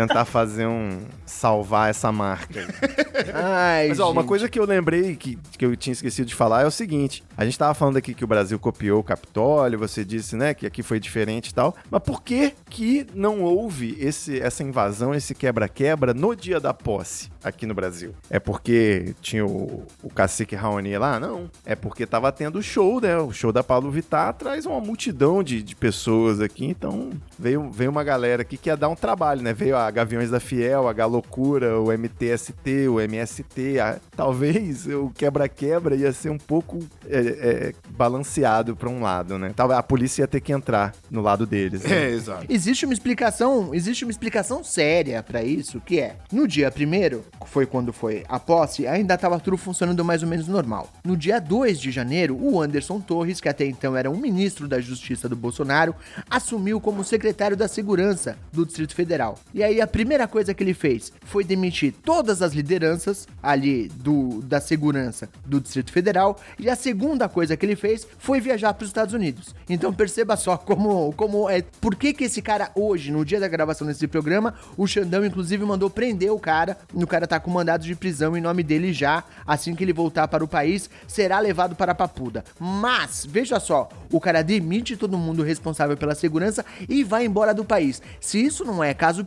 Tentar 0.00 0.24
fazer 0.24 0.66
um. 0.66 1.00
salvar 1.26 1.90
essa 1.90 2.10
marca. 2.10 2.66
Ai, 3.34 3.88
Mas 3.88 4.00
ó, 4.00 4.10
uma 4.10 4.22
gente. 4.22 4.28
coisa 4.28 4.48
que 4.48 4.58
eu 4.58 4.64
lembrei 4.64 5.14
que, 5.14 5.38
que 5.58 5.64
eu 5.64 5.76
tinha 5.76 5.92
esquecido 5.92 6.26
de 6.26 6.34
falar 6.34 6.62
é 6.62 6.66
o 6.66 6.70
seguinte: 6.70 7.22
a 7.36 7.44
gente 7.44 7.58
tava 7.58 7.74
falando 7.74 7.96
aqui 7.98 8.14
que 8.14 8.24
o 8.24 8.26
Brasil 8.26 8.58
copiou 8.58 9.00
o 9.00 9.04
Capitólio, 9.04 9.78
você 9.78 10.04
disse, 10.04 10.36
né, 10.36 10.54
que 10.54 10.66
aqui 10.66 10.82
foi 10.82 10.98
diferente 10.98 11.48
e 11.48 11.54
tal. 11.54 11.74
Mas 11.90 12.02
por 12.02 12.22
que 12.22 12.54
que 12.68 13.06
não 13.14 13.42
houve 13.42 13.96
esse, 14.00 14.40
essa 14.40 14.62
invasão, 14.62 15.14
esse 15.14 15.34
quebra-quebra 15.34 16.14
no 16.14 16.34
dia 16.34 16.58
da 16.58 16.72
posse 16.72 17.30
aqui 17.44 17.66
no 17.66 17.74
Brasil? 17.74 18.14
É 18.30 18.38
porque 18.38 19.14
tinha 19.20 19.44
o, 19.44 19.86
o 20.02 20.08
cacique 20.08 20.56
Raoni 20.56 20.96
lá? 20.96 21.20
Não. 21.20 21.50
É 21.66 21.74
porque 21.74 22.06
tava 22.06 22.32
tendo 22.32 22.58
o 22.58 22.62
show, 22.62 23.00
né? 23.00 23.18
O 23.18 23.32
show 23.32 23.52
da 23.52 23.62
Paulo 23.62 23.90
Vittar 23.90 24.32
traz 24.34 24.64
uma 24.64 24.80
multidão 24.80 25.42
de, 25.42 25.62
de 25.62 25.76
pessoas 25.76 26.40
aqui, 26.40 26.64
então 26.64 27.10
veio, 27.38 27.70
veio 27.70 27.90
uma 27.90 28.02
galera 28.02 28.42
aqui 28.42 28.56
que 28.56 28.70
ia 28.70 28.76
dar 28.76 28.88
um 28.88 28.94
trabalho, 28.96 29.42
né? 29.42 29.52
Veio 29.52 29.76
a 29.76 29.89
Gaviões 29.90 30.30
da 30.30 30.40
Fiel, 30.40 30.88
a 30.88 30.92
Galocura, 30.92 31.78
o 31.80 31.90
MTST, 31.92 32.88
o 32.88 33.00
MST. 33.00 33.78
a- 33.80 33.98
talvez 34.16 34.86
o 34.86 35.10
quebra-quebra 35.14 35.94
ia 35.96 36.12
ser 36.12 36.30
um 36.30 36.38
pouco 36.38 36.78
é, 37.08 37.18
é, 37.18 37.72
balanceado 37.96 38.74
pra 38.76 38.88
um 38.88 39.00
lado, 39.02 39.38
né? 39.38 39.52
Tava- 39.54 39.76
A 39.78 39.82
polícia 39.82 40.22
ia 40.22 40.28
ter 40.28 40.40
que 40.40 40.52
entrar 40.52 40.94
no 41.10 41.20
lado 41.20 41.46
deles. 41.46 41.82
né? 41.84 42.06
É, 42.06 42.10
exato. 42.12 42.46
Existe 42.48 42.84
uma 42.84 42.94
explicação, 42.94 43.74
existe 43.74 44.04
uma 44.04 44.10
explicação 44.10 44.62
séria 44.64 45.22
pra 45.22 45.42
isso, 45.42 45.80
que 45.80 46.00
é, 46.00 46.16
no 46.32 46.46
dia 46.46 46.70
primeiro, 46.70 47.24
que 47.40 47.48
foi 47.48 47.66
quando 47.66 47.92
foi 47.92 48.24
a 48.28 48.38
posse, 48.38 48.86
ainda 48.86 49.16
tava 49.16 49.38
tudo 49.40 49.56
funcionando 49.56 50.04
mais 50.04 50.22
ou 50.22 50.28
menos 50.28 50.46
normal. 50.48 50.88
No 51.04 51.16
dia 51.16 51.38
2 51.40 51.80
de 51.80 51.90
janeiro, 51.90 52.36
o 52.40 52.60
Anderson 52.60 53.00
Torres, 53.00 53.40
que 53.40 53.48
até 53.48 53.64
então 53.66 53.96
era 53.96 54.10
um 54.10 54.16
ministro 54.16 54.66
da 54.68 54.80
Justiça 54.80 55.28
do 55.28 55.36
Bolsonaro, 55.36 55.94
assumiu 56.28 56.80
como 56.80 57.04
secretário 57.04 57.56
da 57.56 57.68
Segurança 57.68 58.36
do 58.52 58.64
Distrito 58.66 58.94
Federal. 58.94 59.38
E 59.54 59.62
aí 59.62 59.69
a 59.78 59.86
primeira 59.86 60.26
coisa 60.26 60.54
que 60.54 60.64
ele 60.64 60.72
fez 60.72 61.12
foi 61.22 61.44
demitir 61.44 61.92
todas 62.02 62.40
as 62.40 62.54
lideranças 62.54 63.28
ali 63.42 63.88
do 63.88 64.40
da 64.40 64.58
segurança 64.58 65.28
do 65.44 65.60
Distrito 65.60 65.92
Federal, 65.92 66.38
e 66.58 66.70
a 66.70 66.74
segunda 66.76 67.28
coisa 67.28 67.56
que 67.56 67.66
ele 67.66 67.76
fez 67.76 68.06
foi 68.18 68.40
viajar 68.40 68.72
para 68.72 68.84
os 68.84 68.88
Estados 68.88 69.12
Unidos. 69.12 69.54
Então 69.68 69.92
perceba 69.92 70.36
só 70.36 70.56
como 70.56 71.12
como 71.12 71.50
é, 71.50 71.62
por 71.80 71.94
que 71.94 72.14
que 72.14 72.24
esse 72.24 72.40
cara 72.40 72.70
hoje, 72.74 73.12
no 73.12 73.24
dia 73.24 73.38
da 73.38 73.48
gravação 73.48 73.86
desse 73.86 74.06
programa, 74.06 74.54
o 74.76 74.86
Xandão 74.86 75.24
inclusive 75.24 75.62
mandou 75.64 75.90
prender 75.90 76.32
o 76.32 76.38
cara, 76.38 76.78
o 76.94 77.06
cara 77.06 77.26
tá 77.26 77.38
com 77.38 77.50
mandado 77.50 77.84
de 77.84 77.94
prisão 77.94 78.36
em 78.36 78.40
nome 78.40 78.62
dele 78.62 78.92
já, 78.92 79.24
assim 79.46 79.74
que 79.74 79.84
ele 79.84 79.92
voltar 79.92 80.28
para 80.28 80.44
o 80.44 80.48
país, 80.48 80.88
será 81.06 81.38
levado 81.38 81.74
para 81.74 81.92
a 81.92 81.94
Papuda. 81.94 82.44
Mas, 82.58 83.26
veja 83.28 83.58
só, 83.58 83.88
o 84.10 84.20
cara 84.20 84.42
demite 84.42 84.96
todo 84.96 85.18
mundo 85.18 85.42
responsável 85.42 85.96
pela 85.96 86.14
segurança 86.14 86.64
e 86.88 87.02
vai 87.04 87.24
embora 87.24 87.52
do 87.52 87.64
país. 87.64 88.00
Se 88.20 88.42
isso 88.42 88.64
não 88.64 88.82
é 88.82 88.94
caso 88.94 89.24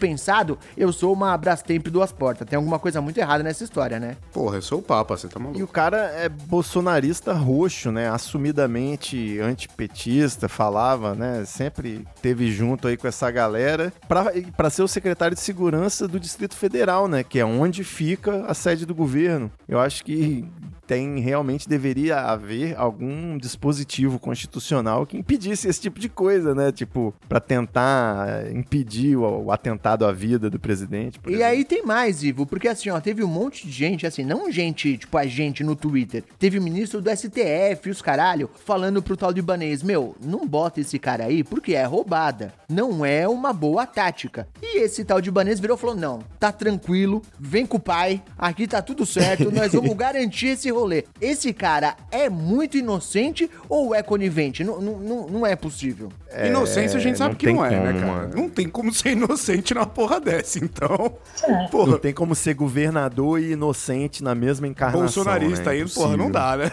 eu 0.76 0.92
sou 0.92 1.14
uma 1.14 1.38
Brastemp 1.38 1.88
duas 1.88 2.12
portas. 2.12 2.48
Tem 2.48 2.58
alguma 2.58 2.80
coisa 2.80 3.02
muito 3.02 3.18
errada 3.18 3.44
nessa 3.44 3.64
história, 3.64 4.00
né? 4.00 4.18
Porra, 4.32 4.58
eu 4.58 4.62
sou 4.62 4.80
o 4.80 4.82
Papa, 4.82 5.16
você 5.16 5.28
tá 5.28 5.40
maluco. 5.40 5.60
E 5.60 5.64
o 5.64 5.68
cara 5.68 5.98
é 5.98 6.30
bolsonarista 6.30 7.34
roxo, 7.34 7.92
né? 7.92 8.10
Assumidamente 8.10 9.40
antipetista, 9.40 10.50
falava, 10.50 11.14
né? 11.14 11.44
Sempre 11.46 12.08
teve 12.22 12.52
junto 12.52 12.88
aí 12.88 12.98
com 12.98 13.08
essa 13.08 13.30
galera 13.30 13.94
pra, 14.08 14.32
pra 14.56 14.70
ser 14.70 14.84
o 14.84 14.88
secretário 14.88 15.36
de 15.36 15.42
segurança 15.42 16.08
do 16.08 16.20
Distrito 16.20 16.56
Federal, 16.56 17.08
né? 17.08 17.24
Que 17.24 17.40
é 17.40 17.46
onde 17.46 17.84
fica 17.84 18.46
a 18.48 18.54
sede 18.54 18.86
do 18.86 18.96
governo. 18.96 19.52
Eu 19.68 19.80
acho 19.80 20.04
que 20.04 20.46
tem 20.94 21.20
realmente 21.20 21.68
deveria 21.68 22.20
haver 22.20 22.76
algum 22.78 23.36
dispositivo 23.36 24.20
constitucional 24.20 25.08
que 25.08 25.18
impedisse 25.18 25.68
esse 25.68 25.82
tipo 25.82 26.00
de 26.00 26.08
coisa, 26.08 26.54
né? 26.54 26.72
Tipo, 26.72 27.16
pra 27.28 27.40
tentar 27.40 28.28
eh, 28.28 28.52
impedir 28.54 29.18
o, 29.18 29.46
o 29.46 29.52
atentado 29.52 30.06
à 30.06 30.12
vida 30.12 30.52
do 30.52 30.60
presidente. 30.60 31.20
E 31.28 31.42
aí 31.42 31.66
tem 31.66 31.84
mais, 31.84 32.22
Ivo, 32.22 32.46
porque 32.46 32.68
assim, 32.68 32.92
ó, 32.92 33.00
teve 33.02 33.24
um 33.24 33.28
monte 33.28 33.66
de 33.66 33.74
gente, 33.74 34.06
assim, 34.06 34.24
não 34.24 34.52
gente, 34.52 34.96
tipo 35.00 35.18
a 35.18 35.26
gente 35.26 35.64
no 35.64 35.76
Twitter, 35.76 36.24
teve 36.38 36.60
o 36.60 36.62
ministro 36.62 37.02
do 37.02 37.10
STF, 37.10 37.90
os 37.90 38.02
caralho, 38.02 38.48
falando 38.64 39.02
pro 39.02 39.18
tal 39.18 39.34
de 39.34 39.40
Ibanez, 39.40 39.82
meu, 39.82 40.16
não 40.24 40.48
bota 40.48 40.80
esse 40.80 41.00
cara 41.00 41.26
aí 41.26 41.44
porque 41.44 41.74
é 41.74 41.86
roubada, 41.86 42.54
não 42.70 43.04
é 43.04 43.28
uma 43.28 43.52
boa 43.52 43.88
tática. 43.88 44.48
E 44.62 44.80
esse 44.80 45.04
tal 45.04 45.20
de 45.20 45.30
Ibanez 45.30 45.60
virou 45.60 45.76
e 45.76 45.80
falou, 45.80 45.96
não, 45.96 46.20
tá 46.40 46.52
tranquilo, 46.52 47.24
vem 47.40 47.66
com 47.66 47.78
o 47.78 47.80
pai, 47.80 48.22
aqui 48.38 48.68
tá 48.68 48.80
tudo 48.80 49.08
certo, 49.08 49.52
nós 49.52 49.74
vamos 49.74 49.94
garantir 49.98 50.50
esse 50.50 50.70
rolê. 50.84 51.04
Esse 51.20 51.52
cara 51.54 51.96
é 52.12 52.30
muito 52.30 52.78
inocente 52.78 53.50
ou 53.68 53.94
é 53.96 54.02
conivente? 54.04 54.64
Não, 54.64 54.80
não, 54.82 55.00
não, 55.00 55.28
não 55.28 55.46
é 55.48 55.56
possível. 55.56 56.10
Inocência 56.46 56.98
a 56.98 57.02
gente 57.02 57.18
sabe 57.18 57.32
não 57.34 57.38
que 57.38 57.52
não 57.54 57.66
é, 57.66 57.70
né, 57.70 57.78
como, 57.94 58.00
cara? 58.00 58.06
mano. 58.12 58.36
Não 58.36 58.50
tem 58.50 58.68
como 58.68 58.94
ser 58.94 59.12
inocente 59.14 59.74
na 59.74 59.86
porra 59.86 60.20
dessa, 60.20 60.58
então. 60.64 61.14
Não 61.48 61.68
Porra, 61.68 61.98
tem 62.00 62.14
como 62.14 62.34
ser 62.36 62.54
governador 62.56 63.40
e 63.40 63.52
inocente 63.52 64.24
na 64.24 64.34
mesma 64.36 64.68
encarnação. 64.68 65.02
bolsonarista 65.02 65.72
né? 65.72 65.82
aí, 65.82 65.90
porra, 65.90 66.18
não 66.18 66.32
dá, 66.32 66.58
né? 66.58 66.72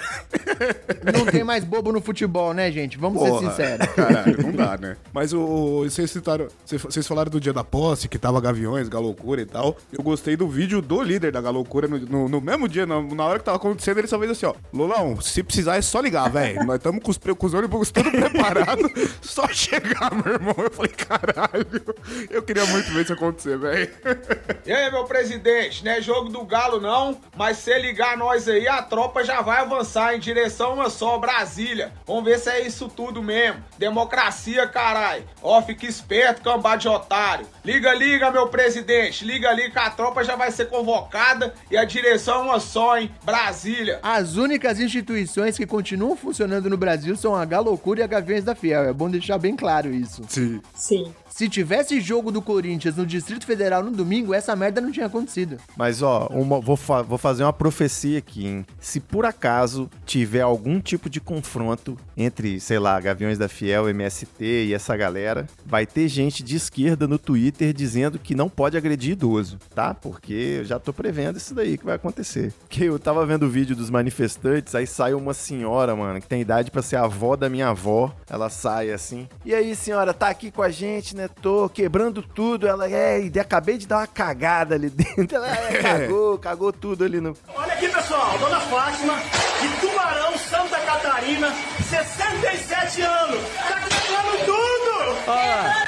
Não 1.15 1.27
tem 1.27 1.45
mais 1.45 1.65
bobo 1.65 1.93
no 1.93 2.01
futebol, 2.01 2.53
né, 2.55 2.71
gente? 2.71 2.99
Vamos 2.99 3.23
ser 3.23 3.29
Porra, 3.29 3.51
sinceros. 3.51 3.87
Caralho, 3.95 4.43
não 4.43 4.53
dá, 4.53 4.77
né? 4.79 4.97
Mas 5.13 5.33
o, 5.33 5.41
o- 5.41 5.85
vocês 5.85 6.11
citaram. 6.11 6.49
Vocês 6.65 6.81
vocês 6.83 7.07
falaram 7.07 7.31
do 7.31 7.41
dia 7.41 7.53
da 7.53 7.63
posse, 7.65 8.09
que 8.09 8.19
tava 8.19 8.41
Gaviões, 8.41 8.89
Galocura 8.89 9.41
e 9.43 9.47
tal. 9.47 9.77
Eu 9.93 10.03
gostei 10.03 10.37
do 10.37 10.49
vídeo 10.49 10.81
do 10.81 11.03
líder 11.03 11.33
da 11.33 11.41
Galocura 11.41 11.87
no, 11.87 11.99
no, 11.99 12.29
no 12.29 12.41
mesmo 12.41 12.69
dia, 12.69 12.87
na, 12.87 13.01
na 13.03 13.25
hora 13.25 13.39
que 13.39 13.45
tava 13.45 13.57
acontecendo 13.57 13.90
descendo, 13.91 14.01
ele 14.01 14.07
só 14.07 14.19
fez 14.19 14.31
assim, 14.31 14.47
ó. 14.47 14.55
Lulão, 14.73 15.21
se 15.21 15.43
precisar 15.43 15.77
é 15.77 15.83
só 15.83 16.01
ligar, 16.01 16.31
velho. 16.31 16.65
Nós 16.65 16.77
estamos 16.77 17.03
com 17.03 17.11
os, 17.11 17.19
com 17.19 17.47
os 17.47 17.55
ônibus 17.55 17.91
tudo 17.91 18.11
preparado. 18.11 18.83
só 19.21 19.47
chegar, 19.49 20.15
meu 20.15 20.35
irmão. 20.35 20.55
Eu 20.59 20.71
falei, 20.71 20.93
caralho. 20.93 21.97
Eu 22.31 22.43
queria 22.43 22.65
muito 22.67 22.93
ver 22.93 23.03
isso 23.03 23.13
acontecer, 23.13 23.59
velho. 23.59 23.91
E 24.65 24.73
aí, 24.73 24.91
meu 24.91 25.05
presidente, 25.05 25.85
não 25.85 25.93
é 25.93 26.01
jogo 26.01 26.29
do 26.29 26.45
Galo 26.45 26.81
não, 26.81 27.21
mas 27.37 27.59
se 27.59 27.77
ligar 27.79 28.17
nós 28.17 28.49
aí, 28.49 28.69
a 28.69 28.83
tropa 28.83 29.25
já 29.25 29.41
vai 29.41 29.61
avançar 29.61 30.15
em 30.15 30.21
direção 30.21 30.75
uma 30.75 30.91
só, 30.91 31.19
Brasília. 31.19 31.93
Vamos 32.07 32.25
ver 32.25 32.39
se 32.39 32.51
é 32.51 32.67
isso 32.67 32.89
tudo 32.89 33.23
mesmo. 33.23 33.63
Democracia, 33.79 34.67
carai. 34.67 35.25
Ó, 35.43 35.61
fica 35.63 35.87
esperto, 35.87 36.43
cambá 36.43 36.77
de 36.77 36.89
otário. 36.89 37.47
Liga, 37.65 37.93
liga, 37.95 38.31
meu 38.31 38.49
presidente. 38.49 39.25
Liga 39.25 39.49
ali 39.49 39.71
que 39.71 39.79
a 39.79 39.91
tropa 39.91 40.23
já 40.25 40.37
vai 40.37 40.51
ser 40.51 40.69
convocada 40.69 41.55
e 41.71 41.77
a 41.77 41.85
direção 41.85 42.41
é 42.41 42.45
uma 42.45 42.61
só, 42.61 42.99
hein? 42.99 43.11
Brasília. 43.25 43.80
As 44.03 44.37
únicas 44.37 44.81
instituições 44.81 45.57
que 45.57 45.67
continuam 45.67 46.17
funcionando 46.17 46.69
no 46.69 46.77
Brasil 46.77 47.17
são 47.17 47.35
a 47.35 47.45
Galocura 47.45 48.01
e 48.01 48.03
a 48.03 48.07
Gaviões 48.07 48.45
da 48.45 48.55
Fiel. 48.55 48.85
É 48.85 48.93
bom 48.93 49.09
deixar 49.11 49.39
bem 49.39 49.57
claro 49.57 49.93
isso. 49.93 50.23
Sim. 50.29 50.61
Sim. 50.75 51.13
Se 51.31 51.49
tivesse 51.49 52.01
jogo 52.01 52.31
do 52.31 52.43
Corinthians 52.43 52.97
no 52.97 53.07
Distrito 53.07 53.47
Federal 53.47 53.83
no 53.83 53.91
domingo, 53.91 54.35
essa 54.35 54.55
merda 54.55 54.81
não 54.81 54.91
tinha 54.93 55.07
acontecido. 55.07 55.57
Mas, 55.77 56.03
ó, 56.03 56.27
uma- 56.31 56.61
vou, 56.61 56.77
fa- 56.77 57.03
vou 57.03 57.17
fazer 57.17 57.45
uma 57.45 57.53
profecia 57.53 58.19
aqui, 58.19 58.47
hein? 58.47 58.67
Se 58.81 59.01
por 59.01 59.25
acaso 59.25 59.89
tiver 60.05 60.41
algum 60.43 60.81
tipo 60.81 61.09
de 61.09 61.21
confronto 61.21 61.97
entre, 62.17 62.61
sei 62.61 62.79
lá, 62.79 63.01
Gaviões 63.01 63.39
da 63.39 63.49
Fiel, 63.49 63.89
MST 63.89 64.45
e 64.67 64.75
essa 64.75 64.97
galera, 64.97 65.47
vai 65.65 65.87
ter 65.87 66.09
gente 66.09 66.43
de 66.43 66.57
esquerda 66.57 67.07
no 67.07 67.19
Twitter 67.19 67.73
dizendo 67.73 68.19
que 68.19 68.35
não 68.35 68.49
pode 68.49 68.77
agredir 68.77 69.13
idoso, 69.13 69.59
tá? 69.75 69.95
Porque 69.95 70.57
eu 70.59 70.65
já 70.65 70.79
tô 70.79 70.93
prevendo 70.93 71.37
isso 71.39 71.55
daí 71.55 71.79
que 71.79 71.85
vai 71.85 71.95
acontecer. 71.95 72.53
Que 72.69 72.85
eu 72.85 72.99
tava 72.99 73.25
vendo 73.25 73.45
o 73.47 73.49
vídeo 73.51 73.75
dos 73.77 73.89
manifestantes, 73.89 74.75
aí 74.75 74.87
sai 74.87 75.15
uma 75.15 75.33
senhora, 75.33 75.95
mano, 75.95 76.21
que 76.21 76.27
tem 76.27 76.41
idade 76.41 76.71
pra 76.71 76.83
ser 76.83 76.97
avó 76.97 77.37
da 77.37 77.49
minha 77.49 77.69
avó. 77.69 78.15
Ela 78.29 78.51
sai 78.51 78.91
assim. 78.91 79.29
E 79.45 79.55
aí, 79.55 79.75
senhora, 79.77 80.13
tá 80.13 80.29
aqui 80.29 80.51
com 80.51 80.63
a 80.63 80.71
gente, 80.71 81.17
né? 81.17 81.20
Tô 81.29 81.69
quebrando 81.69 82.23
tudo. 82.23 82.67
Ela, 82.67 82.91
é, 82.91 83.21
e 83.21 83.39
acabei 83.39 83.79
de 83.79 83.87
dar 83.87 83.99
uma 83.99 84.07
cagada 84.07 84.75
ali 84.75 84.89
dentro. 84.91 85.37
Ela 85.37 85.49
é, 85.49 85.79
cagou, 85.83 86.39
cagou 86.39 86.73
tudo 86.73 87.05
ali 87.05 87.21
no. 87.21 87.37
Olha 87.55 87.73
aqui, 87.73 87.89
pessoal, 87.89 88.39
Dona 88.39 88.61
Fátima, 88.61 89.15
de 89.61 89.81
Tubarão, 89.81 90.39
Santa 90.39 90.79
Catarina, 90.81 91.53
67 91.89 93.03
anos. 93.03 93.41
Tá 93.69 93.81
quebrando 93.81 94.45
tudo! 94.47 95.17
Ah. 95.29 95.85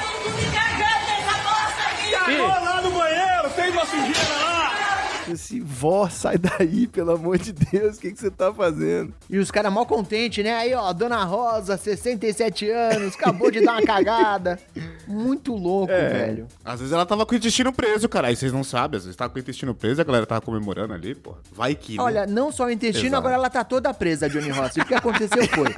Cagou 2.12 2.46
lá 2.46 2.80
no 2.82 2.90
banheiro, 2.90 3.50
fez 3.50 3.72
uma 3.72 3.86
sujeira 3.86 4.36
lá. 4.42 4.81
Esse 5.30 5.60
vó, 5.60 6.08
sai 6.08 6.36
daí, 6.38 6.86
pelo 6.86 7.12
amor 7.12 7.38
de 7.38 7.52
Deus, 7.52 7.96
o 7.96 8.00
que, 8.00 8.12
que 8.12 8.18
você 8.20 8.30
tá 8.30 8.52
fazendo? 8.52 9.12
E 9.30 9.38
os 9.38 9.50
caras 9.50 9.72
mal 9.72 9.86
contentes, 9.86 10.42
né? 10.44 10.54
Aí, 10.54 10.74
ó, 10.74 10.92
Dona 10.92 11.22
Rosa, 11.24 11.76
67 11.76 12.68
anos, 12.70 13.14
acabou 13.14 13.50
de 13.50 13.60
dar 13.60 13.72
uma 13.74 13.82
cagada. 13.82 14.58
Muito 15.06 15.54
louco, 15.54 15.92
É. 15.92 16.08
velho. 16.08 16.46
Às 16.64 16.80
vezes 16.80 16.92
ela 16.92 17.06
tava 17.06 17.24
com 17.26 17.34
o 17.34 17.36
intestino 17.38 17.72
preso, 17.72 18.08
cara. 18.08 18.28
Aí 18.28 18.36
vocês 18.36 18.52
não 18.52 18.64
sabem. 18.64 18.98
Às 18.98 19.04
vezes 19.04 19.16
tava 19.16 19.30
com 19.30 19.36
o 19.36 19.40
intestino 19.40 19.74
preso 19.74 20.00
e 20.00 20.02
a 20.02 20.04
galera 20.04 20.26
tava 20.26 20.40
comemorando 20.40 20.92
ali, 20.94 21.14
pô. 21.14 21.34
Vai 21.52 21.74
que, 21.74 21.96
né? 21.96 22.02
Olha, 22.02 22.26
não 22.26 22.50
só 22.50 22.64
o 22.66 22.70
intestino, 22.70 23.06
Exato. 23.08 23.16
agora 23.20 23.34
ela 23.34 23.50
tá 23.50 23.62
toda 23.64 23.92
presa, 23.94 24.28
Johnny 24.28 24.50
Rossi. 24.50 24.80
O 24.80 24.84
que 24.84 24.94
aconteceu 24.94 25.46
foi. 25.48 25.68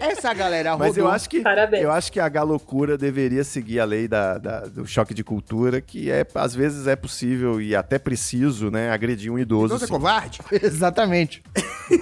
Essa 0.00 0.32
galera 0.34 0.72
rodou. 0.72 0.86
Mas 0.88 0.96
eu 0.96 1.08
acho 1.08 1.28
que 1.28 1.42
eu 1.80 1.90
acho 1.92 2.10
que 2.10 2.18
a 2.18 2.28
galocura 2.28 2.96
deveria 2.96 3.44
seguir 3.44 3.80
a 3.80 3.84
lei 3.84 4.08
da, 4.08 4.38
da- 4.38 4.60
do 4.60 4.86
choque 4.86 5.12
de 5.14 5.22
cultura, 5.22 5.80
que 5.80 6.10
é 6.10 6.26
às 6.34 6.54
vezes 6.54 6.86
é 6.86 6.96
possível 6.96 7.60
e 7.60 7.76
até 7.76 7.98
preciso, 7.98 8.70
né, 8.70 8.90
agredir 8.90 9.30
um 9.32 9.38
idoso. 9.38 9.66
Idoso 9.66 9.84
é 9.84 9.86
sim. 9.86 9.92
covarde? 9.92 10.40
Exatamente. 10.50 11.42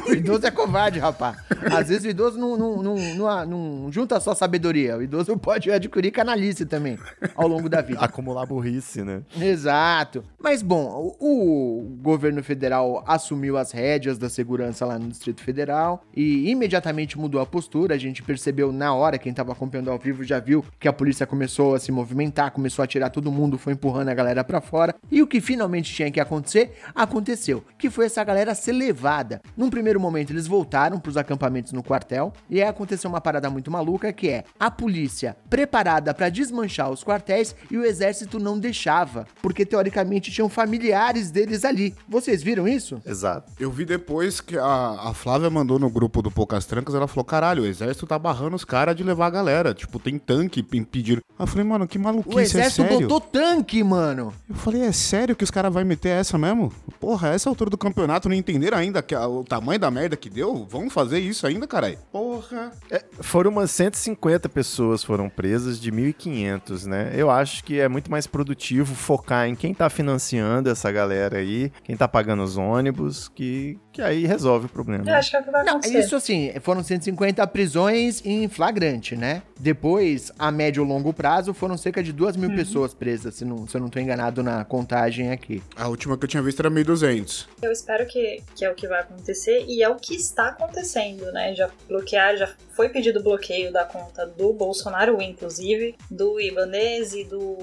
O 0.06 0.12
idoso 0.12 0.46
é 0.46 0.50
covarde, 0.50 0.98
rapaz. 0.98 1.36
Às 1.72 1.88
vezes 1.88 2.04
o 2.04 2.08
idoso 2.08 2.38
não, 2.38 2.56
não, 2.56 2.82
não, 2.82 2.96
não, 3.14 3.46
não 3.46 3.92
junta 3.92 4.20
só 4.20 4.34
sabedoria. 4.34 4.96
O 4.98 5.02
idoso 5.02 5.36
pode 5.38 5.70
adquirir 5.70 6.10
canalice 6.10 6.66
também 6.66 6.98
ao 7.34 7.48
longo 7.48 7.68
da 7.68 7.80
vida. 7.80 8.00
Acumular 8.00 8.44
burrice, 8.46 9.02
né? 9.02 9.22
Exato. 9.40 10.22
Mas 10.38 10.62
bom, 10.62 11.16
o, 11.18 11.80
o 11.80 11.96
governo 12.02 12.42
federal 12.42 13.02
assumiu 13.06 13.56
as 13.56 13.72
rédeas 13.72 14.18
da 14.18 14.28
segurança 14.28 14.84
lá 14.84 14.98
no 14.98 15.08
Distrito 15.08 15.42
Federal 15.42 16.02
e 16.14 16.50
imediatamente 16.50 17.18
mudou 17.18 17.40
a 17.40 17.46
postura. 17.46 17.87
A 17.94 17.98
gente 17.98 18.22
percebeu 18.22 18.72
na 18.72 18.92
hora, 18.94 19.18
quem 19.18 19.32
tava 19.32 19.52
acompanhando 19.52 19.90
ao 19.90 19.98
vivo 19.98 20.24
já 20.24 20.38
viu 20.38 20.64
que 20.78 20.88
a 20.88 20.92
polícia 20.92 21.26
começou 21.26 21.74
a 21.74 21.78
se 21.78 21.90
movimentar, 21.90 22.50
começou 22.50 22.82
a 22.82 22.86
tirar 22.86 23.10
todo 23.10 23.32
mundo, 23.32 23.58
foi 23.58 23.72
empurrando 23.72 24.08
a 24.08 24.14
galera 24.14 24.44
pra 24.44 24.60
fora. 24.60 24.94
E 25.10 25.22
o 25.22 25.26
que 25.26 25.40
finalmente 25.40 25.92
tinha 25.92 26.10
que 26.10 26.20
acontecer, 26.20 26.72
aconteceu. 26.94 27.64
Que 27.78 27.90
foi 27.90 28.06
essa 28.06 28.22
galera 28.22 28.54
ser 28.54 28.72
levada. 28.72 29.40
Num 29.56 29.70
primeiro 29.70 30.00
momento, 30.00 30.32
eles 30.32 30.46
voltaram 30.46 30.98
pros 30.98 31.16
acampamentos 31.16 31.72
no 31.72 31.82
quartel. 31.82 32.32
E 32.48 32.62
aí 32.62 32.68
aconteceu 32.68 33.08
uma 33.08 33.20
parada 33.20 33.50
muito 33.50 33.70
maluca 33.70 34.12
que 34.12 34.28
é 34.28 34.44
a 34.58 34.70
polícia 34.70 35.36
preparada 35.48 36.12
pra 36.14 36.28
desmanchar 36.28 36.90
os 36.90 37.02
quartéis 37.02 37.54
e 37.70 37.76
o 37.76 37.84
exército 37.84 38.38
não 38.38 38.58
deixava, 38.58 39.26
porque 39.42 39.64
teoricamente 39.64 40.30
tinham 40.30 40.48
familiares 40.48 41.30
deles 41.30 41.64
ali. 41.64 41.94
Vocês 42.08 42.42
viram 42.42 42.66
isso? 42.66 43.00
Exato. 43.04 43.52
Eu 43.58 43.70
vi 43.70 43.84
depois 43.84 44.40
que 44.40 44.56
a, 44.56 45.08
a 45.08 45.14
Flávia 45.14 45.50
mandou 45.50 45.78
no 45.78 45.90
grupo 45.90 46.22
do 46.22 46.30
Poucas 46.30 46.66
Trancas, 46.66 46.94
ela 46.94 47.08
falou, 47.08 47.24
caralho, 47.24 47.62
o 47.62 47.66
exército 47.82 48.06
tá 48.06 48.18
barrando 48.18 48.56
os 48.56 48.64
caras 48.64 48.94
de 48.96 49.02
levar 49.02 49.26
a 49.26 49.30
galera. 49.30 49.74
Tipo, 49.74 49.98
tem 49.98 50.18
tanque 50.18 50.64
impedindo. 50.74 51.20
Aí 51.38 51.42
eu 51.44 51.46
falei, 51.46 51.64
mano, 51.64 51.86
que 51.86 51.98
maluquice, 51.98 52.36
O 52.36 52.40
exército 52.40 52.82
é 52.82 52.88
sério? 52.88 53.00
botou 53.08 53.20
tanque, 53.20 53.82
mano. 53.84 54.32
Eu 54.48 54.54
falei, 54.56 54.82
é 54.82 54.92
sério 54.92 55.36
que 55.36 55.44
os 55.44 55.50
caras 55.50 55.72
vão 55.72 55.84
meter 55.84 56.08
essa 56.10 56.36
mesmo? 56.36 56.72
Porra, 57.00 57.28
essa 57.28 57.48
altura 57.48 57.70
do 57.70 57.78
campeonato 57.78 58.28
não 58.28 58.34
entenderam 58.34 58.76
ainda 58.76 59.00
que 59.02 59.14
a- 59.14 59.28
o 59.28 59.44
tamanho 59.44 59.78
da 59.78 59.90
merda 59.90 60.16
que 60.16 60.28
deu? 60.28 60.66
Vão 60.68 60.90
fazer 60.90 61.18
isso 61.20 61.46
ainda, 61.46 61.66
caralho? 61.66 61.98
Porra. 62.10 62.72
É, 62.90 63.04
foram 63.20 63.50
umas 63.50 63.70
150 63.70 64.48
pessoas 64.48 65.04
foram 65.04 65.28
presas 65.28 65.80
de 65.80 65.92
1.500, 65.92 66.86
né? 66.86 67.12
Eu 67.14 67.30
acho 67.30 67.62
que 67.64 67.78
é 67.78 67.88
muito 67.88 68.10
mais 68.10 68.26
produtivo 68.26 68.94
focar 68.94 69.46
em 69.48 69.54
quem 69.54 69.72
tá 69.72 69.88
financiando 69.88 70.68
essa 70.68 70.90
galera 70.90 71.38
aí, 71.38 71.70
quem 71.84 71.96
tá 71.96 72.08
pagando 72.08 72.42
os 72.42 72.56
ônibus, 72.56 73.28
que, 73.28 73.78
que 73.92 74.02
aí 74.02 74.26
resolve 74.26 74.66
o 74.66 74.68
problema. 74.68 75.08
Eu 75.08 75.14
acho 75.14 75.30
que 75.30 75.36
é 75.36 75.40
o 75.40 75.44
que 75.44 75.50
vai 75.50 75.62
Não, 75.64 75.72
acontecer. 75.74 75.98
isso 76.00 76.16
assim, 76.16 76.52
foram 76.62 76.82
150 76.82 77.46
prisões 77.68 78.22
em 78.24 78.48
flagrante, 78.48 79.14
né? 79.14 79.42
Depois, 79.60 80.32
a 80.38 80.50
médio 80.50 80.82
e 80.82 80.88
longo 80.88 81.12
prazo, 81.12 81.52
foram 81.52 81.76
cerca 81.76 82.02
de 82.02 82.12
2 82.12 82.34
Uhum. 82.36 82.42
mil 82.42 82.56
pessoas 82.56 82.94
presas, 82.94 83.34
se, 83.34 83.44
não, 83.44 83.66
se 83.68 83.76
eu 83.76 83.80
não 83.80 83.88
tô 83.90 83.98
enganado 84.00 84.42
na 84.42 84.64
contagem 84.64 85.30
aqui. 85.30 85.62
A 85.76 85.86
última 85.88 86.16
que 86.16 86.24
eu 86.24 86.28
tinha 86.28 86.42
visto 86.42 86.60
era 86.60 86.70
1.200. 86.70 87.46
Eu 87.60 87.70
espero 87.70 88.06
que, 88.06 88.42
que 88.54 88.64
é 88.64 88.70
o 88.70 88.74
que 88.74 88.88
vai 88.88 89.00
acontecer 89.00 89.64
e 89.68 89.82
é 89.82 89.88
o 89.88 89.96
que 89.96 90.14
está 90.14 90.48
acontecendo, 90.48 91.30
né? 91.32 91.54
Já 91.54 91.68
bloquear, 91.88 92.36
já 92.36 92.48
foi 92.78 92.88
pedido 92.90 93.20
bloqueio 93.20 93.72
da 93.72 93.84
conta 93.84 94.24
do 94.24 94.52
Bolsonaro, 94.52 95.20
inclusive, 95.20 95.96
do 96.08 96.38
Ibanez 96.40 97.12
e 97.12 97.24
do 97.24 97.58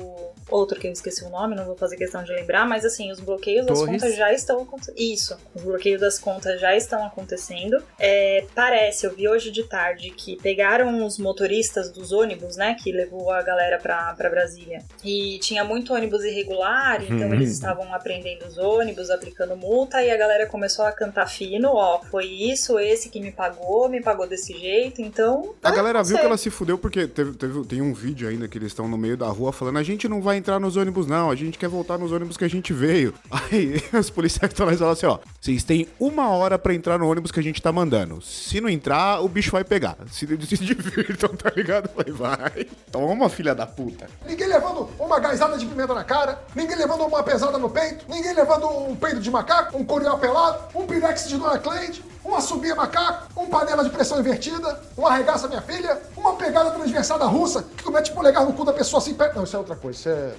outro 0.51 0.77
que 0.77 0.87
eu 0.87 0.91
esqueci 0.91 1.23
o 1.23 1.29
nome, 1.29 1.55
não 1.55 1.63
vou 1.65 1.77
fazer 1.77 1.95
questão 1.95 2.21
de 2.21 2.33
lembrar, 2.33 2.67
mas 2.67 2.83
assim, 2.83 3.09
os 3.13 3.21
bloqueios 3.21 3.65
das 3.65 3.79
Torres. 3.79 4.01
contas 4.01 4.17
já 4.17 4.33
estão 4.33 4.61
acontecendo. 4.61 4.97
Isso, 4.99 5.37
os 5.55 5.61
bloqueios 5.63 6.01
das 6.01 6.19
contas 6.19 6.59
já 6.59 6.75
estão 6.75 7.05
acontecendo. 7.05 7.81
É, 7.97 8.43
parece, 8.53 9.05
eu 9.05 9.15
vi 9.15 9.25
hoje 9.29 9.51
de 9.51 9.63
tarde 9.63 10.09
que 10.09 10.35
pegaram 10.41 11.05
os 11.05 11.17
motoristas 11.17 11.89
dos 11.89 12.11
ônibus, 12.11 12.57
né, 12.57 12.75
que 12.77 12.91
levou 12.91 13.31
a 13.31 13.41
galera 13.41 13.77
pra, 13.79 14.13
pra 14.15 14.29
Brasília. 14.29 14.83
E 15.01 15.39
tinha 15.39 15.63
muito 15.63 15.93
ônibus 15.93 16.25
irregular, 16.25 17.01
então 17.01 17.27
Uhum. 17.29 17.33
eles 17.35 17.51
estavam 17.51 17.93
apreendendo 17.93 18.45
os 18.45 18.57
ônibus, 18.57 19.09
aplicando 19.09 19.55
multa, 19.55 20.03
e 20.03 20.11
a 20.11 20.17
galera 20.17 20.45
começou 20.47 20.83
a 20.83 20.91
cantar 20.91 21.27
fino, 21.29 21.69
ó, 21.73 22.01
foi 22.11 22.25
isso, 22.25 22.77
esse 22.77 23.09
que 23.09 23.21
me 23.21 23.31
pagou, 23.31 23.87
me 23.87 24.01
pagou 24.01 24.27
desse 24.27 24.51
jeito, 24.57 25.04
então... 25.05 25.53
A 25.63 25.69
vai 25.69 25.77
galera 25.77 26.03
viu 26.03 26.17
que 26.17 26.25
ela 26.25 26.37
se 26.37 26.49
fudeu 26.49 26.77
porque 26.77 27.07
teve, 27.07 27.33
teve- 27.33 27.63
tem 27.65 27.81
um 27.81 27.93
vídeo 27.93 28.27
ainda 28.27 28.47
que 28.47 28.57
eles 28.57 28.67
estão 28.67 28.87
no 28.87 28.97
meio 28.97 29.15
da 29.17 29.27
rua 29.27 29.51
falando: 29.53 29.77
a 29.77 29.83
gente 29.83 30.07
não 30.07 30.21
vai 30.21 30.37
entrar 30.37 30.59
nos 30.59 30.75
ônibus, 30.77 31.07
não, 31.07 31.29
a 31.29 31.35
gente 31.35 31.57
quer 31.57 31.69
voltar 31.69 31.97
nos 31.97 32.11
ônibus 32.11 32.37
que 32.37 32.43
a 32.45 32.49
gente 32.49 32.73
veio. 32.73 33.13
Aí 33.29 33.81
os 33.97 34.09
policiais 34.09 34.51
estão 34.51 34.65
lá 34.65 34.73
e 34.73 34.77
falam 34.77 34.93
assim: 34.93 35.05
ó, 35.05 35.19
vocês 35.45 35.63
têm 35.63 35.87
uma 35.99 36.29
hora 36.29 36.57
pra 36.57 36.73
entrar 36.73 36.97
no 36.97 37.07
ônibus 37.07 37.31
que 37.31 37.39
a 37.39 37.43
gente 37.43 37.61
tá 37.61 37.71
mandando. 37.71 38.19
Se 38.19 38.59
não 38.59 38.67
entrar, 38.67 39.21
o 39.21 39.29
bicho 39.29 39.51
vai 39.51 39.63
pegar. 39.63 39.95
Se, 40.11 40.25
se 40.43 40.57
divirtam, 40.57 41.29
tá 41.35 41.51
ligado? 41.55 41.87
Vai, 41.95 42.11
vai. 42.11 42.67
Toma, 42.91 43.29
filha 43.29 43.53
da 43.53 43.67
puta. 43.67 44.07
Ninguém 44.27 44.47
levando 44.47 44.89
uma 44.99 45.19
gaisada 45.19 45.55
de 45.55 45.67
pimenta 45.67 45.93
na 45.93 46.03
cara, 46.03 46.41
ninguém 46.55 46.75
levando 46.75 47.05
uma 47.05 47.21
pesada 47.21 47.59
no 47.59 47.69
peito, 47.69 48.05
ninguém 48.09 48.33
levando 48.33 48.67
um 48.67 48.95
peito 48.95 49.19
de 49.19 49.29
macaco, 49.29 49.77
um 49.77 49.85
corial 49.85 50.17
pelado, 50.17 50.63
um 50.73 50.87
pirex 50.87 51.29
de 51.29 51.37
Dona 51.37 51.59
Cleide, 51.59 52.03
uma 52.23 52.41
subia 52.41 52.73
macaco, 52.73 53.39
um 53.39 53.45
panela 53.45 53.83
de 53.83 53.91
pressão 53.91 54.19
invertida, 54.19 54.81
uma 54.97 55.09
arregaça 55.09 55.47
minha 55.47 55.61
filha, 55.61 56.01
uma 56.17 56.33
pegada 56.33 56.71
transversada 56.71 57.25
russa 57.25 57.61
que 57.61 57.83
tu 57.83 57.91
mete 57.91 58.11
polegar 58.11 58.43
no 58.43 58.53
cu 58.53 58.65
da 58.65 58.73
pessoa 58.73 58.99
assim 58.99 59.13
perto. 59.13 59.35
Não, 59.35 59.43
isso 59.43 59.55
é 59.55 59.59
outra 59.59 59.75
coisa, 59.75 59.99
isso 59.99 60.09
é. 60.09 60.33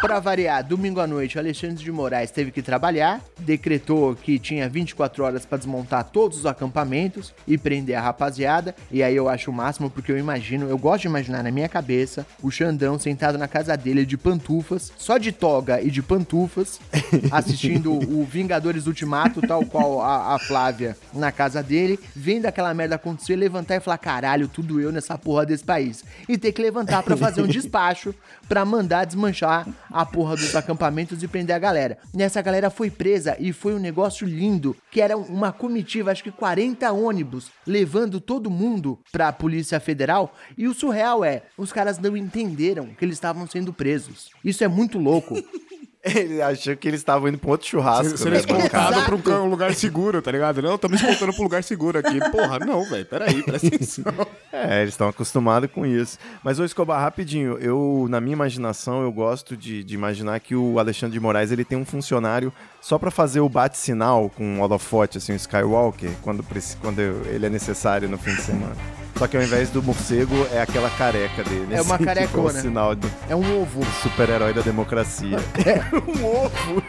Pra 0.00 0.18
variar, 0.18 0.64
domingo 0.64 1.00
à 1.00 1.06
noite, 1.06 1.36
o 1.36 1.40
Alexandre 1.40 1.84
de 1.84 1.92
Moraes 1.92 2.30
teve 2.30 2.50
que 2.50 2.62
trabalhar, 2.62 3.20
decretou 3.38 4.16
que 4.16 4.37
tinha 4.38 4.68
24 4.68 5.24
horas 5.24 5.46
pra 5.46 5.58
desmontar 5.58 6.04
todos 6.04 6.38
os 6.38 6.46
acampamentos 6.46 7.34
e 7.46 7.56
prender 7.56 7.96
a 7.96 8.00
rapaziada. 8.00 8.74
E 8.90 9.02
aí 9.02 9.14
eu 9.14 9.28
acho 9.28 9.50
o 9.50 9.54
máximo 9.54 9.90
porque 9.90 10.12
eu 10.12 10.18
imagino, 10.18 10.68
eu 10.68 10.78
gosto 10.78 11.02
de 11.02 11.08
imaginar 11.08 11.42
na 11.42 11.50
minha 11.50 11.68
cabeça 11.68 12.26
o 12.42 12.50
Xandão 12.50 12.98
sentado 12.98 13.38
na 13.38 13.48
casa 13.48 13.76
dele 13.76 14.04
de 14.04 14.16
pantufas, 14.16 14.92
só 14.96 15.18
de 15.18 15.32
toga 15.32 15.80
e 15.80 15.90
de 15.90 16.02
pantufas, 16.02 16.80
assistindo 17.30 17.92
o 17.92 18.24
Vingadores 18.24 18.86
Ultimato, 18.86 19.40
tal 19.40 19.64
qual 19.64 20.00
a, 20.00 20.34
a 20.34 20.38
Flávia 20.38 20.96
na 21.12 21.32
casa 21.32 21.62
dele, 21.62 21.98
vendo 22.14 22.46
aquela 22.46 22.72
merda 22.74 22.96
acontecer, 22.96 23.36
levantar 23.36 23.76
e 23.76 23.80
falar: 23.80 23.98
caralho, 23.98 24.48
tudo 24.48 24.80
eu 24.80 24.92
nessa 24.92 25.16
porra 25.16 25.46
desse 25.46 25.64
país. 25.64 26.04
E 26.28 26.36
ter 26.36 26.52
que 26.52 26.62
levantar 26.62 27.02
pra 27.02 27.16
fazer 27.16 27.42
um 27.42 27.46
despacho 27.48 28.14
pra 28.48 28.64
mandar 28.64 29.04
desmanchar 29.04 29.66
a 29.90 30.04
porra 30.04 30.36
dos 30.36 30.54
acampamentos 30.54 31.22
e 31.22 31.28
prender 31.28 31.54
a 31.54 31.58
galera. 31.58 31.98
Nessa 32.12 32.40
galera 32.42 32.70
foi 32.70 32.90
presa 32.90 33.36
e 33.38 33.52
foi 33.52 33.74
um 33.74 33.78
negócio 33.78 34.27
lindo, 34.28 34.76
que 34.90 35.00
era 35.00 35.16
uma 35.16 35.52
comitiva, 35.52 36.10
acho 36.10 36.22
que 36.22 36.30
40 36.30 36.90
ônibus, 36.92 37.50
levando 37.66 38.20
todo 38.20 38.50
mundo 38.50 38.98
pra 39.10 39.32
Polícia 39.32 39.80
Federal. 39.80 40.34
E 40.56 40.68
o 40.68 40.74
surreal 40.74 41.24
é, 41.24 41.42
os 41.56 41.72
caras 41.72 41.98
não 41.98 42.16
entenderam 42.16 42.86
que 42.88 43.04
eles 43.04 43.16
estavam 43.16 43.46
sendo 43.46 43.72
presos. 43.72 44.30
Isso 44.44 44.62
é 44.62 44.68
muito 44.68 44.98
louco. 44.98 45.34
Ele 46.14 46.40
achou 46.42 46.76
que 46.76 46.88
eles 46.88 47.00
estavam 47.00 47.28
indo 47.28 47.38
pra 47.38 47.48
um 47.48 47.52
outro 47.52 47.66
churrasco. 47.66 48.16
Sendo 48.16 48.30
né, 48.30 48.38
escoltado 48.38 49.02
pra 49.02 49.14
um, 49.14 49.44
um 49.44 49.50
lugar 49.50 49.74
seguro, 49.74 50.22
tá 50.22 50.30
ligado? 50.30 50.62
Não, 50.62 50.74
estamos 50.74 51.00
escoltando 51.00 51.32
pra 51.32 51.40
um 51.40 51.44
lugar 51.44 51.62
seguro 51.62 51.98
aqui. 51.98 52.18
Porra, 52.30 52.58
não, 52.58 52.84
velho, 52.84 53.04
peraí, 53.06 53.42
presta 53.42 53.68
atenção. 53.68 54.04
É, 54.50 54.80
eles 54.80 54.94
estão 54.94 55.08
acostumados 55.08 55.70
com 55.70 55.84
isso. 55.84 56.18
Mas, 56.42 56.58
ô 56.58 56.64
Escobar, 56.64 57.00
rapidinho, 57.00 57.58
eu, 57.58 58.06
na 58.08 58.20
minha 58.20 58.32
imaginação, 58.32 59.02
eu 59.02 59.12
gosto 59.12 59.56
de, 59.56 59.84
de 59.84 59.94
imaginar 59.94 60.40
que 60.40 60.54
o 60.54 60.78
Alexandre 60.78 61.12
de 61.12 61.20
Moraes, 61.20 61.52
ele 61.52 61.64
tem 61.64 61.76
um 61.76 61.84
funcionário 61.84 62.52
só 62.80 62.98
pra 62.98 63.10
fazer 63.10 63.40
o 63.40 63.48
bate-sinal 63.48 64.30
com 64.30 64.44
um 64.44 64.60
holofote, 64.62 65.18
assim, 65.18 65.32
o 65.32 65.36
Skywalker, 65.36 66.10
quando, 66.22 66.44
quando 66.80 67.00
ele 67.00 67.46
é 67.46 67.50
necessário 67.50 68.08
no 68.08 68.16
fim 68.16 68.34
de 68.34 68.42
semana. 68.42 68.76
Só 69.18 69.26
que 69.26 69.36
ao 69.36 69.42
invés 69.42 69.68
do 69.70 69.82
morcego, 69.82 70.46
é 70.52 70.62
aquela 70.62 70.88
careca 70.90 71.42
dele. 71.42 71.74
É 71.74 71.82
uma 71.82 71.96
assim, 71.96 72.04
carecona. 72.04 72.50
É 72.50 72.52
um 72.52 72.62
sinal 72.62 72.94
do 72.94 73.10
É 73.28 73.34
um 73.34 73.62
ovo. 73.62 73.84
super-herói 74.00 74.52
da 74.52 74.60
democracia. 74.62 75.38
um 76.06 76.24
ovo. 76.24 76.82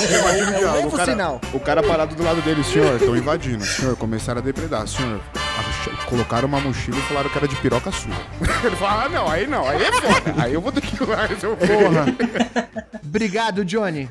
Imagina 0.00 0.52
que, 0.58 0.64
ó, 0.64 0.72
novo 0.74 0.88
o, 0.88 0.92
cara, 0.92 1.10
sinal. 1.10 1.40
o 1.52 1.60
cara 1.60 1.82
parado 1.82 2.14
do 2.14 2.22
lado 2.22 2.40
dele, 2.42 2.62
senhor, 2.62 2.96
estão 2.96 3.16
invadindo. 3.16 3.64
Senhor, 3.64 3.96
começaram 3.96 4.40
a 4.40 4.44
depredar. 4.44 4.86
Senhor, 4.86 5.20
colocaram 6.06 6.46
uma 6.46 6.60
mochila 6.60 6.98
e 6.98 7.02
falaram 7.02 7.30
que 7.30 7.38
era 7.38 7.48
de 7.48 7.56
piroca 7.56 7.90
sua. 7.90 8.12
Ele 8.64 8.76
fala, 8.76 9.04
ah, 9.04 9.08
não, 9.08 9.28
aí 9.28 9.46
não, 9.46 9.66
aí 9.66 9.82
é 9.82 9.92
foda. 9.92 10.34
Aí 10.36 10.54
eu 10.54 10.60
vou 10.60 10.70
ter 10.70 10.82
que 10.82 11.02
ir 11.02 11.06
lá 11.06 11.26
resolver. 11.26 11.66
Porra. 11.66 12.06
Obrigado, 13.02 13.64
Johnny. 13.64 14.08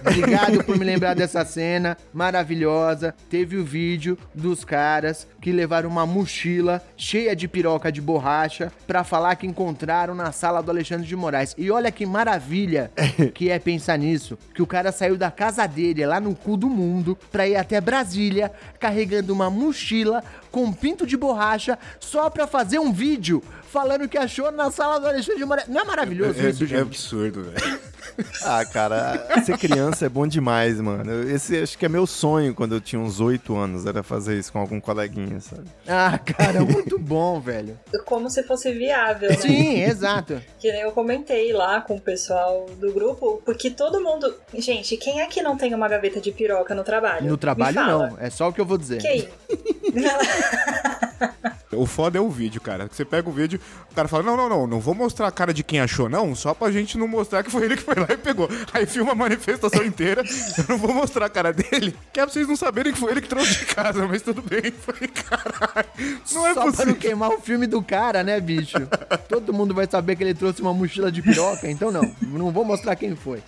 Obrigado 0.00 0.64
por 0.64 0.76
me 0.78 0.84
lembrar 0.84 1.14
dessa 1.14 1.44
cena 1.44 1.96
maravilhosa. 2.12 3.14
Teve 3.30 3.56
o 3.56 3.64
vídeo 3.64 4.18
dos 4.34 4.64
caras 4.64 5.26
que 5.40 5.52
levaram 5.52 5.88
uma 5.88 6.06
mochila 6.06 6.82
cheia 6.96 7.34
de 7.34 7.46
piroca 7.48 7.90
de 7.90 8.00
borracha 8.00 8.72
pra 8.86 9.04
falar 9.04 9.36
que 9.36 9.46
encontraram 9.46 10.14
na 10.14 10.32
sala 10.32 10.62
do 10.62 10.70
Alexandre 10.70 11.06
de 11.06 11.16
Moraes. 11.16 11.54
E 11.58 11.70
olha 11.70 11.90
que 11.90 12.04
maravilha 12.06 12.90
que 13.34 13.50
é 13.50 13.58
pensar 13.58 13.96
nisso, 13.98 14.38
que 14.54 14.62
o 14.62 14.66
cara 14.66 14.92
saiu 14.92 15.16
da 15.16 15.30
casa 15.30 15.66
dele 15.66 16.04
lá 16.06 16.20
no 16.20 16.34
cu 16.34 16.56
do 16.56 16.68
mundo 16.68 17.16
pra 17.30 17.46
ir 17.46 17.56
até 17.56 17.80
Brasília 17.80 18.50
carregando 18.78 19.32
uma 19.32 19.50
mochila 19.50 20.22
com 20.50 20.72
pinto 20.72 21.06
de 21.06 21.16
borracha 21.16 21.78
só 22.00 22.30
pra 22.30 22.46
fazer 22.46 22.78
um 22.78 22.92
vídeo 22.92 23.42
falando 23.70 24.08
que 24.08 24.16
achou 24.16 24.50
na 24.50 24.70
sala 24.70 24.98
do 24.98 25.06
Alexandre 25.06 25.38
de 25.40 25.44
Moraes. 25.44 25.68
Não 25.68 25.80
é 25.80 25.84
maravilhoso 25.84 26.40
É, 26.40 26.48
isso, 26.50 26.64
é 26.64 26.66
gente? 26.66 26.80
absurdo, 26.80 27.44
velho. 27.44 27.80
Ah, 28.42 28.64
cara, 28.64 29.26
ser 29.44 29.58
criança 29.76 30.06
é 30.06 30.08
bom 30.08 30.26
demais, 30.26 30.80
mano. 30.80 31.28
Esse 31.28 31.58
acho 31.58 31.76
que 31.76 31.84
é 31.84 31.88
meu 31.88 32.06
sonho 32.06 32.54
quando 32.54 32.74
eu 32.74 32.80
tinha 32.80 32.98
uns 32.98 33.20
8 33.20 33.54
anos, 33.54 33.84
era 33.84 34.02
fazer 34.02 34.38
isso 34.38 34.50
com 34.50 34.58
algum 34.58 34.80
coleguinha, 34.80 35.38
sabe? 35.40 35.64
Ah, 35.86 36.18
cara, 36.18 36.64
muito 36.64 36.98
bom, 36.98 37.38
velho. 37.38 37.78
Como 38.06 38.30
se 38.30 38.42
fosse 38.42 38.72
viável, 38.72 39.28
né? 39.28 39.36
Sim, 39.36 39.82
exato. 39.82 40.40
Que 40.58 40.72
nem 40.72 40.80
eu 40.80 40.92
comentei 40.92 41.52
lá 41.52 41.82
com 41.82 41.96
o 41.96 42.00
pessoal 42.00 42.66
do 42.80 42.90
grupo, 42.92 43.42
porque 43.44 43.70
todo 43.70 44.00
mundo. 44.00 44.34
Gente, 44.54 44.96
quem 44.96 45.20
é 45.20 45.26
que 45.26 45.42
não 45.42 45.56
tem 45.56 45.74
uma 45.74 45.88
gaveta 45.88 46.20
de 46.20 46.32
piroca 46.32 46.74
no 46.74 46.82
trabalho? 46.82 47.28
No 47.28 47.36
trabalho 47.36 47.76
não, 47.76 48.18
é 48.18 48.30
só 48.30 48.48
o 48.48 48.52
que 48.52 48.60
eu 48.60 48.66
vou 48.66 48.78
dizer. 48.78 49.02
Que 49.02 49.28
O 51.76 51.86
foda 51.86 52.18
é 52.18 52.20
o 52.20 52.28
vídeo, 52.30 52.60
cara. 52.60 52.88
Você 52.90 53.04
pega 53.04 53.28
o 53.28 53.32
vídeo, 53.32 53.60
o 53.90 53.94
cara 53.94 54.08
fala: 54.08 54.22
Não, 54.22 54.36
não, 54.36 54.48
não, 54.48 54.66
não 54.66 54.80
vou 54.80 54.94
mostrar 54.94 55.28
a 55.28 55.32
cara 55.32 55.52
de 55.52 55.62
quem 55.62 55.80
achou, 55.80 56.08
não, 56.08 56.34
só 56.34 56.54
pra 56.54 56.70
gente 56.70 56.96
não 56.98 57.06
mostrar 57.06 57.42
que 57.42 57.50
foi 57.50 57.64
ele 57.64 57.76
que 57.76 57.82
foi 57.82 57.94
lá 57.94 58.06
e 58.10 58.16
pegou. 58.16 58.48
Aí 58.72 58.86
filma 58.86 59.12
a 59.12 59.14
manifestação 59.14 59.82
inteira, 59.86 60.22
eu 60.58 60.64
não 60.68 60.78
vou 60.78 60.92
mostrar 60.92 61.26
a 61.26 61.30
cara 61.30 61.52
dele, 61.52 61.94
que 62.12 62.20
é 62.20 62.24
pra 62.24 62.32
vocês 62.32 62.48
não 62.48 62.56
saberem 62.56 62.92
que 62.92 62.98
foi 62.98 63.12
ele 63.12 63.20
que 63.20 63.28
trouxe 63.28 63.58
de 63.60 63.66
casa, 63.66 64.06
mas 64.06 64.22
tudo 64.22 64.42
bem, 64.42 64.72
foi 64.72 65.08
caralho. 65.08 65.88
Não 66.32 66.46
é 66.46 66.54
Só 66.54 66.62
pra 66.62 66.70
possível. 66.70 66.86
não 66.86 66.94
queimar 66.94 67.30
o 67.30 67.40
filme 67.40 67.66
do 67.66 67.82
cara, 67.82 68.22
né, 68.22 68.40
bicho? 68.40 68.76
Todo 69.28 69.52
mundo 69.52 69.74
vai 69.74 69.86
saber 69.86 70.16
que 70.16 70.22
ele 70.24 70.34
trouxe 70.34 70.60
uma 70.62 70.72
mochila 70.74 71.10
de 71.10 71.22
piroca, 71.22 71.70
então 71.70 71.90
não, 71.90 72.02
não 72.22 72.50
vou 72.50 72.64
mostrar 72.64 72.96
quem 72.96 73.14
foi. 73.14 73.42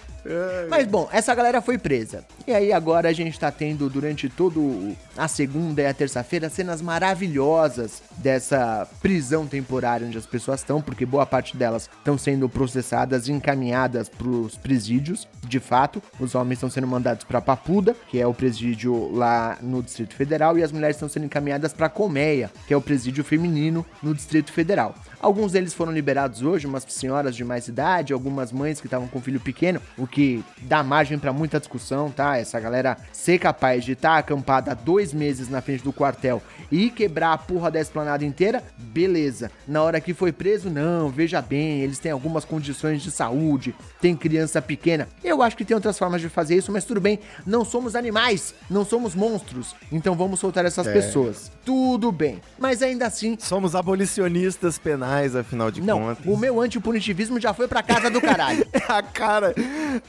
Mas 0.69 0.87
bom, 0.87 1.09
essa 1.13 1.35
galera 1.35 1.61
foi 1.61 1.79
presa. 1.79 2.25
E 2.47 2.53
aí 2.53 2.73
agora 2.73 3.09
a 3.09 3.13
gente 3.13 3.39
tá 3.39 3.51
tendo 3.51 3.89
durante 3.89 4.29
todo 4.29 4.95
a 5.17 5.29
segunda 5.29 5.83
e 5.83 5.87
a 5.87 5.95
terça-feira 5.95 6.49
cenas 6.49 6.83
maravilhosas 6.83 8.03
dessa 8.17 8.87
prisão 9.01 9.47
temporária 9.47 10.07
onde 10.07 10.19
as 10.19 10.27
pessoas 10.27 10.61
estão, 10.61 10.81
porque 10.81 11.07
boa 11.07 11.27
parte 11.27 11.57
delas 11.57 11.89
estão 11.99 12.19
sendo 12.19 12.49
processadas 12.49 13.29
e 13.29 13.33
encaminhadas 13.33 14.09
pros 14.09 14.57
presídios. 14.57 15.29
De 15.47 15.61
fato, 15.61 16.03
os 16.21 16.35
homens 16.35 16.59
estão 16.59 16.71
sendo 16.71 16.87
mandados 16.87 17.25
pra 17.25 17.41
Papuda, 17.41 17.97
que 18.09 18.21
é 18.21 18.27
o 18.27 18.35
presídio 18.35 19.11
lá 19.13 19.59
no 19.63 19.83
Distrito 19.83 20.15
Federal, 20.15 20.59
e 20.59 20.63
as 20.63 20.73
mulheres 20.73 20.97
estão 20.97 21.09
sendo 21.09 21.27
encaminhadas 21.27 21.73
pra 21.73 21.89
Colmeia, 21.89 22.51
que 22.67 22.75
é 22.75 22.77
o 22.77 22.81
presídio 22.81 23.25
feminino 23.25 23.85
no 24.03 24.15
Distrito 24.15 24.53
Federal. 24.53 24.95
Alguns 25.21 25.53
deles 25.53 25.75
foram 25.75 25.93
liberados 25.93 26.43
hoje, 26.43 26.67
umas 26.67 26.85
senhoras 26.89 27.35
de 27.35 27.45
mais 27.45 27.67
idade, 27.67 28.13
algumas 28.13 28.53
mães 28.53 28.81
que 28.81 28.87
estavam 28.87 29.09
com 29.09 29.21
filho 29.21 29.41
pequeno, 29.41 29.81
o 29.97 30.07
que 30.07 30.45
dá 30.63 30.83
margem 30.83 31.19
pra 31.19 31.33
muita 31.33 31.59
discussão, 31.59 32.11
tá? 32.11 32.37
Essa 32.37 32.61
galera 32.61 32.97
ser 33.13 33.39
capaz 33.39 33.85
de 33.85 33.93
estar 33.93 34.17
acampada 34.19 34.75
dois 34.75 35.13
meses 35.13 35.49
na 35.49 35.61
frente 35.61 35.83
do 35.83 35.93
quartel 35.93 36.41
e 36.71 36.89
quebrar 36.91 37.33
a 37.33 37.39
porra 37.39 37.71
da 37.71 37.81
esplanada 37.81 38.25
inteira, 38.25 38.63
beleza. 38.79 39.51
Na 39.67 39.83
hora 39.83 40.01
que 40.01 40.15
foi 40.15 40.31
preso, 40.31 40.71
não, 40.71 41.09
veja 41.11 41.43
bem, 41.43 41.81
eles 41.81 41.99
têm 41.99 42.13
algumas 42.13 42.45
condições 42.45 43.03
de 43.03 43.11
saúde, 43.11 43.75
tem 44.01 44.15
criança 44.17 44.63
pequena. 44.63 45.09
Eu 45.25 45.43
acho 45.43 45.57
que 45.57 45.65
tem 45.65 45.75
outras 45.75 45.99
formas 45.99 46.21
de 46.21 46.29
fazer 46.29 46.57
isso, 46.57 46.71
mas 46.71 46.85
tudo 46.85 47.01
bem, 47.01 47.19
não 47.45 47.65
somos 47.65 47.97
animais, 47.97 48.55
não 48.71 48.85
somos 48.85 49.15
monstros, 49.15 49.75
então 49.91 50.15
vamos 50.15 50.39
soltar 50.39 50.65
essas 50.65 50.87
É. 50.87 50.93
pessoas. 50.93 51.51
Tudo 51.65 52.13
bem, 52.13 52.41
mas 52.59 52.83
ainda 52.83 53.07
assim, 53.07 53.37
Somos 53.41 53.75
abolicionistas 53.75 54.79
penais, 54.79 55.08
afinal 55.35 55.71
de 55.71 55.81
não, 55.81 56.01
contas. 56.01 56.27
o 56.27 56.37
meu 56.37 56.61
antipunitivismo 56.61 57.41
já 57.41 57.55
foi 57.55 57.69
pra 57.69 57.83
casa 57.83 58.11
do 58.11 58.21
caralho. 58.21 58.67
a 58.89 59.03
cara. 59.03 59.55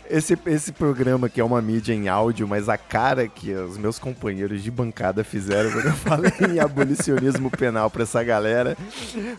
Esse, 0.09 0.37
esse 0.45 0.71
programa 0.71 1.29
que 1.29 1.39
é 1.39 1.43
uma 1.43 1.61
mídia 1.61 1.93
em 1.93 2.07
áudio, 2.07 2.47
mas 2.47 2.69
a 2.69 2.77
cara 2.77 3.27
que 3.27 3.53
os 3.53 3.77
meus 3.77 3.97
companheiros 3.97 4.61
de 4.63 4.69
bancada 4.69 5.23
fizeram 5.23 5.71
quando 5.71 5.85
eu 5.85 5.93
falei 5.93 6.31
em 6.53 6.59
abolicionismo 6.59 7.49
penal 7.49 7.89
pra 7.89 8.03
essa 8.03 8.23
galera, 8.23 8.77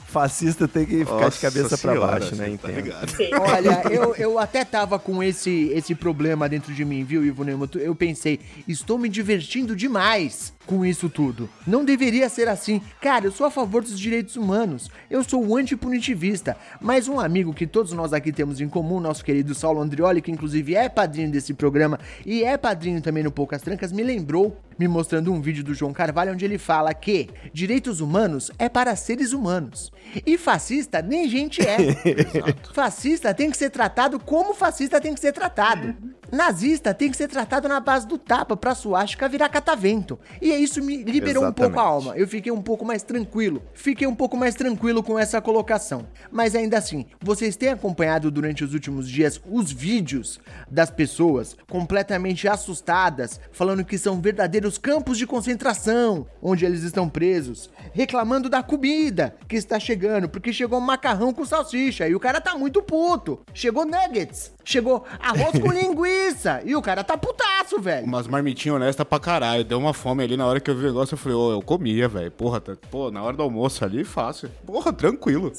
fascista 0.07 0.67
tem 0.67 0.85
que 0.85 1.01
ficar 1.01 1.17
de 1.17 1.23
Nossa 1.23 1.41
cabeça 1.41 1.79
pra 1.79 1.93
senhora, 1.93 2.13
baixo, 2.13 2.37
né? 2.37 2.59
tá 2.61 2.69
ligado. 2.69 3.13
Olha, 3.41 3.83
eu, 3.91 4.15
eu 4.17 4.39
até 4.39 4.65
tava 4.65 4.99
com 4.99 5.23
esse, 5.23 5.71
esse 5.75 5.95
problema 5.95 6.49
dentro 6.49 6.73
de 6.73 6.85
mim, 6.85 7.05
viu, 7.05 7.25
Ivo 7.25 7.45
Neumann? 7.45 7.69
Eu 7.75 7.95
pensei, 7.95 8.41
estou 8.67 8.99
me 8.99 9.09
divertindo 9.09 9.77
demais 9.77 10.53
com 10.67 10.85
isso 10.85 11.09
tudo. 11.09 11.49
Não 11.67 11.85
deveria 11.85 12.29
ser 12.29 12.49
assim. 12.49 12.81
Cara, 13.01 13.27
eu 13.27 13.33
sou 13.33 13.47
a 13.47 13.51
favor 13.51 13.83
dos 13.83 13.99
direitos 13.99 14.37
humanos. 14.37 14.91
Eu 15.11 15.25
sou 15.25 15.57
antipunitivista. 15.57 16.57
Mas 16.81 17.09
um 17.09 17.19
amigo 17.19 17.53
que 17.53 17.67
todos 17.67 17.93
nós 17.93 18.13
aqui 18.13 18.33
temos 18.33 18.61
em 18.61 18.69
comum, 18.69 19.01
nosso 19.01 19.25
querido 19.25 19.55
Saulo 19.55 19.81
Andrioli, 19.81 20.23
que 20.23 20.31
inclusive 20.31 20.75
é 20.75 20.89
padrinho 20.89 21.31
desse 21.31 21.55
programa 21.55 21.99
e 22.25 22.45
é 22.45 22.57
padrinho 22.57 23.01
também 23.01 23.23
no 23.23 23.31
Poucas 23.31 23.63
Trancas, 23.63 23.93
me 23.93 24.03
lembrou, 24.03 24.57
me 24.81 24.89
mostrando 24.89 25.31
um 25.31 25.43
vídeo 25.43 25.63
do 25.63 25.75
João 25.75 25.93
Carvalho, 25.93 26.33
onde 26.33 26.43
ele 26.43 26.57
fala 26.57 26.95
que 26.95 27.29
direitos 27.53 28.01
humanos 28.01 28.51
é 28.59 28.67
para 28.67 28.97
seres 28.97 29.35
humanos. 29.35 29.93
E 30.25 30.39
fascista 30.39 31.03
nem 31.03 31.29
gente 31.29 31.61
é. 31.61 31.77
Fascista 32.73 33.35
tem 33.35 33.51
que 33.51 33.59
ser 33.59 33.69
tratado 33.69 34.19
como 34.19 34.55
fascista 34.55 34.99
tem 34.99 35.13
que 35.13 35.21
ser 35.21 35.33
tratado. 35.33 35.95
Nazista 36.33 36.95
tem 36.95 37.11
que 37.11 37.17
ser 37.17 37.29
tratado 37.29 37.69
na 37.69 37.81
base 37.81 38.07
do 38.07 38.17
tapa 38.17 38.57
pra 38.57 38.75
suástica 38.75 39.29
virar 39.29 39.49
catavento. 39.49 40.19
E 40.41 40.49
isso 40.49 40.83
me 40.83 41.03
liberou 41.03 41.45
um 41.45 41.53
pouco 41.53 41.79
a 41.79 41.83
Exatamente. 41.83 42.07
alma. 42.07 42.17
Eu 42.17 42.27
fiquei 42.29 42.53
um 42.53 42.63
pouco 42.63 42.85
mais 42.85 43.03
tranquilo. 43.03 43.63
Fiquei 43.75 44.07
um 44.07 44.15
pouco 44.15 44.37
mais 44.37 44.55
tranquilo 44.55 45.03
com 45.03 45.19
essa 45.19 45.41
colocação. 45.41 46.07
Mas 46.31 46.55
ainda 46.55 46.79
assim, 46.79 47.05
vocês 47.21 47.57
têm 47.57 47.71
acompanhado 47.71 48.31
durante 48.31 48.63
os 48.63 48.73
últimos 48.73 49.09
dias 49.09 49.41
os 49.45 49.73
vídeos 49.73 50.39
das 50.71 50.89
pessoas 50.89 51.57
completamente 51.69 52.49
assustadas, 52.49 53.41
falando 53.51 53.85
que 53.85 53.99
são 53.99 54.21
verdadeiros 54.21 54.70
campos 54.79 55.17
de 55.19 55.27
concentração, 55.27 56.27
onde 56.43 56.65
eles 56.65 56.83
estão 56.83 57.09
presos, 57.09 57.71
reclamando 57.93 58.49
da 58.49 58.63
comida 58.63 59.35
que 59.49 59.57
está 59.57 59.79
chegando, 59.79 60.29
porque 60.29 60.53
chegou 60.53 60.81
macarrão 60.81 61.33
com 61.33 61.45
salsicha 61.45 62.09
e 62.09 62.15
o 62.15 62.21
cara 62.21 62.41
tá 62.41 62.57
muito 62.57 62.83
puto. 62.83 63.41
Chegou 63.55 63.85
nuggets, 63.85 64.53
chegou 64.65 65.05
arroz 65.19 65.59
com 65.59 65.71
linguiça 65.73 66.63
e 66.65 66.75
o 66.77 66.83
cara 66.83 67.03
tá 67.05 67.17
putaço, 67.17 67.81
velho. 67.81 68.07
Umas 68.07 68.27
marmitinhas 68.27 68.77
honestas 68.77 69.07
pra 69.07 69.19
caralho. 69.21 69.65
Deu 69.65 69.79
uma 69.79 69.93
fome 69.95 70.23
ali 70.25 70.37
na 70.37 70.47
hora 70.47 70.61
que 70.61 70.71
eu 70.71 70.75
vi 70.77 70.85
o 70.85 70.87
negócio. 70.89 71.15
Eu 71.15 71.19
falei, 71.19 71.37
ô, 71.37 71.53
eu 71.53 71.63
comia, 71.63 72.09
velho. 72.09 72.31
Porra, 72.31 72.61
tá- 72.61 72.77
pô, 72.91 73.11
na 73.11 73.23
hora 73.23 73.37
do 73.37 73.43
almoço 73.43 73.85
ali, 73.85 74.05
fácil. 74.05 74.51
Porra, 74.67 74.93
tranquilo. 74.93 75.53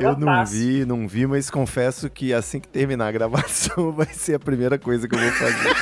Eu 0.00 0.16
não 0.18 0.44
vi, 0.46 0.84
não 0.84 1.06
vi, 1.08 1.26
mas 1.26 1.50
confesso 1.50 2.08
que 2.10 2.32
assim 2.32 2.60
que 2.60 2.68
terminar 2.68 3.08
a 3.08 3.12
gravação 3.12 3.92
vai 3.96 4.06
ser 4.12 4.34
a 4.34 4.38
primeira 4.38 4.78
coisa 4.78 5.08
que 5.08 5.14
eu 5.14 5.18
vou 5.18 5.30
fazer. 5.32 5.76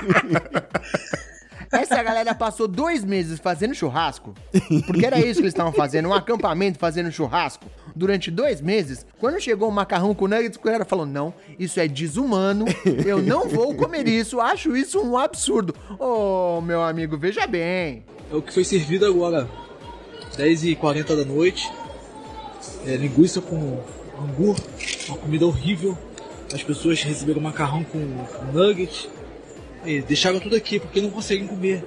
Essa 1.72 2.02
galera 2.02 2.34
passou 2.34 2.66
dois 2.66 3.04
meses 3.04 3.38
fazendo 3.38 3.74
churrasco, 3.74 4.34
porque 4.86 5.06
era 5.06 5.18
isso 5.20 5.34
que 5.34 5.42
eles 5.42 5.52
estavam 5.52 5.72
fazendo, 5.72 6.08
um 6.08 6.14
acampamento 6.14 6.78
fazendo 6.78 7.12
churrasco. 7.12 7.64
Durante 7.94 8.30
dois 8.30 8.60
meses, 8.60 9.06
quando 9.18 9.40
chegou 9.40 9.68
o 9.68 9.72
macarrão 9.72 10.14
com 10.14 10.26
nuggets, 10.26 10.56
o 10.56 10.60
cara 10.60 10.84
falou: 10.84 11.06
Não, 11.06 11.32
isso 11.58 11.78
é 11.78 11.86
desumano, 11.86 12.64
eu 13.06 13.22
não 13.22 13.48
vou 13.48 13.74
comer 13.74 14.08
isso, 14.08 14.40
acho 14.40 14.76
isso 14.76 15.00
um 15.00 15.16
absurdo. 15.16 15.74
Ô, 15.98 16.60
meu 16.60 16.82
amigo, 16.82 17.16
veja 17.16 17.46
bem. 17.46 18.04
É 18.32 18.34
o 18.34 18.42
que 18.42 18.52
foi 18.52 18.64
servido 18.64 19.06
agora, 19.06 19.48
10h40 20.36 21.16
da 21.16 21.24
noite. 21.24 21.70
É, 22.86 22.96
linguiça 22.96 23.40
com 23.40 23.80
angu, 24.18 24.56
uma 25.08 25.18
comida 25.18 25.46
horrível. 25.46 25.96
As 26.52 26.62
pessoas 26.62 27.00
receberam 27.02 27.40
macarrão 27.40 27.84
com, 27.84 28.00
com 28.24 28.44
nugget. 28.52 29.08
E 29.84 30.00
deixaram 30.02 30.40
tudo 30.40 30.56
aqui 30.56 30.78
porque 30.78 31.00
não 31.00 31.10
conseguem 31.10 31.46
comer. 31.46 31.84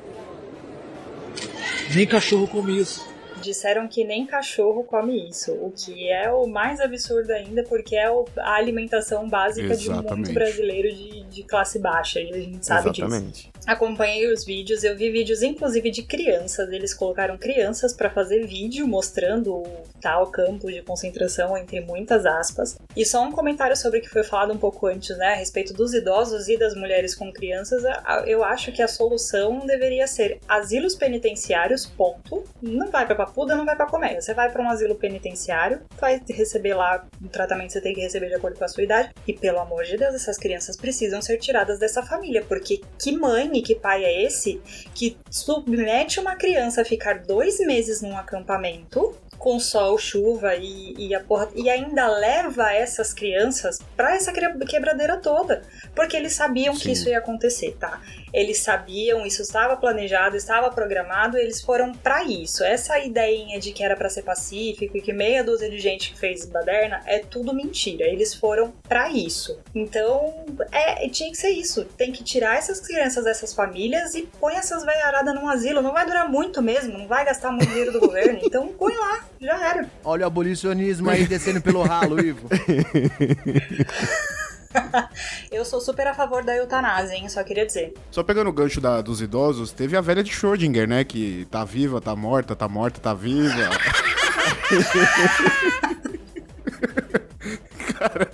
Nem 1.94 2.08
cachorro 2.08 2.48
come 2.48 2.80
isso. 2.80 3.13
Disseram 3.44 3.88
que 3.88 4.04
nem 4.04 4.26
cachorro 4.26 4.84
come 4.84 5.30
isso, 5.30 5.52
o 5.52 5.72
que 5.72 6.10
é 6.10 6.32
o 6.32 6.48
mais 6.48 6.80
absurdo 6.80 7.32
ainda, 7.32 7.64
porque 7.64 7.96
é 7.96 8.06
a 8.38 8.54
alimentação 8.56 9.28
básica 9.28 9.76
de 9.76 9.84
Exatamente. 9.84 10.16
muito 10.16 10.34
brasileiro 10.34 10.96
de, 10.96 11.24
de 11.24 11.44
classe 11.44 11.78
baixa, 11.78 12.22
e 12.22 12.30
a 12.34 12.40
gente 12.40 12.66
sabe 12.66 12.90
disso. 12.92 13.06
Exatamente. 13.06 13.52
Acompanhei 13.66 14.32
os 14.32 14.44
vídeos, 14.44 14.84
eu 14.84 14.96
vi 14.96 15.10
vídeos 15.10 15.42
inclusive 15.42 15.90
de 15.90 16.04
crianças. 16.04 16.70
Eles 16.70 16.94
colocaram 16.94 17.38
crianças 17.38 17.94
pra 17.94 18.10
fazer 18.10 18.46
vídeo 18.46 18.86
mostrando 18.88 19.56
o 19.56 19.84
tal 20.02 20.28
campo 20.28 20.70
de 20.70 20.82
concentração, 20.82 21.58
entre 21.58 21.80
muitas 21.80 22.26
aspas. 22.26 22.78
E 22.96 23.06
só 23.06 23.24
um 23.24 23.32
comentário 23.32 23.76
sobre 23.76 24.00
o 24.00 24.02
que 24.02 24.10
foi 24.10 24.24
falado 24.24 24.54
um 24.54 24.58
pouco 24.58 24.88
antes, 24.88 25.18
né, 25.18 25.28
a 25.28 25.36
respeito 25.36 25.74
dos 25.74 25.94
idosos 25.94 26.50
e 26.50 26.58
das 26.58 26.76
mulheres 26.76 27.16
com 27.16 27.32
crianças. 27.32 27.84
Eu 28.26 28.44
acho 28.44 28.72
que 28.72 28.82
a 28.82 28.88
solução 28.88 29.66
deveria 29.66 30.08
ser 30.08 30.40
asilos 30.48 30.96
penitenciários, 30.96 31.86
ponto. 31.86 32.44
Não 32.62 32.92
vai 32.92 33.06
pra 33.06 33.16
Papuda, 33.34 33.56
não 33.56 33.66
vai 33.66 33.76
pra 33.76 33.88
Colmeia. 33.88 34.22
Você 34.22 34.34
vai 34.34 34.52
pra 34.52 34.62
um 34.62 34.70
asilo 34.70 34.94
penitenciário, 34.94 35.82
vai 36.00 36.22
receber 36.30 36.76
lá 36.76 37.04
o 37.20 37.28
tratamento 37.28 37.68
que 37.68 37.74
você 37.74 37.82
tem 37.82 37.94
que 37.94 38.02
receber 38.02 38.28
de 38.28 38.36
acordo 38.36 38.58
com 38.60 38.64
a 38.64 38.68
sua 38.68 38.84
idade. 38.84 39.10
E 39.28 39.34
pelo 39.34 39.60
amor 39.60 39.84
de 39.84 39.98
Deus, 39.98 40.14
essas 40.14 40.38
crianças 40.38 40.78
precisam 40.78 41.20
ser 41.22 41.38
tiradas 41.38 41.80
dessa 41.80 42.04
família, 42.04 42.44
porque 42.48 42.82
que 43.02 43.12
mãe 43.12 43.50
e 43.56 43.62
que 43.64 43.74
pai 43.74 44.06
é 44.06 44.24
esse 44.24 44.62
que 44.94 45.18
submete 45.32 46.20
uma 46.20 46.36
criança 46.36 46.82
a 46.82 46.86
ficar 46.86 47.24
dois 47.24 47.60
meses 47.60 48.02
num 48.02 48.16
acampamento 48.16 49.18
com 49.40 49.60
sol, 49.60 49.98
chuva 49.98 50.56
e, 50.56 50.94
e 50.98 51.14
a 51.16 51.20
porra, 51.20 51.50
e 51.56 51.70
ainda 51.70 52.08
leva 52.08 52.72
essas 52.72 53.14
crianças 53.14 53.80
pra 53.98 54.16
essa 54.16 54.32
quebra- 54.32 54.66
quebradeira 54.66 55.18
toda, 55.18 55.64
porque 55.94 56.16
eles 56.16 56.34
sabiam 56.34 56.74
que 56.74 56.84
Sim. 56.84 56.92
isso 56.92 57.10
ia 57.10 57.18
acontecer, 57.18 57.76
tá? 57.78 58.00
Eles 58.34 58.60
sabiam, 58.60 59.26
isso 59.26 59.42
estava 59.42 59.78
planejado, 59.78 60.36
estava 60.36 60.72
programado, 60.72 61.38
eles 61.38 61.62
foram 61.62 61.92
pra 61.92 62.24
isso. 62.24 62.64
Essa 62.64 62.98
ideinha 63.00 63.60
de 63.60 63.72
que 63.72 63.84
era 63.84 63.96
pra 63.96 64.10
ser 64.10 64.24
pacífico 64.24 64.98
e 64.98 65.02
que 65.02 65.14
meia 65.14 65.44
dúzia 65.44 65.70
de 65.70 65.78
gente 65.78 66.12
que 66.12 66.20
fez 66.20 66.46
baderna 66.46 67.02
é 67.06 67.20
tudo 67.20 67.54
mentira. 67.54 68.06
Eles 68.06 68.34
foram 68.34 68.74
pra 68.90 69.10
isso. 69.10 69.60
Então, 69.76 70.46
é, 70.72 71.08
tinha 71.10 71.30
que 71.30 71.38
ser 71.38 71.52
isso. 71.52 71.86
Tem 71.86 72.12
que 72.12 72.24
tirar 72.24 72.58
essas 72.58 72.80
crianças 72.80 73.24
dessas 73.24 73.54
famílias 73.54 74.16
e 74.16 74.28
põe 74.40 74.56
essas 74.56 74.84
velharadas 74.84 75.36
num 75.36 75.48
asilo. 75.48 75.82
Não 75.82 75.94
vai 75.94 76.06
durar 76.06 76.28
muito 76.28 76.62
mesmo, 76.62 76.98
não 76.98 77.08
vai 77.08 77.24
gastar 77.26 77.52
muito 77.52 77.68
dinheiro 77.68 77.92
do 77.92 78.00
governo. 78.00 78.40
Então, 78.44 78.68
põe 78.70 78.96
lá, 78.96 79.26
já 79.40 79.70
era. 79.70 79.90
Olha 80.04 80.24
o 80.24 80.28
abolicionismo 80.28 81.10
aí 81.10 81.28
descendo 81.28 81.62
pelo 81.62 81.84
ralo, 81.84 82.20
Ivo. 82.20 82.48
Eu 85.52 85.66
sou 85.66 85.80
super 85.82 86.08
a 86.08 86.14
favor 86.14 86.44
da 86.44 86.56
eutanásia, 86.56 87.16
hein? 87.16 87.28
Só 87.30 87.44
queria 87.44 87.66
dizer. 87.66 87.94
Só 88.12 88.24
pegando 88.24 88.50
o 88.50 88.54
gancho 88.54 88.80
da- 88.82 89.02
dos 89.02 89.22
idosos, 89.22 89.72
teve 89.72 89.96
a 89.98 90.02
velha 90.02 90.24
de 90.24 90.32
Schrödinger, 90.32 90.88
né? 90.88 91.04
Que 91.04 91.48
tá 91.52 91.64
viva, 91.64 92.02
tá 92.02 92.16
morta, 92.16 92.56
tá 92.56 92.68
morta, 92.68 93.00
tá 93.00 93.14
viva. 93.14 93.54
Cara, 97.98 98.32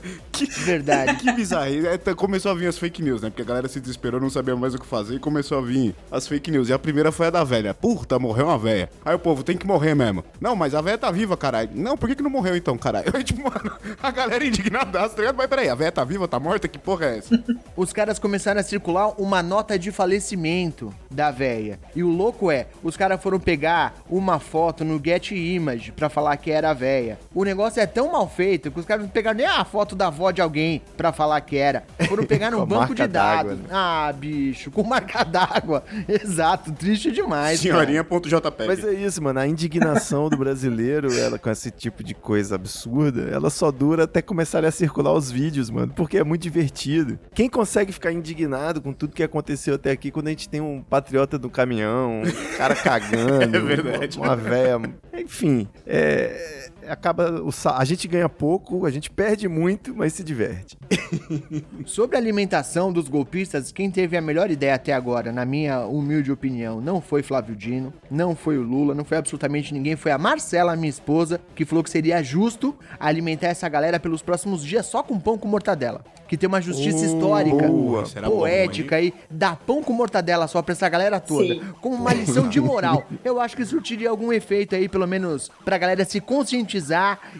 verdade. 0.63 1.15
Que 1.15 1.31
bizarro. 1.31 1.87
É, 1.87 1.97
tá- 1.97 2.15
começou 2.15 2.51
a 2.51 2.55
vir 2.55 2.67
as 2.67 2.77
fake 2.77 3.01
news, 3.01 3.21
né? 3.21 3.29
Porque 3.29 3.41
a 3.41 3.45
galera 3.45 3.67
se 3.67 3.79
desesperou, 3.79 4.19
não 4.19 4.29
sabia 4.29 4.55
mais 4.55 4.73
o 4.73 4.79
que 4.79 4.85
fazer 4.85 5.15
e 5.15 5.19
começou 5.19 5.57
a 5.57 5.61
vir 5.61 5.95
as 6.11 6.27
fake 6.27 6.51
news. 6.51 6.69
E 6.69 6.73
a 6.73 6.79
primeira 6.79 7.11
foi 7.11 7.27
a 7.27 7.29
da 7.29 7.43
velha. 7.43 7.73
Puta, 7.73 8.17
morreu 8.19 8.47
uma 8.47 8.57
velha. 8.57 8.89
Aí 9.03 9.15
o 9.15 9.19
povo 9.19 9.43
tem 9.43 9.57
que 9.57 9.65
morrer 9.67 9.95
mesmo. 9.95 10.23
Não, 10.39 10.55
mas 10.55 10.73
a 10.75 10.81
velha 10.81 10.97
tá 10.97 11.11
viva, 11.11 11.35
caralho. 11.37 11.69
Não, 11.73 11.97
por 11.97 12.07
que, 12.09 12.15
que 12.15 12.23
não 12.23 12.29
morreu 12.29 12.55
então, 12.55 12.77
caralho? 12.77 13.11
Aí, 13.15 13.23
tipo, 13.23 13.41
mano, 13.43 13.71
a 14.01 14.11
galera 14.11 14.43
indignadaça, 14.45 15.15
tá 15.15 15.21
ligado? 15.21 15.35
Mas 15.35 15.47
peraí, 15.47 15.69
a 15.69 15.75
velha 15.75 15.91
tá 15.91 16.03
viva, 16.03 16.27
tá 16.27 16.39
morta? 16.39 16.67
Que 16.67 16.77
porra 16.79 17.05
é 17.07 17.17
essa? 17.19 17.43
Os 17.75 17.91
caras 17.93 18.19
começaram 18.19 18.59
a 18.59 18.63
circular 18.63 19.09
uma 19.21 19.41
nota 19.43 19.77
de 19.77 19.91
falecimento 19.91 20.93
da 21.09 21.31
véia. 21.31 21.79
E 21.95 22.03
o 22.03 22.09
louco 22.09 22.51
é, 22.51 22.67
os 22.83 22.95
caras 22.95 23.21
foram 23.21 23.39
pegar 23.39 23.95
uma 24.09 24.39
foto 24.39 24.83
no 24.83 25.01
Get 25.03 25.31
Image 25.31 25.91
pra 25.91 26.09
falar 26.09 26.37
que 26.37 26.51
era 26.51 26.69
a 26.69 26.73
véia. 26.73 27.17
O 27.33 27.43
negócio 27.43 27.81
é 27.81 27.85
tão 27.85 28.11
mal 28.11 28.27
feito 28.29 28.71
que 28.71 28.79
os 28.79 28.85
caras 28.85 29.03
não 29.03 29.09
pegaram 29.09 29.37
nem 29.37 29.45
a 29.45 29.63
foto 29.65 29.95
da 29.95 30.07
avó 30.07 30.31
de 30.31 30.41
alguém 30.41 30.81
pra 30.95 31.11
falar 31.11 31.41
que 31.41 31.57
era. 31.57 31.83
Foram 32.07 32.25
pegar 32.25 32.53
a 32.53 32.65
banco 32.65 32.93
de 32.93 33.07
dados. 33.07 33.59
Ah, 33.69 34.13
bicho, 34.15 34.71
com 34.71 34.83
marca 34.83 35.23
d'água. 35.23 35.83
Exato, 36.07 36.71
triste 36.71 37.11
demais. 37.11 37.59
Senhorinha.jpg. 37.59 38.67
Mas 38.67 38.83
é 38.83 38.93
isso, 38.93 39.21
mano. 39.21 39.39
A 39.39 39.47
indignação 39.47 40.29
do 40.29 40.37
brasileiro, 40.37 41.11
ela 41.13 41.39
com 41.39 41.49
esse 41.49 41.71
tipo 41.71 42.03
de 42.03 42.13
coisa 42.13 42.55
absurda, 42.55 43.29
ela 43.29 43.49
só 43.49 43.71
dura 43.71 44.03
até 44.03 44.21
começarem 44.21 44.67
a 44.67 44.71
circular 44.71 45.13
os 45.13 45.31
vídeos, 45.31 45.69
mano. 45.69 45.93
Porque 45.95 46.17
é 46.17 46.23
muito 46.23 46.41
divertido. 46.41 47.19
Quem 47.33 47.49
consegue 47.49 47.91
ficar 47.91 48.11
indignado 48.11 48.81
com 48.81 48.93
tudo 48.93 49.15
que 49.15 49.23
aconteceu 49.23 49.75
até 49.75 49.91
aqui 49.91 50.11
quando 50.11 50.27
a 50.27 50.31
gente 50.31 50.49
tem 50.49 50.61
um 50.61 50.81
patriota 51.01 51.37
do 51.39 51.49
caminhão, 51.49 52.21
cara 52.57 52.75
cagando, 52.75 53.55
É 53.55 53.59
verdade. 53.59 54.17
uma 54.17 54.35
véia. 54.35 54.79
Enfim, 55.13 55.67
é. 55.87 56.69
Acaba. 56.89 57.41
O, 57.43 57.51
sa- 57.51 57.77
a 57.77 57.85
gente 57.85 58.07
ganha 58.07 58.27
pouco, 58.27 58.85
a 58.85 58.89
gente 58.91 59.09
perde 59.09 59.47
muito, 59.47 59.93
mas 59.95 60.13
se 60.13 60.23
diverte. 60.23 60.77
Sobre 61.85 62.15
a 62.15 62.19
alimentação 62.19 62.91
dos 62.91 63.07
golpistas, 63.07 63.71
quem 63.71 63.89
teve 63.89 64.15
a 64.17 64.21
melhor 64.21 64.49
ideia 64.51 64.75
até 64.75 64.93
agora, 64.93 65.31
na 65.31 65.45
minha 65.45 65.81
humilde 65.85 66.31
opinião, 66.31 66.79
não 66.81 67.01
foi 67.01 67.21
Flávio 67.23 67.55
Dino, 67.55 67.93
não 68.09 68.35
foi 68.35 68.57
o 68.57 68.61
Lula, 68.61 68.93
não 68.93 69.03
foi 69.05 69.17
absolutamente 69.17 69.73
ninguém, 69.73 69.95
foi 69.95 70.11
a 70.11 70.17
Marcela, 70.17 70.75
minha 70.75 70.89
esposa, 70.89 71.39
que 71.55 71.65
falou 71.65 71.83
que 71.83 71.89
seria 71.89 72.21
justo 72.23 72.75
alimentar 72.99 73.47
essa 73.47 73.67
galera 73.69 73.99
pelos 73.99 74.21
próximos 74.21 74.63
dias 74.63 74.85
só 74.85 75.01
com 75.03 75.19
pão 75.19 75.37
com 75.37 75.47
mortadela. 75.47 76.03
Que 76.27 76.37
tem 76.37 76.47
uma 76.47 76.61
justiça 76.61 76.99
Oh, 76.99 77.05
histórica, 77.05 77.67
boa. 77.67 78.03
Bom, 78.23 78.29
poética 78.37 78.97
aí, 78.97 79.11
dar 79.31 79.55
pão 79.55 79.81
com 79.81 79.91
mortadela 79.93 80.47
só 80.47 80.61
pra 80.61 80.73
essa 80.73 80.87
galera 80.87 81.19
toda, 81.19 81.55
Sim. 81.55 81.61
como 81.81 81.95
uma 81.95 82.13
lição 82.13 82.47
de 82.47 82.61
moral. 82.61 83.03
Eu 83.25 83.39
acho 83.41 83.55
que 83.57 83.65
surtiria 83.65 84.11
algum 84.11 84.31
efeito 84.31 84.75
aí, 84.75 84.87
pelo 84.87 85.07
menos, 85.07 85.49
pra 85.65 85.77
galera 85.77 86.05
se 86.05 86.19
conscientizar 86.21 86.78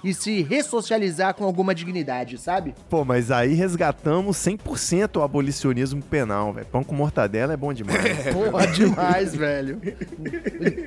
e 0.03 0.13
se 0.13 0.41
ressocializar 0.41 1.33
com 1.33 1.43
alguma 1.43 1.73
dignidade, 1.73 2.37
sabe? 2.37 2.73
Pô, 2.89 3.05
mas 3.05 3.31
aí 3.31 3.53
resgatamos 3.53 4.37
100% 4.37 5.17
o 5.17 5.23
abolicionismo 5.23 6.01
penal, 6.01 6.53
velho. 6.53 6.67
Pão 6.67 6.83
com 6.83 6.95
mortadela 6.95 7.53
é 7.53 7.57
bom 7.57 7.73
demais. 7.73 7.99
Porra, 8.33 8.67
demais, 8.67 9.35
velho. 9.35 9.81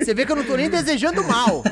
Você 0.00 0.14
vê 0.14 0.26
que 0.26 0.32
eu 0.32 0.36
não 0.36 0.44
tô 0.44 0.56
nem 0.56 0.68
desejando 0.68 1.24
mal. 1.24 1.62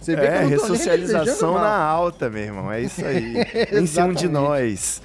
Você 0.00 0.16
vê 0.16 0.22
que 0.22 0.28
é, 0.28 0.44
eu 0.44 0.50
não 0.50 0.56
tô 0.58 0.68
nem 0.68 0.72
ressocialização 0.72 1.52
mal. 1.54 1.62
na 1.62 1.76
alta, 1.76 2.30
meu 2.30 2.42
irmão. 2.42 2.72
É 2.72 2.80
isso 2.80 3.04
aí. 3.04 3.34
Em 3.72 4.02
um 4.02 4.12
de 4.12 4.28
nós. 4.28 5.02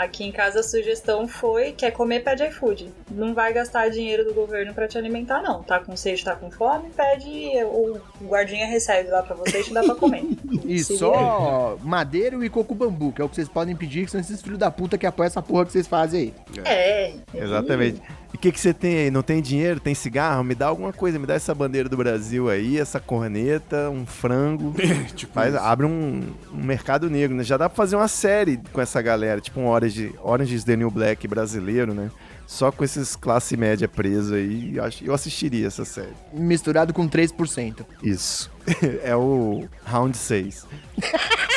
Aqui 0.00 0.24
em 0.24 0.32
casa 0.32 0.60
a 0.60 0.62
sugestão 0.62 1.28
foi: 1.28 1.72
quer 1.72 1.90
comer, 1.90 2.20
pede 2.20 2.42
iFood. 2.44 2.90
Não 3.10 3.34
vai 3.34 3.52
gastar 3.52 3.90
dinheiro 3.90 4.24
do 4.24 4.32
governo 4.32 4.72
para 4.72 4.88
te 4.88 4.96
alimentar, 4.96 5.42
não. 5.42 5.62
Tá 5.62 5.78
com 5.78 5.94
sede, 5.94 6.24
tá 6.24 6.34
com 6.34 6.50
fome, 6.50 6.88
pede. 6.88 7.28
O 7.66 8.00
guardinha 8.22 8.66
recebe 8.66 9.10
lá 9.10 9.22
pra 9.22 9.36
você 9.36 9.60
e 9.60 9.64
te 9.64 9.74
dá 9.74 9.82
pra 9.82 9.94
comer. 9.94 10.24
E 10.64 10.78
Se 10.78 10.96
só 10.96 11.76
madeiro 11.82 12.42
e 12.42 12.48
coco 12.48 12.74
bambu, 12.74 13.12
que 13.12 13.20
é 13.20 13.24
o 13.26 13.28
que 13.28 13.34
vocês 13.34 13.48
podem 13.48 13.76
pedir, 13.76 14.06
que 14.06 14.10
são 14.10 14.20
esses 14.20 14.40
filhos 14.40 14.58
da 14.58 14.70
puta 14.70 14.96
que 14.96 15.04
apoiam 15.04 15.26
essa 15.26 15.42
porra 15.42 15.66
que 15.66 15.72
vocês 15.72 15.86
fazem 15.86 16.32
aí. 16.54 16.62
É. 16.64 17.12
Exatamente. 17.34 18.00
E 18.32 18.36
o 18.36 18.38
que, 18.38 18.52
que 18.52 18.60
você 18.60 18.72
tem 18.72 18.96
aí? 18.96 19.10
Não 19.10 19.22
tem 19.22 19.42
dinheiro? 19.42 19.80
Tem 19.80 19.94
cigarro? 19.94 20.44
Me 20.44 20.54
dá 20.54 20.68
alguma 20.68 20.92
coisa, 20.92 21.18
me 21.18 21.26
dá 21.26 21.34
essa 21.34 21.54
bandeira 21.54 21.88
do 21.88 21.96
Brasil 21.96 22.48
aí, 22.48 22.78
essa 22.78 23.00
corneta, 23.00 23.90
um 23.90 24.06
frango. 24.06 24.74
tipo 25.14 25.32
Faz, 25.32 25.54
abre 25.54 25.86
um, 25.86 26.22
um 26.52 26.62
mercado 26.62 27.10
negro, 27.10 27.36
né? 27.36 27.42
Já 27.42 27.56
dá 27.56 27.68
pra 27.68 27.76
fazer 27.76 27.96
uma 27.96 28.08
série 28.08 28.60
com 28.72 28.80
essa 28.80 29.02
galera, 29.02 29.40
tipo 29.40 29.58
um 29.60 29.66
Orange, 29.66 30.14
Orange 30.22 30.54
is 30.54 30.64
the 30.64 30.76
New 30.76 30.90
Black 30.90 31.26
brasileiro, 31.26 31.92
né? 31.92 32.10
Só 32.46 32.72
com 32.72 32.82
esses 32.82 33.14
classe 33.14 33.56
média 33.56 33.86
preso 33.86 34.34
aí, 34.34 34.76
eu 35.02 35.14
assistiria 35.14 35.68
essa 35.68 35.84
série. 35.84 36.12
Misturado 36.32 36.92
com 36.92 37.08
3%. 37.08 37.86
Isso. 38.02 38.50
é 39.04 39.14
o 39.14 39.68
Round 39.84 40.16
6. 40.16 40.66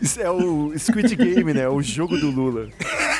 Isso 0.00 0.20
é 0.20 0.30
o 0.30 0.72
Squid 0.76 1.14
Game, 1.14 1.52
né? 1.52 1.68
O 1.68 1.82
jogo 1.82 2.16
do 2.16 2.30
Lula. 2.30 2.68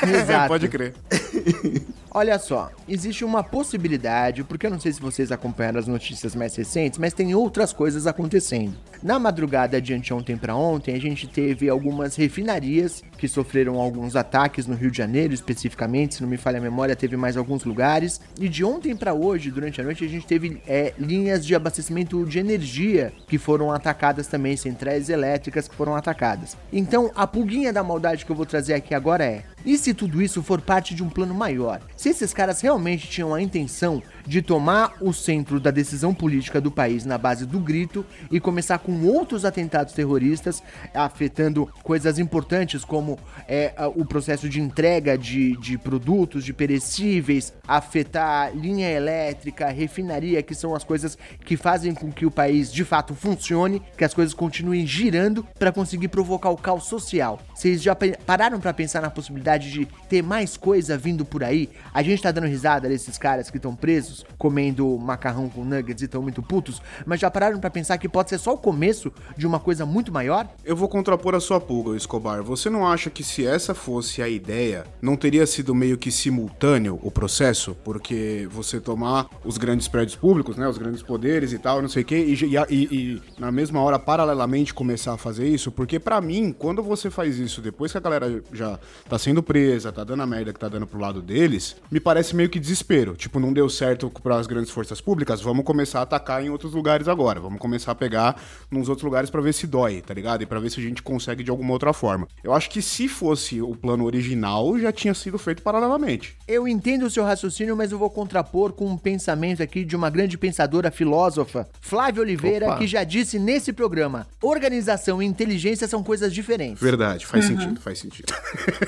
Exato. 0.07 0.47
Pode 0.47 0.67
crer. 0.67 0.93
Olha 2.13 2.37
só, 2.37 2.69
existe 2.89 3.23
uma 3.23 3.41
possibilidade, 3.41 4.43
porque 4.43 4.65
eu 4.65 4.69
não 4.69 4.79
sei 4.79 4.91
se 4.91 4.99
vocês 4.99 5.31
acompanharam 5.31 5.79
as 5.79 5.87
notícias 5.87 6.35
mais 6.35 6.53
recentes, 6.53 6.99
mas 6.99 7.13
tem 7.13 7.33
outras 7.33 7.71
coisas 7.71 8.05
acontecendo. 8.05 8.75
Na 9.01 9.17
madrugada 9.17 9.81
de 9.81 9.93
anteontem 9.93 10.35
para 10.35 10.53
ontem, 10.53 10.93
a 10.93 10.99
gente 10.99 11.25
teve 11.25 11.69
algumas 11.69 12.17
refinarias 12.17 13.01
que 13.17 13.29
sofreram 13.29 13.79
alguns 13.79 14.17
ataques 14.17 14.67
no 14.67 14.75
Rio 14.75 14.91
de 14.91 14.97
Janeiro, 14.97 15.33
especificamente, 15.33 16.15
se 16.15 16.21
não 16.21 16.27
me 16.27 16.35
falha 16.35 16.57
a 16.57 16.61
memória, 16.61 16.97
teve 16.97 17.15
mais 17.15 17.37
alguns 17.37 17.63
lugares. 17.63 18.19
E 18.37 18.49
de 18.49 18.63
ontem 18.63 18.93
para 18.93 19.13
hoje, 19.13 19.49
durante 19.49 19.79
a 19.79 19.83
noite, 19.83 20.03
a 20.03 20.07
gente 20.09 20.27
teve 20.27 20.61
é, 20.67 20.93
linhas 20.99 21.45
de 21.45 21.55
abastecimento 21.55 22.25
de 22.25 22.39
energia 22.39 23.13
que 23.25 23.37
foram 23.37 23.71
atacadas 23.71 24.27
também, 24.27 24.57
centrais 24.57 25.09
elétricas 25.09 25.67
que 25.67 25.75
foram 25.75 25.95
atacadas. 25.95 26.57
Então, 26.73 27.09
a 27.15 27.25
pulguinha 27.25 27.71
da 27.71 27.81
maldade 27.81 28.25
que 28.25 28.31
eu 28.31 28.35
vou 28.35 28.45
trazer 28.45 28.73
aqui 28.73 28.93
agora 28.93 29.23
é: 29.23 29.45
e 29.65 29.77
se 29.77 29.93
tudo 29.93 30.21
isso 30.21 30.41
for 30.41 30.61
parte 30.61 30.95
de 30.95 31.03
um 31.03 31.09
plano 31.09 31.33
maior? 31.33 31.81
Se 31.95 32.09
esses 32.09 32.33
caras 32.33 32.61
realmente 32.61 33.07
tinham 33.07 33.33
a 33.33 33.41
intenção 33.41 34.01
de 34.25 34.41
tomar 34.41 34.93
o 35.01 35.13
centro 35.13 35.59
da 35.59 35.71
decisão 35.71 36.13
política 36.13 36.61
do 36.61 36.71
país 36.71 37.05
na 37.05 37.17
base 37.17 37.45
do 37.45 37.59
grito 37.59 38.05
e 38.29 38.39
começar 38.39 38.79
com 38.79 39.05
outros 39.05 39.45
atentados 39.45 39.93
terroristas, 39.93 40.61
afetando 40.93 41.67
coisas 41.83 42.19
importantes 42.19 42.83
como 42.83 43.17
é, 43.47 43.73
o 43.95 44.05
processo 44.05 44.49
de 44.49 44.61
entrega 44.61 45.17
de, 45.17 45.55
de 45.57 45.77
produtos, 45.77 46.43
de 46.43 46.53
perecíveis, 46.53 47.53
afetar 47.67 48.55
linha 48.55 48.89
elétrica, 48.89 49.69
refinaria, 49.69 50.41
que 50.43 50.55
são 50.55 50.75
as 50.75 50.83
coisas 50.83 51.17
que 51.45 51.57
fazem 51.57 51.93
com 51.93 52.11
que 52.11 52.25
o 52.25 52.31
país 52.31 52.71
de 52.71 52.83
fato 52.83 53.13
funcione, 53.13 53.81
que 53.97 54.03
as 54.03 54.13
coisas 54.13 54.33
continuem 54.33 54.85
girando 54.85 55.45
para 55.57 55.71
conseguir 55.71 56.07
provocar 56.07 56.49
o 56.49 56.57
caos 56.57 56.85
social. 56.85 57.39
Vocês 57.53 57.81
já 57.81 57.95
pararam 57.95 58.59
para 58.59 58.73
pensar 58.73 59.01
na 59.01 59.09
possibilidade 59.09 59.71
de 59.71 59.85
ter 60.09 60.21
mais 60.21 60.57
coisa 60.57 60.97
vindo 60.97 61.23
por 61.23 61.43
aí? 61.43 61.69
A 61.93 62.01
gente 62.01 62.21
tá 62.21 62.31
dando 62.31 62.47
risada 62.47 62.89
desses 62.89 63.17
caras 63.17 63.49
que 63.49 63.57
estão 63.57 63.75
presos, 63.75 64.10
comendo 64.37 64.97
macarrão 64.97 65.49
com 65.49 65.63
nuggets 65.63 66.01
e 66.01 66.05
estão 66.05 66.21
muito 66.21 66.41
putos, 66.41 66.81
mas 67.05 67.19
já 67.19 67.29
pararam 67.31 67.59
para 67.59 67.69
pensar 67.69 67.97
que 67.97 68.09
pode 68.09 68.29
ser 68.29 68.37
só 68.37 68.53
o 68.53 68.57
começo 68.57 69.11
de 69.37 69.45
uma 69.47 69.59
coisa 69.59 69.85
muito 69.85 70.11
maior? 70.11 70.47
Eu 70.63 70.75
vou 70.75 70.87
contrapor 70.89 71.35
a 71.35 71.39
sua 71.39 71.59
pulga, 71.59 71.95
Escobar. 71.95 72.43
Você 72.43 72.69
não 72.69 72.85
acha 72.87 73.09
que 73.09 73.23
se 73.23 73.45
essa 73.45 73.73
fosse 73.73 74.21
a 74.21 74.29
ideia, 74.29 74.85
não 75.01 75.15
teria 75.15 75.45
sido 75.45 75.73
meio 75.75 75.97
que 75.97 76.11
simultâneo 76.11 76.99
o 77.01 77.11
processo? 77.11 77.75
Porque 77.83 78.47
você 78.51 78.79
tomar 78.79 79.27
os 79.43 79.57
grandes 79.57 79.87
prédios 79.87 80.15
públicos, 80.15 80.57
né, 80.57 80.67
os 80.67 80.77
grandes 80.77 81.01
poderes 81.01 81.53
e 81.53 81.59
tal, 81.59 81.81
não 81.81 81.89
sei 81.89 82.03
o 82.03 82.05
quê, 82.05 82.17
e, 82.17 82.33
e- 82.69 82.85
e- 83.15 83.21
na 83.39 83.51
mesma 83.51 83.81
hora, 83.81 83.97
paralelamente, 83.99 84.73
começar 84.73 85.13
a 85.13 85.17
fazer 85.17 85.47
isso? 85.47 85.71
Porque 85.71 85.99
pra 85.99 86.19
mim, 86.21 86.53
quando 86.57 86.81
você 86.83 87.09
faz 87.09 87.37
isso 87.37 87.61
depois 87.61 87.91
que 87.91 87.97
a 87.97 88.01
galera 88.01 88.43
já 88.53 88.79
tá 89.09 89.17
sendo 89.17 89.41
presa, 89.43 89.91
tá 89.91 90.03
dando 90.03 90.23
a 90.23 90.27
merda 90.27 90.53
que 90.53 90.59
tá 90.59 90.67
dando 90.69 90.87
pro 90.87 90.99
lado 90.99 91.21
deles, 91.21 91.75
me 91.91 91.99
parece 91.99 92.35
meio 92.35 92.49
que 92.49 92.59
desespero. 92.59 93.15
Tipo, 93.15 93.39
não 93.39 93.51
deu 93.53 93.69
certo 93.69 94.00
para 94.09 94.37
as 94.37 94.47
grandes 94.47 94.71
forças 94.71 94.99
públicas, 95.01 95.41
vamos 95.41 95.63
começar 95.65 95.99
a 95.99 96.03
atacar 96.03 96.43
em 96.43 96.49
outros 96.49 96.73
lugares 96.73 97.07
agora. 97.07 97.39
Vamos 97.39 97.59
começar 97.59 97.91
a 97.91 97.95
pegar 97.95 98.41
nos 98.69 98.89
outros 98.89 99.03
lugares 99.03 99.29
pra 99.29 99.41
ver 99.41 99.53
se 99.53 99.67
dói, 99.67 100.01
tá 100.01 100.13
ligado? 100.13 100.41
E 100.43 100.45
pra 100.45 100.59
ver 100.59 100.69
se 100.71 100.79
a 100.79 100.83
gente 100.83 101.01
consegue 101.03 101.43
de 101.43 101.51
alguma 101.51 101.73
outra 101.73 101.93
forma. 101.93 102.27
Eu 102.43 102.53
acho 102.53 102.69
que 102.69 102.81
se 102.81 103.07
fosse 103.07 103.61
o 103.61 103.75
plano 103.75 104.05
original, 104.05 104.77
já 104.79 104.91
tinha 104.91 105.13
sido 105.13 105.37
feito 105.37 105.61
paralelamente. 105.61 106.35
Eu 106.47 106.67
entendo 106.67 107.05
o 107.05 107.09
seu 107.09 107.23
raciocínio, 107.23 107.75
mas 107.75 107.91
eu 107.91 107.97
vou 107.97 108.09
contrapor 108.09 108.71
com 108.73 108.85
um 108.87 108.97
pensamento 108.97 109.61
aqui 109.61 109.83
de 109.85 109.95
uma 109.95 110.09
grande 110.09 110.37
pensadora 110.37 110.89
filósofa, 110.91 111.67
Flávia 111.81 112.21
Oliveira, 112.21 112.67
Opa. 112.67 112.77
que 112.77 112.87
já 112.87 113.03
disse 113.03 113.37
nesse 113.37 113.73
programa: 113.73 114.27
organização 114.41 115.21
e 115.21 115.25
inteligência 115.25 115.87
são 115.87 116.03
coisas 116.03 116.33
diferentes. 116.33 116.81
Verdade, 116.81 117.25
faz 117.25 117.49
Uhum. 117.49 117.57
sentido, 117.59 117.81
faz 117.81 117.99
sentido. 117.99 118.33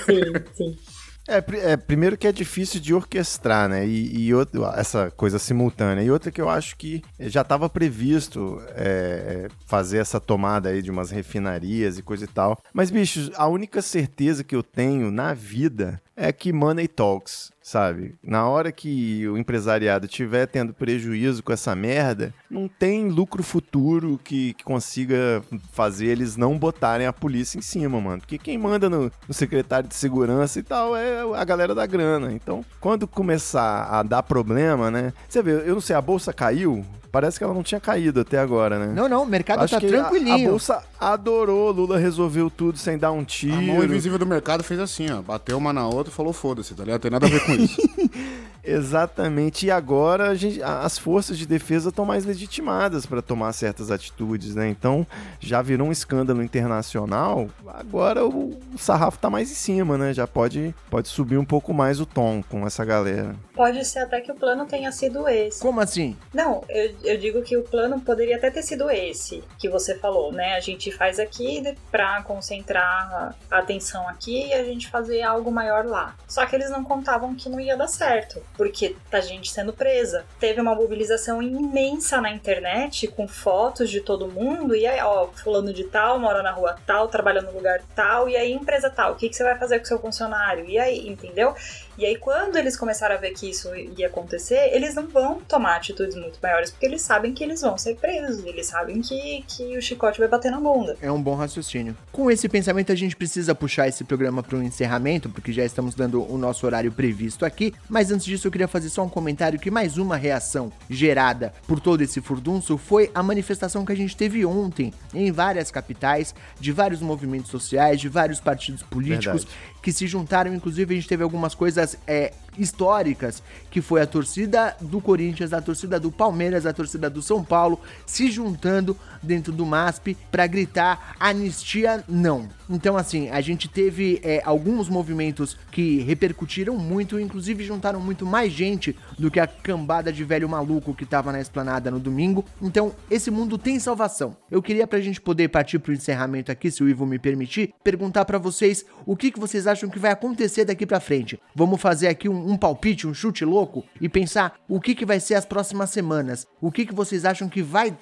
Sim, 0.06 0.34
sim. 0.56 0.78
É, 1.28 1.72
é, 1.72 1.78
primeiro 1.78 2.18
que 2.18 2.28
é 2.28 2.32
difícil 2.32 2.82
de 2.82 2.94
orquestrar, 2.94 3.70
né? 3.70 3.88
E, 3.88 4.26
e 4.26 4.34
outro, 4.34 4.66
essa 4.66 5.10
coisa 5.12 5.40
simultânea. 5.40 6.04
E 6.04 6.12
outra 6.12 6.32
que 6.32 6.42
eu 6.42 6.50
acho 6.50 6.76
que 6.76 7.02
já 7.20 7.42
estava 7.42 7.70
previsto 7.70 8.62
é, 8.76 9.48
fazer 9.66 10.00
essa 10.00 10.20
tomada 10.20 10.70
aí 10.70 10.82
de 10.82 10.92
umas 10.92 11.12
refinarias 11.12 11.98
e 11.98 12.04
coisa 12.04 12.26
e 12.26 12.28
tal. 12.28 12.62
Mas, 12.74 12.92
bicho, 12.92 13.32
a 13.36 13.48
única 13.48 13.82
certeza 13.82 14.44
que 14.44 14.56
eu 14.56 14.62
tenho 14.62 15.12
na 15.12 15.34
vida 15.34 16.02
é 16.16 16.32
que 16.32 16.52
money 16.52 16.88
talks, 16.88 17.52
sabe? 17.64 18.16
Na 18.22 18.48
hora 18.48 18.72
que 18.72 19.26
o 19.28 19.38
empresariado 19.38 20.06
estiver 20.06 20.46
tendo 20.46 20.74
prejuízo 20.74 21.42
com 21.42 21.54
essa 21.54 21.74
merda, 21.74 22.34
não 22.50 22.68
tem 22.68 23.08
lucro 23.08 23.42
futuro 23.42 24.20
que, 24.22 24.54
que 24.54 24.64
consiga 24.64 25.42
fazer 25.72 26.08
eles 26.08 26.36
não 26.36 26.60
botarem 26.60 27.08
a 27.08 27.14
polícia 27.14 27.58
em 27.58 27.62
cima, 27.62 28.02
mano. 28.02 28.20
Porque 28.20 28.38
quem 28.38 28.58
manda 28.58 28.90
no, 28.90 29.10
no 29.28 29.34
secretário 29.34 29.88
de 29.88 29.96
segurança 29.96 30.60
e 30.60 30.64
tal 30.64 30.96
é 30.96 31.22
a 31.22 31.44
galera 31.46 31.74
da 31.74 31.86
grana. 31.86 32.34
Então, 32.34 32.64
quando 32.82 33.08
começar 33.08 33.86
a 33.86 34.04
dar 34.04 34.24
problema, 34.24 34.92
né? 34.92 35.14
Você 35.30 35.42
vê, 35.42 35.52
eu 35.68 35.76
não 35.76 35.82
sei, 35.82 35.96
a 35.96 36.02
bolsa 36.02 36.34
caiu? 36.34 36.86
Parece 37.14 37.38
que 37.38 37.44
ela 37.44 37.54
não 37.54 37.62
tinha 37.62 37.80
caído 37.80 38.22
até 38.22 38.40
agora, 38.40 38.80
né? 38.80 38.92
Não, 38.92 39.08
não, 39.08 39.22
o 39.22 39.26
mercado 39.28 39.60
Acho 39.62 39.76
tá 39.76 39.80
que 39.80 39.86
a- 39.86 39.90
tranquilinho. 39.90 40.48
A, 40.48 40.50
bolsa 40.50 40.84
adorou, 41.00 41.70
Lula 41.72 42.00
resolveu 42.00 42.50
tudo 42.50 42.76
sem 42.80 42.98
dar 42.98 43.12
um 43.12 43.24
tiro. 43.24 43.54
A 43.56 43.62
mão 43.62 43.84
invisível 43.84 44.18
do 44.18 44.26
mercado 44.26 44.64
fez 44.64 44.80
assim, 44.80 45.12
ó. 45.12 45.22
Bateu 45.22 45.56
uma 45.60 45.72
na 45.72 45.88
outra 45.88 46.12
e 46.12 46.16
falou, 46.16 46.34
foda-se, 46.34 46.74
tá 46.74 46.84
ligado? 46.84 47.02
Tem 47.02 47.12
nada 47.12 47.28
a 47.28 47.30
ver 47.30 47.46
com 47.46 47.52
isso. 47.54 47.80
Exatamente. 48.64 49.66
E 49.66 49.72
agora 49.72 50.30
a 50.30 50.36
gente- 50.36 50.62
as 50.64 50.98
forças 50.98 51.38
de 51.38 51.46
defesa 51.46 51.90
estão 51.90 52.06
mais 52.06 52.26
legitimadas 52.26 53.06
para 53.06 53.22
tomar 53.22 53.52
certas 53.54 53.92
atitudes, 53.92 54.56
né? 54.56 54.68
Então 54.70 55.06
já 55.40 55.62
virou 55.62 55.88
um 55.88 55.92
escândalo 55.92 56.42
internacional. 56.42 57.48
Agora 57.68 58.26
o, 58.26 58.52
o 58.74 58.78
sarrafo 58.78 59.18
tá 59.20 59.30
mais 59.30 59.52
em 59.52 59.56
cima, 59.56 59.98
né? 59.98 60.14
Já 60.14 60.26
pode, 60.28 60.74
pode 60.90 61.08
subir 61.10 61.38
um 61.38 61.46
pouco 61.46 61.74
mais 61.74 62.00
o 62.00 62.06
tom 62.06 62.44
com 62.50 62.66
essa 62.66 62.86
galera. 62.86 63.36
Pode 63.54 63.84
ser 63.86 64.00
até 64.00 64.22
que 64.22 64.32
o 64.32 64.36
plano 64.36 64.66
tenha 64.66 64.92
sido 64.92 65.28
esse. 65.28 65.60
Como 65.62 65.80
assim? 65.80 66.16
Não, 66.34 66.64
eu, 66.70 66.96
eu 67.04 67.18
digo 67.18 67.42
que 67.42 67.58
o 67.58 67.64
plano 67.64 68.00
poderia 68.00 68.38
até 68.38 68.50
ter 68.50 68.64
sido 68.64 68.90
esse 68.90 69.44
que 69.60 69.70
você 69.70 69.98
falou, 69.98 70.32
né? 70.32 70.54
A 70.56 70.60
gente 70.60 70.92
faz 70.92 71.20
aqui 71.20 71.64
pra 71.92 72.24
concentrar 72.24 73.36
a 73.52 73.58
atenção 73.60 74.08
aqui 74.08 74.48
e 74.48 74.54
a 74.54 74.64
gente 74.64 74.90
fazer 74.90 75.22
algo 75.22 75.52
maior 75.52 75.86
lá. 75.86 76.16
Só 76.28 76.46
que 76.46 76.56
eles 76.56 76.70
não 76.70 76.84
contavam 76.84 77.36
que 77.36 77.50
não 77.50 77.60
ia 77.60 77.78
dar 77.78 77.88
certo, 77.88 78.42
porque 78.56 78.96
tá 79.10 79.20
gente 79.20 79.52
sendo 79.52 79.74
presa. 79.74 80.26
Teve 80.40 80.62
uma 80.62 80.76
mobilização 80.76 81.42
imensa 81.42 82.22
na 82.22 82.32
internet 82.32 83.08
com 83.08 83.28
fotos 83.28 83.90
de 83.90 84.02
todo 84.02 84.28
mundo 84.28 84.76
e 84.76 84.86
aí, 84.86 85.02
ó, 85.02 85.28
fulano 85.28 85.74
de 85.74 85.84
tal, 85.86 86.20
mora 86.20 86.44
na 86.44 86.52
rua 86.52 86.76
tal, 86.86 87.08
trabalha 87.08 87.42
no 87.42 87.52
lugar 87.52 87.82
tal, 87.96 88.30
e 88.30 88.36
aí 88.36 88.52
empresa 88.52 88.90
tal, 88.90 89.14
o 89.14 89.16
que, 89.16 89.30
que 89.30 89.36
você 89.36 89.44
vai 89.44 89.58
fazer 89.58 89.80
com 89.80 89.86
seu 89.86 90.00
funcionário? 90.00 90.66
E 90.66 90.78
aí, 90.78 91.08
entendeu? 91.08 91.56
E 91.98 92.06
aí, 92.06 92.18
quando 92.18 92.58
eles 92.58 92.76
começaram 92.76 93.16
a 93.16 93.18
ver 93.18 93.32
que 93.32 93.50
isso 93.50 93.70
ia 93.98 94.08
acontecer, 94.08 94.72
eles 94.74 94.96
não 94.96 95.08
vão 95.08 95.40
tomar 95.48 95.76
atitudes 95.76 96.16
muito 96.16 96.40
maiores, 96.42 96.72
porque 96.72 96.86
eles 96.86 97.02
sabem 97.02 97.34
que 97.34 97.44
eles 97.44 97.62
vão 97.62 97.78
ser 97.78 97.96
presos, 97.96 98.44
eles 98.46 98.66
sabem 98.66 99.02
que, 99.02 99.44
que 99.48 99.78
o 99.78 99.82
chicote 99.82 100.20
vai 100.20 100.28
bater 100.28 100.52
na 100.52 100.60
bunda. 100.60 100.98
É 101.02 101.12
um 101.12 101.22
bom 101.22 101.36
raciocínio. 101.36 101.96
Com 102.12 102.32
esse 102.32 102.50
pensamento, 102.50 102.92
a 102.92 102.96
gente 102.96 103.16
precisa 103.16 103.54
puxar 103.54 103.88
esse 103.88 104.04
programa 104.04 104.42
para 104.42 104.58
um 104.58 104.64
encerramento, 104.64 105.30
porque 105.30 105.54
já 105.54 105.64
estamos 105.64 105.94
dando 105.94 106.24
o 106.32 106.38
nosso 106.38 106.66
horário 106.66 106.92
previsto 106.92 107.46
aqui. 107.46 107.74
Mas 107.88 108.12
antes 108.12 108.26
disso, 108.26 108.48
eu 108.48 108.52
queria 108.52 108.68
fazer 108.68 108.90
só 108.90 109.04
um 109.04 109.10
comentário 109.10 109.60
que 109.60 109.70
mais 109.70 109.98
uma 109.98 110.18
reação 110.18 110.72
gerada 110.90 111.54
por 111.68 111.80
todo 111.80 112.02
esse 112.02 112.22
furdunço 112.22 112.78
foi 112.78 113.12
a 113.14 113.22
manifestação 113.22 113.86
que 113.86 113.92
a 113.92 113.96
gente 113.96 114.18
teve 114.18 114.46
ontem 114.46 114.94
em 115.14 115.32
várias 115.32 115.70
capitais, 115.70 116.34
de 116.60 116.72
vários 116.72 117.02
movimentos 117.02 117.52
sociais, 117.52 118.00
de 118.00 118.10
vários 118.10 118.40
partidos 118.40 118.82
políticos 118.84 119.44
Verdade. 119.44 119.73
Que 119.84 119.92
se 119.92 120.08
juntaram. 120.08 120.56
Inclusive, 120.56 120.94
a 120.94 120.98
gente 120.98 121.08
teve 121.08 121.22
algumas 121.22 121.54
coisas 121.54 121.98
é, 122.08 122.34
históricas, 122.58 123.42
que 123.70 123.82
foi 123.82 124.02
a 124.02 124.08
torcida 124.08 124.76
do 124.82 125.02
Corinthians, 125.02 125.54
a 125.54 125.62
torcida 125.62 126.00
do 126.00 126.12
Palmeiras, 126.12 126.66
a 126.66 126.74
torcida 126.74 127.10
do 127.10 127.22
São 127.22 127.44
Paulo 127.44 127.80
se 128.06 128.30
juntando 128.30 128.98
dentro 129.22 129.52
do 129.52 129.66
MASP 129.66 130.18
para 130.32 130.46
gritar 130.48 131.16
anistia 131.20 132.04
não. 132.08 132.50
Então, 132.70 132.98
assim, 132.98 133.30
a 133.30 133.42
gente 133.42 133.68
teve 133.68 134.20
é, 134.24 134.42
alguns 134.46 134.90
movimentos 134.90 135.58
que 135.72 136.00
repercutiram 136.00 136.76
muito, 136.78 137.20
inclusive 137.20 137.64
juntaram 137.64 138.00
muito 138.00 138.26
mais 138.26 138.52
gente 138.52 138.96
do 139.18 139.30
que 139.30 139.40
a 139.40 139.48
cambada 139.48 140.12
de 140.12 140.24
velho 140.24 140.48
maluco 140.48 140.94
que 140.94 141.06
tava 141.06 141.32
na 141.32 141.42
esplanada 141.42 141.92
no 141.92 142.00
domingo. 142.00 142.46
Então, 142.62 142.94
esse 143.10 143.30
mundo 143.30 143.58
tem 143.58 143.80
salvação. 143.80 144.36
Eu 144.50 144.62
queria, 144.62 144.88
pra 144.88 145.00
gente 145.02 145.22
poder 145.22 145.50
partir 145.50 145.80
pro 145.80 145.94
encerramento 145.94 146.52
aqui, 146.52 146.72
se 146.72 146.84
o 146.84 146.90
Ivo 146.90 147.06
me 147.06 147.20
permitir, 147.20 147.74
perguntar 147.84 148.26
para 148.26 148.38
vocês 148.38 148.86
o 149.06 149.16
que, 149.16 149.32
que 149.32 149.40
vocês 149.40 149.68
acham 149.68 149.90
que 149.90 150.00
vai 150.00 150.12
acontecer 150.12 150.66
daqui 150.66 150.86
para 150.86 151.00
frente. 151.00 151.40
Vamos 151.56 151.82
fazer 151.82 152.08
aqui 152.08 152.30
um, 152.30 152.43
um, 152.44 152.58
palpite, 152.58 153.08
um 153.08 153.14
chute 153.14 153.46
louco 153.46 153.84
e 154.00 154.10
pensar 154.10 154.56
o 154.68 154.80
que, 154.80 154.96
que 154.96 155.06
vai 155.06 155.20
ser 155.20 155.36
as 155.36 155.46
próximas 155.46 155.90
semanas. 155.90 156.48
O 156.62 156.72
que, 156.72 156.86
que 156.86 156.94
vocês 156.94 157.26
acham 157.26 157.50
que 157.50 157.62
vai 157.62 157.98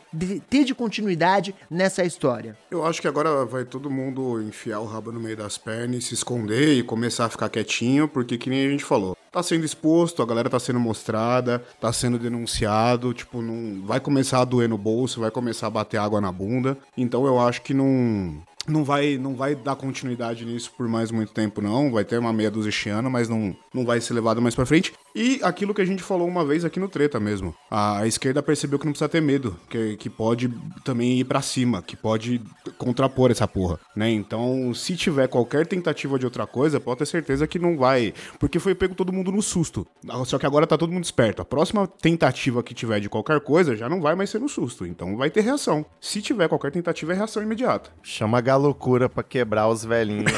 ter 0.50 0.64
de 0.64 0.74
continuidade 0.74 1.56
nessa 1.70 2.04
história? 2.04 2.58
Eu 2.70 2.86
acho 2.86 3.02
que 3.02 3.08
agora 3.08 3.46
vai 3.46 3.66
todo 3.66 3.89
mundo 3.89 4.42
enfiar 4.42 4.80
o 4.80 4.86
rabo 4.86 5.12
no 5.12 5.20
meio 5.20 5.38
das 5.38 5.58
pernas, 5.58 6.06
se 6.06 6.14
esconder 6.14 6.74
e 6.74 6.84
começar 6.84 7.26
a 7.26 7.30
ficar 7.30 7.50
quietinho, 7.50 8.08
porque 8.08 8.38
que 8.38 8.50
nem 8.50 8.66
a 8.66 8.70
gente 8.70 8.84
falou. 8.84 9.16
Tá 9.32 9.42
sendo 9.42 9.64
exposto, 9.64 10.22
a 10.22 10.26
galera 10.26 10.50
tá 10.50 10.60
sendo 10.60 10.80
mostrada, 10.80 11.64
tá 11.80 11.94
sendo 11.94 12.20
denunciado, 12.20 13.14
tipo, 13.14 13.42
não 13.42 13.82
vai 13.86 14.00
começar 14.00 14.42
a 14.42 14.46
doer 14.46 14.68
no 14.68 14.78
bolso, 14.78 15.22
vai 15.22 15.32
começar 15.32 15.68
a 15.68 15.70
bater 15.70 15.98
água 15.98 16.20
na 16.20 16.32
bunda. 16.32 16.78
Então 16.98 17.26
eu 17.26 17.39
acho 17.39 17.62
que 17.62 17.74
não 17.74 18.44
não 18.68 18.84
vai, 18.84 19.18
não 19.18 19.36
vai 19.36 19.55
dar 19.55 19.76
continuidade 19.76 20.45
nisso 20.45 20.72
por 20.78 20.88
mais 20.88 21.12
muito 21.12 21.34
tempo, 21.34 21.62
não. 21.62 21.91
Vai 21.91 22.05
ter 22.05 22.18
uma 22.20 22.32
meia 22.32 22.51
dúzia 22.51 22.72
de 22.72 22.89
ano, 22.89 23.09
mas 23.09 23.28
não, 23.28 23.55
não 23.74 23.86
vai 23.86 23.99
ser 23.99 24.14
levado 24.14 24.41
mais 24.41 24.55
pra 24.55 24.66
frente. 24.66 24.93
E 25.14 25.39
aquilo 25.43 25.74
que 25.74 25.82
a 25.82 25.86
gente 25.86 26.01
falou 26.01 26.28
uma 26.28 26.45
vez 26.45 26.64
aqui 26.64 26.80
no 26.80 26.88
Treta 26.88 27.20
mesmo. 27.20 27.53
A, 27.70 27.99
a 27.99 28.07
esquerda 28.07 28.41
percebeu 28.41 28.80
que 28.80 28.86
não 28.86 28.93
precisa 28.93 29.09
ter 29.09 29.22
medo, 29.22 29.57
que, 29.70 29.97
que 29.97 30.09
pode 30.09 30.49
também 30.86 31.20
ir 31.20 31.26
para 31.26 31.41
cima, 31.41 31.82
que 31.82 31.97
pode 31.97 32.41
contrapor 32.78 33.30
essa 33.30 33.47
porra, 33.47 33.80
né? 33.95 34.09
Então, 34.09 34.74
se 34.74 34.95
tiver 34.95 35.28
qualquer 35.28 35.68
tentativa 35.68 36.18
de 36.18 36.26
outra 36.26 36.47
coisa, 36.47 36.80
pode 36.80 36.99
ter 36.99 37.05
certeza 37.05 37.47
que 37.47 37.59
não 37.59 37.78
vai. 37.78 38.14
Porque 38.39 38.59
foi 38.59 38.74
pego 38.74 38.95
todo 38.95 39.12
mundo 39.12 39.32
no 39.32 39.41
susto. 39.41 39.86
Só 40.26 40.38
que 40.38 40.45
agora 40.45 40.66
tá 40.66 40.78
todo 40.78 40.93
mundo 40.93 41.03
esperto. 41.03 41.41
A 41.41 41.45
próxima 41.45 41.88
tentativa 41.88 42.64
que 42.64 42.74
tiver 42.74 42.99
de 42.99 43.09
qualquer 43.09 43.41
coisa 43.41 43.76
já 43.76 43.89
não 43.89 43.99
vai 43.99 44.16
mais 44.16 44.30
ser 44.30 44.39
no 44.39 44.47
susto. 44.47 44.86
Então 44.86 45.18
vai 45.18 45.30
ter 45.30 45.41
reação. 45.41 45.86
Se 45.99 46.22
tiver 46.22 46.47
qualquer 46.47 46.72
tentativa, 46.72 47.12
é 47.12 47.16
reação 47.16 47.43
imediata. 47.43 47.91
Chama 48.01 48.38
a 48.38 48.41
loucura 48.56 49.10
pra 49.10 49.24
quebrar 49.24 49.68
os 49.68 49.84
velhinhos. 49.84 50.32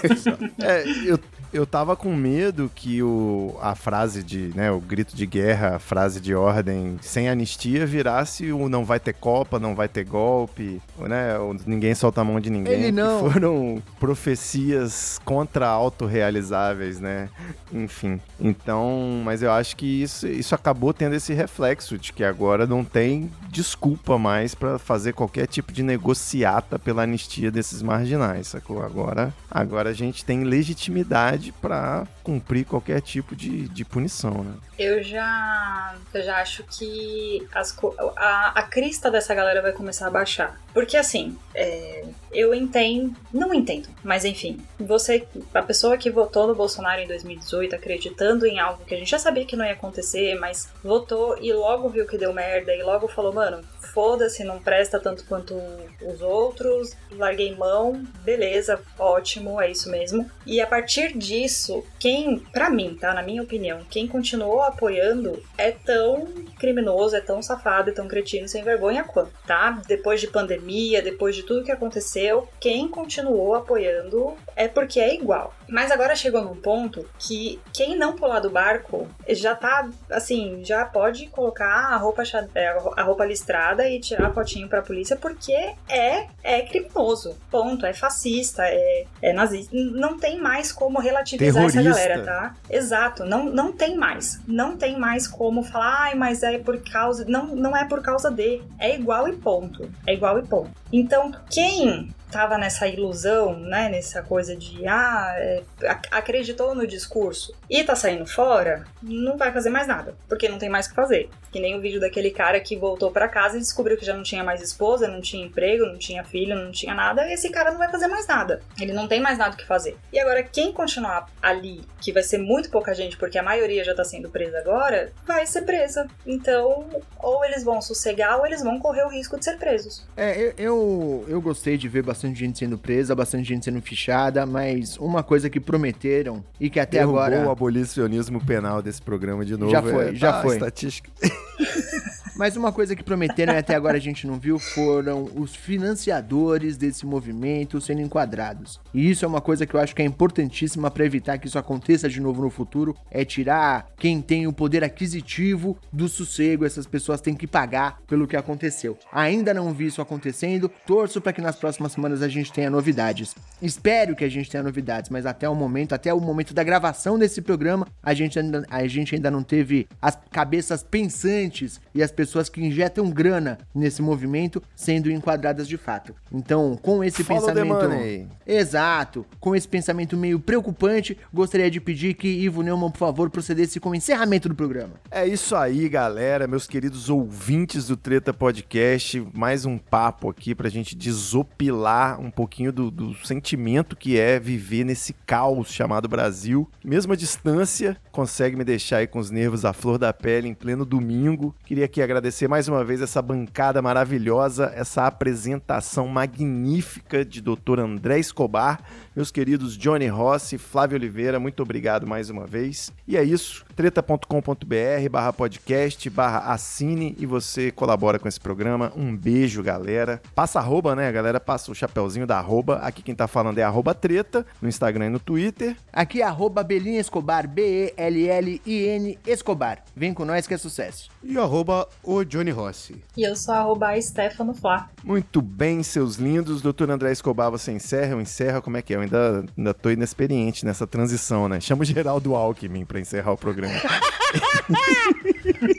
é, 0.60 0.84
eu, 1.06 1.18
eu 1.54 1.64
tava 1.64 1.94
com 1.94 2.14
medo 2.14 2.68
que 2.74 3.00
o, 3.00 3.56
a 3.62 3.76
frase 3.76 4.24
de, 4.24 4.50
né, 4.56 4.72
o 4.72 4.80
grito 4.80 5.14
de 5.14 5.24
guerra, 5.24 5.76
a 5.76 5.78
frase 5.78 6.20
de 6.20 6.34
ordem 6.34 6.98
sem 7.00 7.28
anistia 7.28 7.86
virasse 7.86 8.50
o 8.50 8.68
não 8.68 8.84
vai 8.84 8.98
ter 8.98 9.14
Copa, 9.14 9.60
não 9.60 9.74
vai 9.74 9.88
ter 9.88 10.04
golpe, 10.04 10.82
né, 10.98 11.34
ninguém 11.64 11.94
solta 11.94 12.22
a 12.22 12.24
mão 12.24 12.40
de 12.40 12.50
ninguém. 12.50 12.72
Ele 12.72 12.92
não. 12.92 13.30
foram 13.30 13.80
profecias 14.00 15.20
contra 15.24 15.68
autorrealizáveis, 15.68 16.98
né? 16.98 17.28
Enfim. 17.72 18.20
Então, 18.40 19.22
mas 19.24 19.40
eu 19.40 19.52
acho 19.52 19.76
que 19.76 20.02
isso, 20.02 20.26
isso 20.26 20.56
acabou 20.56 20.92
tendo 20.92 21.14
esse 21.14 21.32
reflexo 21.32 21.96
de 21.96 22.12
que 22.12 22.24
agora 22.24 22.66
não 22.66 22.84
tem 22.84 23.30
desculpa 23.48 24.18
mais 24.18 24.56
para 24.56 24.76
fazer 24.76 25.12
qualquer 25.12 25.46
tipo 25.46 25.72
de 25.72 25.84
negociata 25.84 26.80
pela 26.80 27.04
anistia 27.04 27.52
desses 27.54 27.80
marginais, 27.80 28.48
sacou? 28.48 28.82
Agora, 28.82 29.32
agora 29.50 29.90
a 29.90 29.92
gente 29.94 30.24
tem 30.24 30.44
legitimidade 30.44 31.52
para 31.52 32.06
cumprir 32.22 32.66
qualquer 32.66 33.00
tipo 33.00 33.34
de, 33.34 33.68
de 33.68 33.84
punição, 33.84 34.42
né? 34.42 34.54
Eu 34.78 35.02
já, 35.02 35.94
eu 36.12 36.22
já 36.22 36.38
acho 36.38 36.64
que 36.64 37.46
as, 37.54 37.76
a, 38.16 38.58
a 38.58 38.62
crista 38.64 39.10
dessa 39.10 39.34
galera 39.34 39.62
vai 39.62 39.72
começar 39.72 40.08
a 40.08 40.10
baixar. 40.10 40.60
Porque 40.72 40.96
assim, 40.96 41.38
é, 41.54 42.04
eu 42.32 42.52
entendo, 42.52 43.14
não 43.32 43.54
entendo, 43.54 43.88
mas 44.02 44.24
enfim, 44.24 44.58
você, 44.78 45.24
a 45.54 45.62
pessoa 45.62 45.96
que 45.96 46.10
votou 46.10 46.48
no 46.48 46.54
Bolsonaro 46.54 47.00
em 47.00 47.06
2018 47.06 47.76
acreditando 47.76 48.44
em 48.44 48.58
algo 48.58 48.84
que 48.84 48.94
a 48.94 48.98
gente 48.98 49.10
já 49.10 49.18
sabia 49.18 49.44
que 49.44 49.54
não 49.54 49.64
ia 49.64 49.74
acontecer, 49.74 50.34
mas 50.40 50.68
votou 50.82 51.38
e 51.40 51.52
logo 51.52 51.88
viu 51.88 52.06
que 52.06 52.18
deu 52.18 52.32
merda 52.32 52.74
e 52.74 52.82
logo 52.82 53.06
falou, 53.06 53.32
mano, 53.32 53.62
foda-se, 53.94 54.42
não 54.42 54.58
presta 54.58 54.98
tanto 54.98 55.24
quanto 55.26 55.54
os 56.02 56.20
outros, 56.20 56.96
larguei 57.12 57.43
mão, 57.52 58.02
beleza, 58.22 58.80
ótimo, 58.98 59.60
é 59.60 59.70
isso 59.70 59.90
mesmo. 59.90 60.30
E 60.46 60.60
a 60.60 60.66
partir 60.66 61.16
disso, 61.16 61.84
quem, 61.98 62.38
para 62.38 62.70
mim, 62.70 62.96
tá, 63.00 63.12
na 63.12 63.22
minha 63.22 63.42
opinião, 63.42 63.80
quem 63.90 64.06
continuou 64.06 64.62
apoiando 64.62 65.42
é 65.58 65.72
tão 65.72 66.26
criminoso, 66.58 67.16
é 67.16 67.20
tão 67.20 67.42
safado, 67.42 67.90
é 67.90 67.92
tão 67.92 68.06
cretino, 68.08 68.48
sem 68.48 68.62
vergonha 68.62 69.04
quanto, 69.04 69.32
tá? 69.46 69.82
Depois 69.86 70.20
de 70.20 70.28
pandemia, 70.28 71.02
depois 71.02 71.34
de 71.34 71.42
tudo 71.42 71.64
que 71.64 71.72
aconteceu, 71.72 72.48
quem 72.60 72.88
continuou 72.88 73.54
apoiando 73.54 74.34
é 74.54 74.68
porque 74.68 75.00
é 75.00 75.14
igual. 75.14 75.54
Mas 75.68 75.90
agora 75.90 76.14
chegou 76.14 76.42
num 76.42 76.54
ponto 76.54 77.08
que 77.18 77.60
quem 77.72 77.96
não 77.96 78.14
pular 78.14 78.40
do 78.40 78.50
barco 78.50 79.08
já 79.28 79.54
tá, 79.54 79.88
assim, 80.10 80.62
já 80.64 80.84
pode 80.84 81.26
colocar 81.28 81.92
a 81.92 81.96
roupa, 81.96 82.22
é, 82.54 82.68
a 82.96 83.02
roupa 83.02 83.24
listrada 83.24 83.88
e 83.88 84.00
tirar 84.00 84.28
a 84.28 84.32
fotinho 84.32 84.68
pra 84.68 84.82
polícia 84.82 85.16
porque 85.16 85.74
é, 85.88 86.26
é 86.42 86.62
criminoso. 86.62 87.36
Ponto. 87.50 87.86
É 87.86 87.92
fascista, 87.92 88.62
é, 88.64 89.04
é 89.22 89.32
nazista. 89.32 89.74
Não 89.74 90.18
tem 90.18 90.40
mais 90.40 90.72
como 90.72 91.00
relativizar 91.00 91.54
Terrorista. 91.54 91.80
essa 91.80 92.08
galera, 92.08 92.24
tá? 92.24 92.54
Exato. 92.68 93.24
Não, 93.24 93.44
não 93.44 93.72
tem 93.72 93.96
mais. 93.96 94.40
Não 94.46 94.76
tem 94.76 94.98
mais 94.98 95.26
como 95.26 95.62
falar, 95.62 96.02
ai, 96.02 96.14
mas 96.14 96.42
é 96.42 96.58
por 96.58 96.78
causa. 96.82 97.24
Não, 97.26 97.54
não 97.54 97.76
é 97.76 97.84
por 97.84 98.02
causa 98.02 98.30
de. 98.30 98.62
É 98.78 98.94
igual 98.94 99.28
e 99.28 99.36
ponto. 99.36 99.90
É 100.06 100.14
igual 100.14 100.38
e 100.38 100.42
ponto. 100.46 100.70
Então, 100.92 101.32
quem 101.50 102.14
tava 102.34 102.58
nessa 102.58 102.88
ilusão, 102.88 103.56
né, 103.56 103.88
nessa 103.88 104.20
coisa 104.20 104.56
de 104.56 104.84
ah, 104.88 105.34
é, 105.38 105.62
acreditou 106.10 106.74
no 106.74 106.84
discurso 106.84 107.54
e 107.70 107.84
tá 107.84 107.94
saindo 107.94 108.26
fora, 108.26 108.84
não 109.00 109.36
vai 109.36 109.52
fazer 109.52 109.70
mais 109.70 109.86
nada, 109.86 110.16
porque 110.28 110.48
não 110.48 110.58
tem 110.58 110.68
mais 110.68 110.86
o 110.86 110.88
que 110.88 110.96
fazer. 110.96 111.30
Que 111.52 111.60
nem 111.60 111.76
o 111.76 111.80
vídeo 111.80 112.00
daquele 112.00 112.32
cara 112.32 112.58
que 112.58 112.76
voltou 112.76 113.12
para 113.12 113.28
casa 113.28 113.56
e 113.56 113.60
descobriu 113.60 113.96
que 113.96 114.04
já 114.04 114.12
não 114.12 114.24
tinha 114.24 114.42
mais 114.42 114.60
esposa, 114.60 115.06
não 115.06 115.20
tinha 115.20 115.46
emprego, 115.46 115.86
não 115.86 115.96
tinha 115.96 116.24
filho, 116.24 116.56
não 116.56 116.72
tinha 116.72 116.92
nada, 116.92 117.32
esse 117.32 117.48
cara 117.50 117.70
não 117.70 117.78
vai 117.78 117.88
fazer 117.88 118.08
mais 118.08 118.26
nada. 118.26 118.60
Ele 118.80 118.92
não 118.92 119.06
tem 119.06 119.20
mais 119.20 119.38
nada 119.38 119.54
o 119.54 119.56
que 119.56 119.64
fazer. 119.64 119.96
E 120.12 120.18
agora 120.18 120.42
quem 120.42 120.72
continuar 120.72 121.30
ali, 121.40 121.82
que 122.00 122.12
vai 122.12 122.24
ser 122.24 122.38
muito 122.38 122.68
pouca 122.68 122.92
gente, 122.92 123.16
porque 123.16 123.38
a 123.38 123.44
maioria 123.44 123.84
já 123.84 123.94
tá 123.94 124.02
sendo 124.02 124.28
presa 124.28 124.58
agora, 124.58 125.12
vai 125.24 125.46
ser 125.46 125.62
presa. 125.62 126.08
Então, 126.26 126.88
ou 127.22 127.44
eles 127.44 127.62
vão 127.62 127.80
sossegar 127.80 128.38
ou 128.38 128.44
eles 128.44 128.60
vão 128.60 128.80
correr 128.80 129.04
o 129.04 129.08
risco 129.08 129.38
de 129.38 129.44
ser 129.44 129.56
presos. 129.56 130.04
É, 130.16 130.36
eu, 130.36 130.54
eu, 130.58 131.24
eu 131.28 131.40
gostei 131.40 131.78
de 131.78 131.88
ver 131.88 132.02
bastante 132.02 132.23
bastante 132.24 132.38
gente 132.38 132.58
sendo 132.58 132.78
presa, 132.78 133.14
bastante 133.14 133.46
gente 133.46 133.64
sendo 133.64 133.80
fichada, 133.82 134.46
mas 134.46 134.96
uma 134.96 135.22
coisa 135.22 135.50
que 135.50 135.60
prometeram 135.60 136.42
e 136.58 136.70
que 136.70 136.80
até 136.80 136.98
Derrubou 136.98 137.20
agora. 137.20 137.46
o 137.46 137.50
abolicionismo 137.50 138.44
penal 138.44 138.80
desse 138.80 139.02
programa 139.02 139.44
de 139.44 139.56
novo. 139.56 139.70
Já 139.70 139.82
foi, 139.82 140.08
é, 140.08 140.14
já 140.14 140.32
tá, 140.32 140.42
foi. 140.42 140.54
Estatística. 140.54 141.10
Mas 142.36 142.56
uma 142.56 142.72
coisa 142.72 142.96
que 142.96 143.02
prometeram 143.04 143.54
e 143.54 143.58
até 143.58 143.76
agora 143.76 143.96
a 143.96 144.00
gente 144.00 144.26
não 144.26 144.40
viu 144.40 144.58
foram 144.58 145.30
os 145.36 145.54
financiadores 145.54 146.76
desse 146.76 147.06
movimento 147.06 147.80
sendo 147.80 148.00
enquadrados. 148.00 148.80
E 148.92 149.08
isso 149.08 149.24
é 149.24 149.28
uma 149.28 149.40
coisa 149.40 149.64
que 149.64 149.74
eu 149.74 149.80
acho 149.80 149.94
que 149.94 150.02
é 150.02 150.04
importantíssima 150.04 150.90
para 150.90 151.04
evitar 151.04 151.38
que 151.38 151.46
isso 151.46 151.58
aconteça 151.58 152.08
de 152.08 152.20
novo 152.20 152.42
no 152.42 152.50
futuro, 152.50 152.96
é 153.08 153.24
tirar 153.24 153.86
quem 153.96 154.20
tem 154.20 154.48
o 154.48 154.52
poder 154.52 154.82
aquisitivo 154.82 155.78
do 155.92 156.08
sossego, 156.08 156.64
essas 156.64 156.88
pessoas 156.88 157.20
têm 157.20 157.36
que 157.36 157.46
pagar 157.46 158.00
pelo 158.08 158.26
que 158.26 158.36
aconteceu. 158.36 158.98
Ainda 159.12 159.54
não 159.54 159.72
vi 159.72 159.86
isso 159.86 160.02
acontecendo, 160.02 160.68
torço 160.84 161.20
para 161.20 161.32
que 161.32 161.40
nas 161.40 161.54
próximas 161.54 161.92
semanas 161.92 162.20
a 162.20 162.28
gente 162.28 162.52
tenha 162.52 162.68
novidades. 162.68 163.32
Espero 163.62 164.16
que 164.16 164.24
a 164.24 164.28
gente 164.28 164.50
tenha 164.50 164.62
novidades, 164.62 165.08
mas 165.08 165.24
até 165.24 165.48
o 165.48 165.54
momento, 165.54 165.94
até 165.94 166.12
o 166.12 166.20
momento 166.20 166.52
da 166.52 166.64
gravação 166.64 167.16
desse 167.16 167.40
programa, 167.40 167.86
a 168.02 168.12
gente 168.12 168.40
ainda, 168.40 168.66
a 168.68 168.84
gente 168.88 169.14
ainda 169.14 169.30
não 169.30 169.44
teve 169.44 169.86
as 170.02 170.18
cabeças 170.32 170.82
pensantes 170.82 171.80
e 171.94 172.02
as 172.02 172.10
pessoas 172.10 172.23
pessoas 172.24 172.48
que 172.48 172.64
injetam 172.64 173.10
grana 173.10 173.58
nesse 173.74 174.00
movimento 174.00 174.62
sendo 174.74 175.10
enquadradas 175.10 175.68
de 175.68 175.76
fato. 175.76 176.14
Então, 176.32 176.78
com 176.80 177.04
esse 177.04 177.22
Follow 177.22 177.52
pensamento. 177.52 178.28
Exato. 178.46 179.26
Com 179.38 179.54
esse 179.54 179.68
pensamento 179.68 180.16
meio 180.16 180.40
preocupante, 180.40 181.18
gostaria 181.32 181.70
de 181.70 181.80
pedir 181.80 182.14
que 182.14 182.26
Ivo 182.26 182.62
Neumann, 182.62 182.90
por 182.90 182.98
favor, 182.98 183.28
procedesse 183.28 183.78
com 183.78 183.90
o 183.90 183.94
encerramento 183.94 184.48
do 184.48 184.54
programa. 184.54 184.94
É 185.10 185.26
isso 185.26 185.54
aí, 185.54 185.86
galera, 185.86 186.46
meus 186.46 186.66
queridos 186.66 187.10
ouvintes 187.10 187.88
do 187.88 187.96
Treta 187.96 188.32
Podcast. 188.32 189.22
Mais 189.34 189.66
um 189.66 189.76
papo 189.76 190.30
aqui 190.30 190.54
pra 190.54 190.70
gente 190.70 190.96
desopilar 190.96 192.18
um 192.18 192.30
pouquinho 192.30 192.72
do, 192.72 192.90
do 192.90 193.14
sentimento 193.26 193.94
que 193.94 194.18
é 194.18 194.40
viver 194.40 194.84
nesse 194.84 195.12
caos 195.26 195.68
chamado 195.68 196.08
Brasil. 196.08 196.70
Mesmo 196.82 197.12
a 197.12 197.16
distância, 197.16 197.98
consegue 198.10 198.56
me 198.56 198.64
deixar 198.64 198.98
aí 198.98 199.06
com 199.06 199.18
os 199.18 199.30
nervos 199.30 199.66
à 199.66 199.74
flor 199.74 199.98
da 199.98 200.10
pele 200.10 200.48
em 200.48 200.54
pleno 200.54 200.86
domingo. 200.86 201.54
Queria 201.66 201.84
aqui 201.84 202.00
agradecer 202.00 202.13
agradecer 202.14 202.46
mais 202.46 202.68
uma 202.68 202.84
vez 202.84 203.02
essa 203.02 203.20
bancada 203.20 203.82
maravilhosa, 203.82 204.72
essa 204.76 205.04
apresentação 205.04 206.06
magnífica 206.06 207.24
de 207.24 207.40
Dr. 207.40 207.80
André 207.80 208.20
Escobar, 208.20 208.80
meus 209.14 209.30
queridos 209.30 209.76
Johnny 209.76 210.08
Rossi, 210.08 210.58
Flávio 210.58 210.96
Oliveira, 210.96 211.38
muito 211.38 211.62
obrigado 211.62 212.06
mais 212.06 212.30
uma 212.30 212.46
vez. 212.46 212.92
E 213.06 213.16
é 213.16 213.22
isso, 213.22 213.64
treta.com.br 213.76 215.08
barra 215.10 215.32
podcast, 215.32 216.10
barra 216.10 216.52
assine 216.52 217.14
e 217.18 217.24
você 217.24 217.70
colabora 217.70 218.18
com 218.18 218.26
esse 218.26 218.40
programa. 218.40 218.92
Um 218.96 219.16
beijo, 219.16 219.62
galera. 219.62 220.20
Passa 220.34 220.58
arroba, 220.58 220.96
né, 220.96 221.10
galera? 221.12 221.38
Passa 221.38 221.70
o 221.70 221.74
chapeuzinho 221.74 222.26
da 222.26 222.38
arroba. 222.38 222.76
Aqui 222.78 223.02
quem 223.02 223.14
tá 223.14 223.28
falando 223.28 223.58
é 223.58 223.62
arroba 223.62 223.94
treta, 223.94 224.44
no 224.60 224.68
Instagram 224.68 225.06
e 225.06 225.10
no 225.10 225.20
Twitter. 225.20 225.76
Aqui 225.92 226.20
é 226.20 226.24
arroba 226.24 226.64
Belinha 226.64 227.00
Escobar, 227.00 227.46
B-E-L-L-I-N 227.46 229.18
Escobar. 229.26 229.84
Vem 229.94 230.12
com 230.12 230.24
nós 230.24 230.46
que 230.46 230.54
é 230.54 230.58
sucesso. 230.58 231.08
E 231.22 231.38
arroba 231.38 231.88
o 232.02 232.24
Johnny 232.24 232.50
Rossi. 232.50 232.96
E 233.16 233.22
eu 233.22 233.36
sou 233.36 233.54
arroba 233.54 233.90
a 233.90 234.02
Stefano 234.02 234.54
Flá. 234.54 234.88
Muito 235.04 235.40
bem, 235.40 235.82
seus 235.82 236.16
lindos. 236.16 236.60
Doutor 236.60 236.90
André 236.90 237.12
Escobar, 237.12 237.50
você 237.50 237.70
encerra 237.70 238.16
ou 238.16 238.20
encerra? 238.20 238.60
Como 238.60 238.76
é 238.76 238.82
que 238.82 238.92
é? 238.92 239.03
Ainda, 239.04 239.44
ainda 239.56 239.74
tô 239.74 239.90
inexperiente 239.90 240.64
nessa 240.64 240.86
transição, 240.86 241.48
né? 241.48 241.60
Chama 241.60 241.82
o 241.82 241.84
Geraldo 241.84 242.34
Alckmin 242.34 242.84
pra 242.84 243.00
encerrar 243.00 243.32
o 243.32 243.36
programa. 243.36 243.74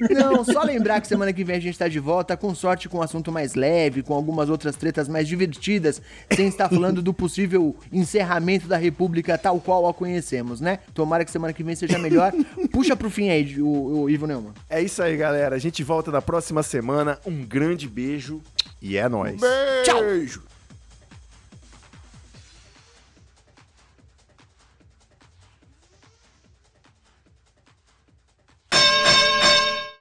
Não, 0.09 0.43
só 0.43 0.63
lembrar 0.63 1.01
que 1.01 1.07
semana 1.07 1.33
que 1.33 1.43
vem 1.43 1.57
a 1.57 1.59
gente 1.59 1.77
tá 1.77 1.87
de 1.87 1.99
volta, 1.99 2.37
com 2.37 2.53
sorte 2.53 2.87
com 2.87 2.99
um 2.99 3.01
assunto 3.01 3.31
mais 3.31 3.55
leve, 3.55 4.03
com 4.03 4.13
algumas 4.13 4.49
outras 4.49 4.75
tretas 4.75 5.07
mais 5.07 5.27
divertidas, 5.27 6.01
sem 6.33 6.47
estar 6.47 6.69
falando 6.69 7.01
do 7.01 7.13
possível 7.13 7.75
encerramento 7.91 8.67
da 8.67 8.77
República 8.77 9.37
tal 9.37 9.59
qual 9.59 9.87
a 9.87 9.93
conhecemos, 9.93 10.61
né? 10.61 10.79
Tomara 10.93 11.25
que 11.25 11.31
semana 11.31 11.53
que 11.53 11.63
vem 11.63 11.75
seja 11.75 11.97
melhor. 11.97 12.31
Puxa 12.71 12.95
pro 12.95 13.09
fim 13.09 13.29
aí, 13.29 13.61
o, 13.61 14.03
o 14.03 14.09
Ivo 14.09 14.27
Neumann. 14.27 14.53
É 14.69 14.81
isso 14.81 15.01
aí, 15.01 15.17
galera. 15.17 15.55
A 15.55 15.59
gente 15.59 15.83
volta 15.83 16.11
na 16.11 16.21
próxima 16.21 16.63
semana. 16.63 17.19
Um 17.25 17.43
grande 17.43 17.87
beijo 17.87 18.41
e 18.81 18.97
é 18.97 19.07
nóis. 19.09 19.41
Beijo! 19.41 20.39
Tchau! 20.39 20.54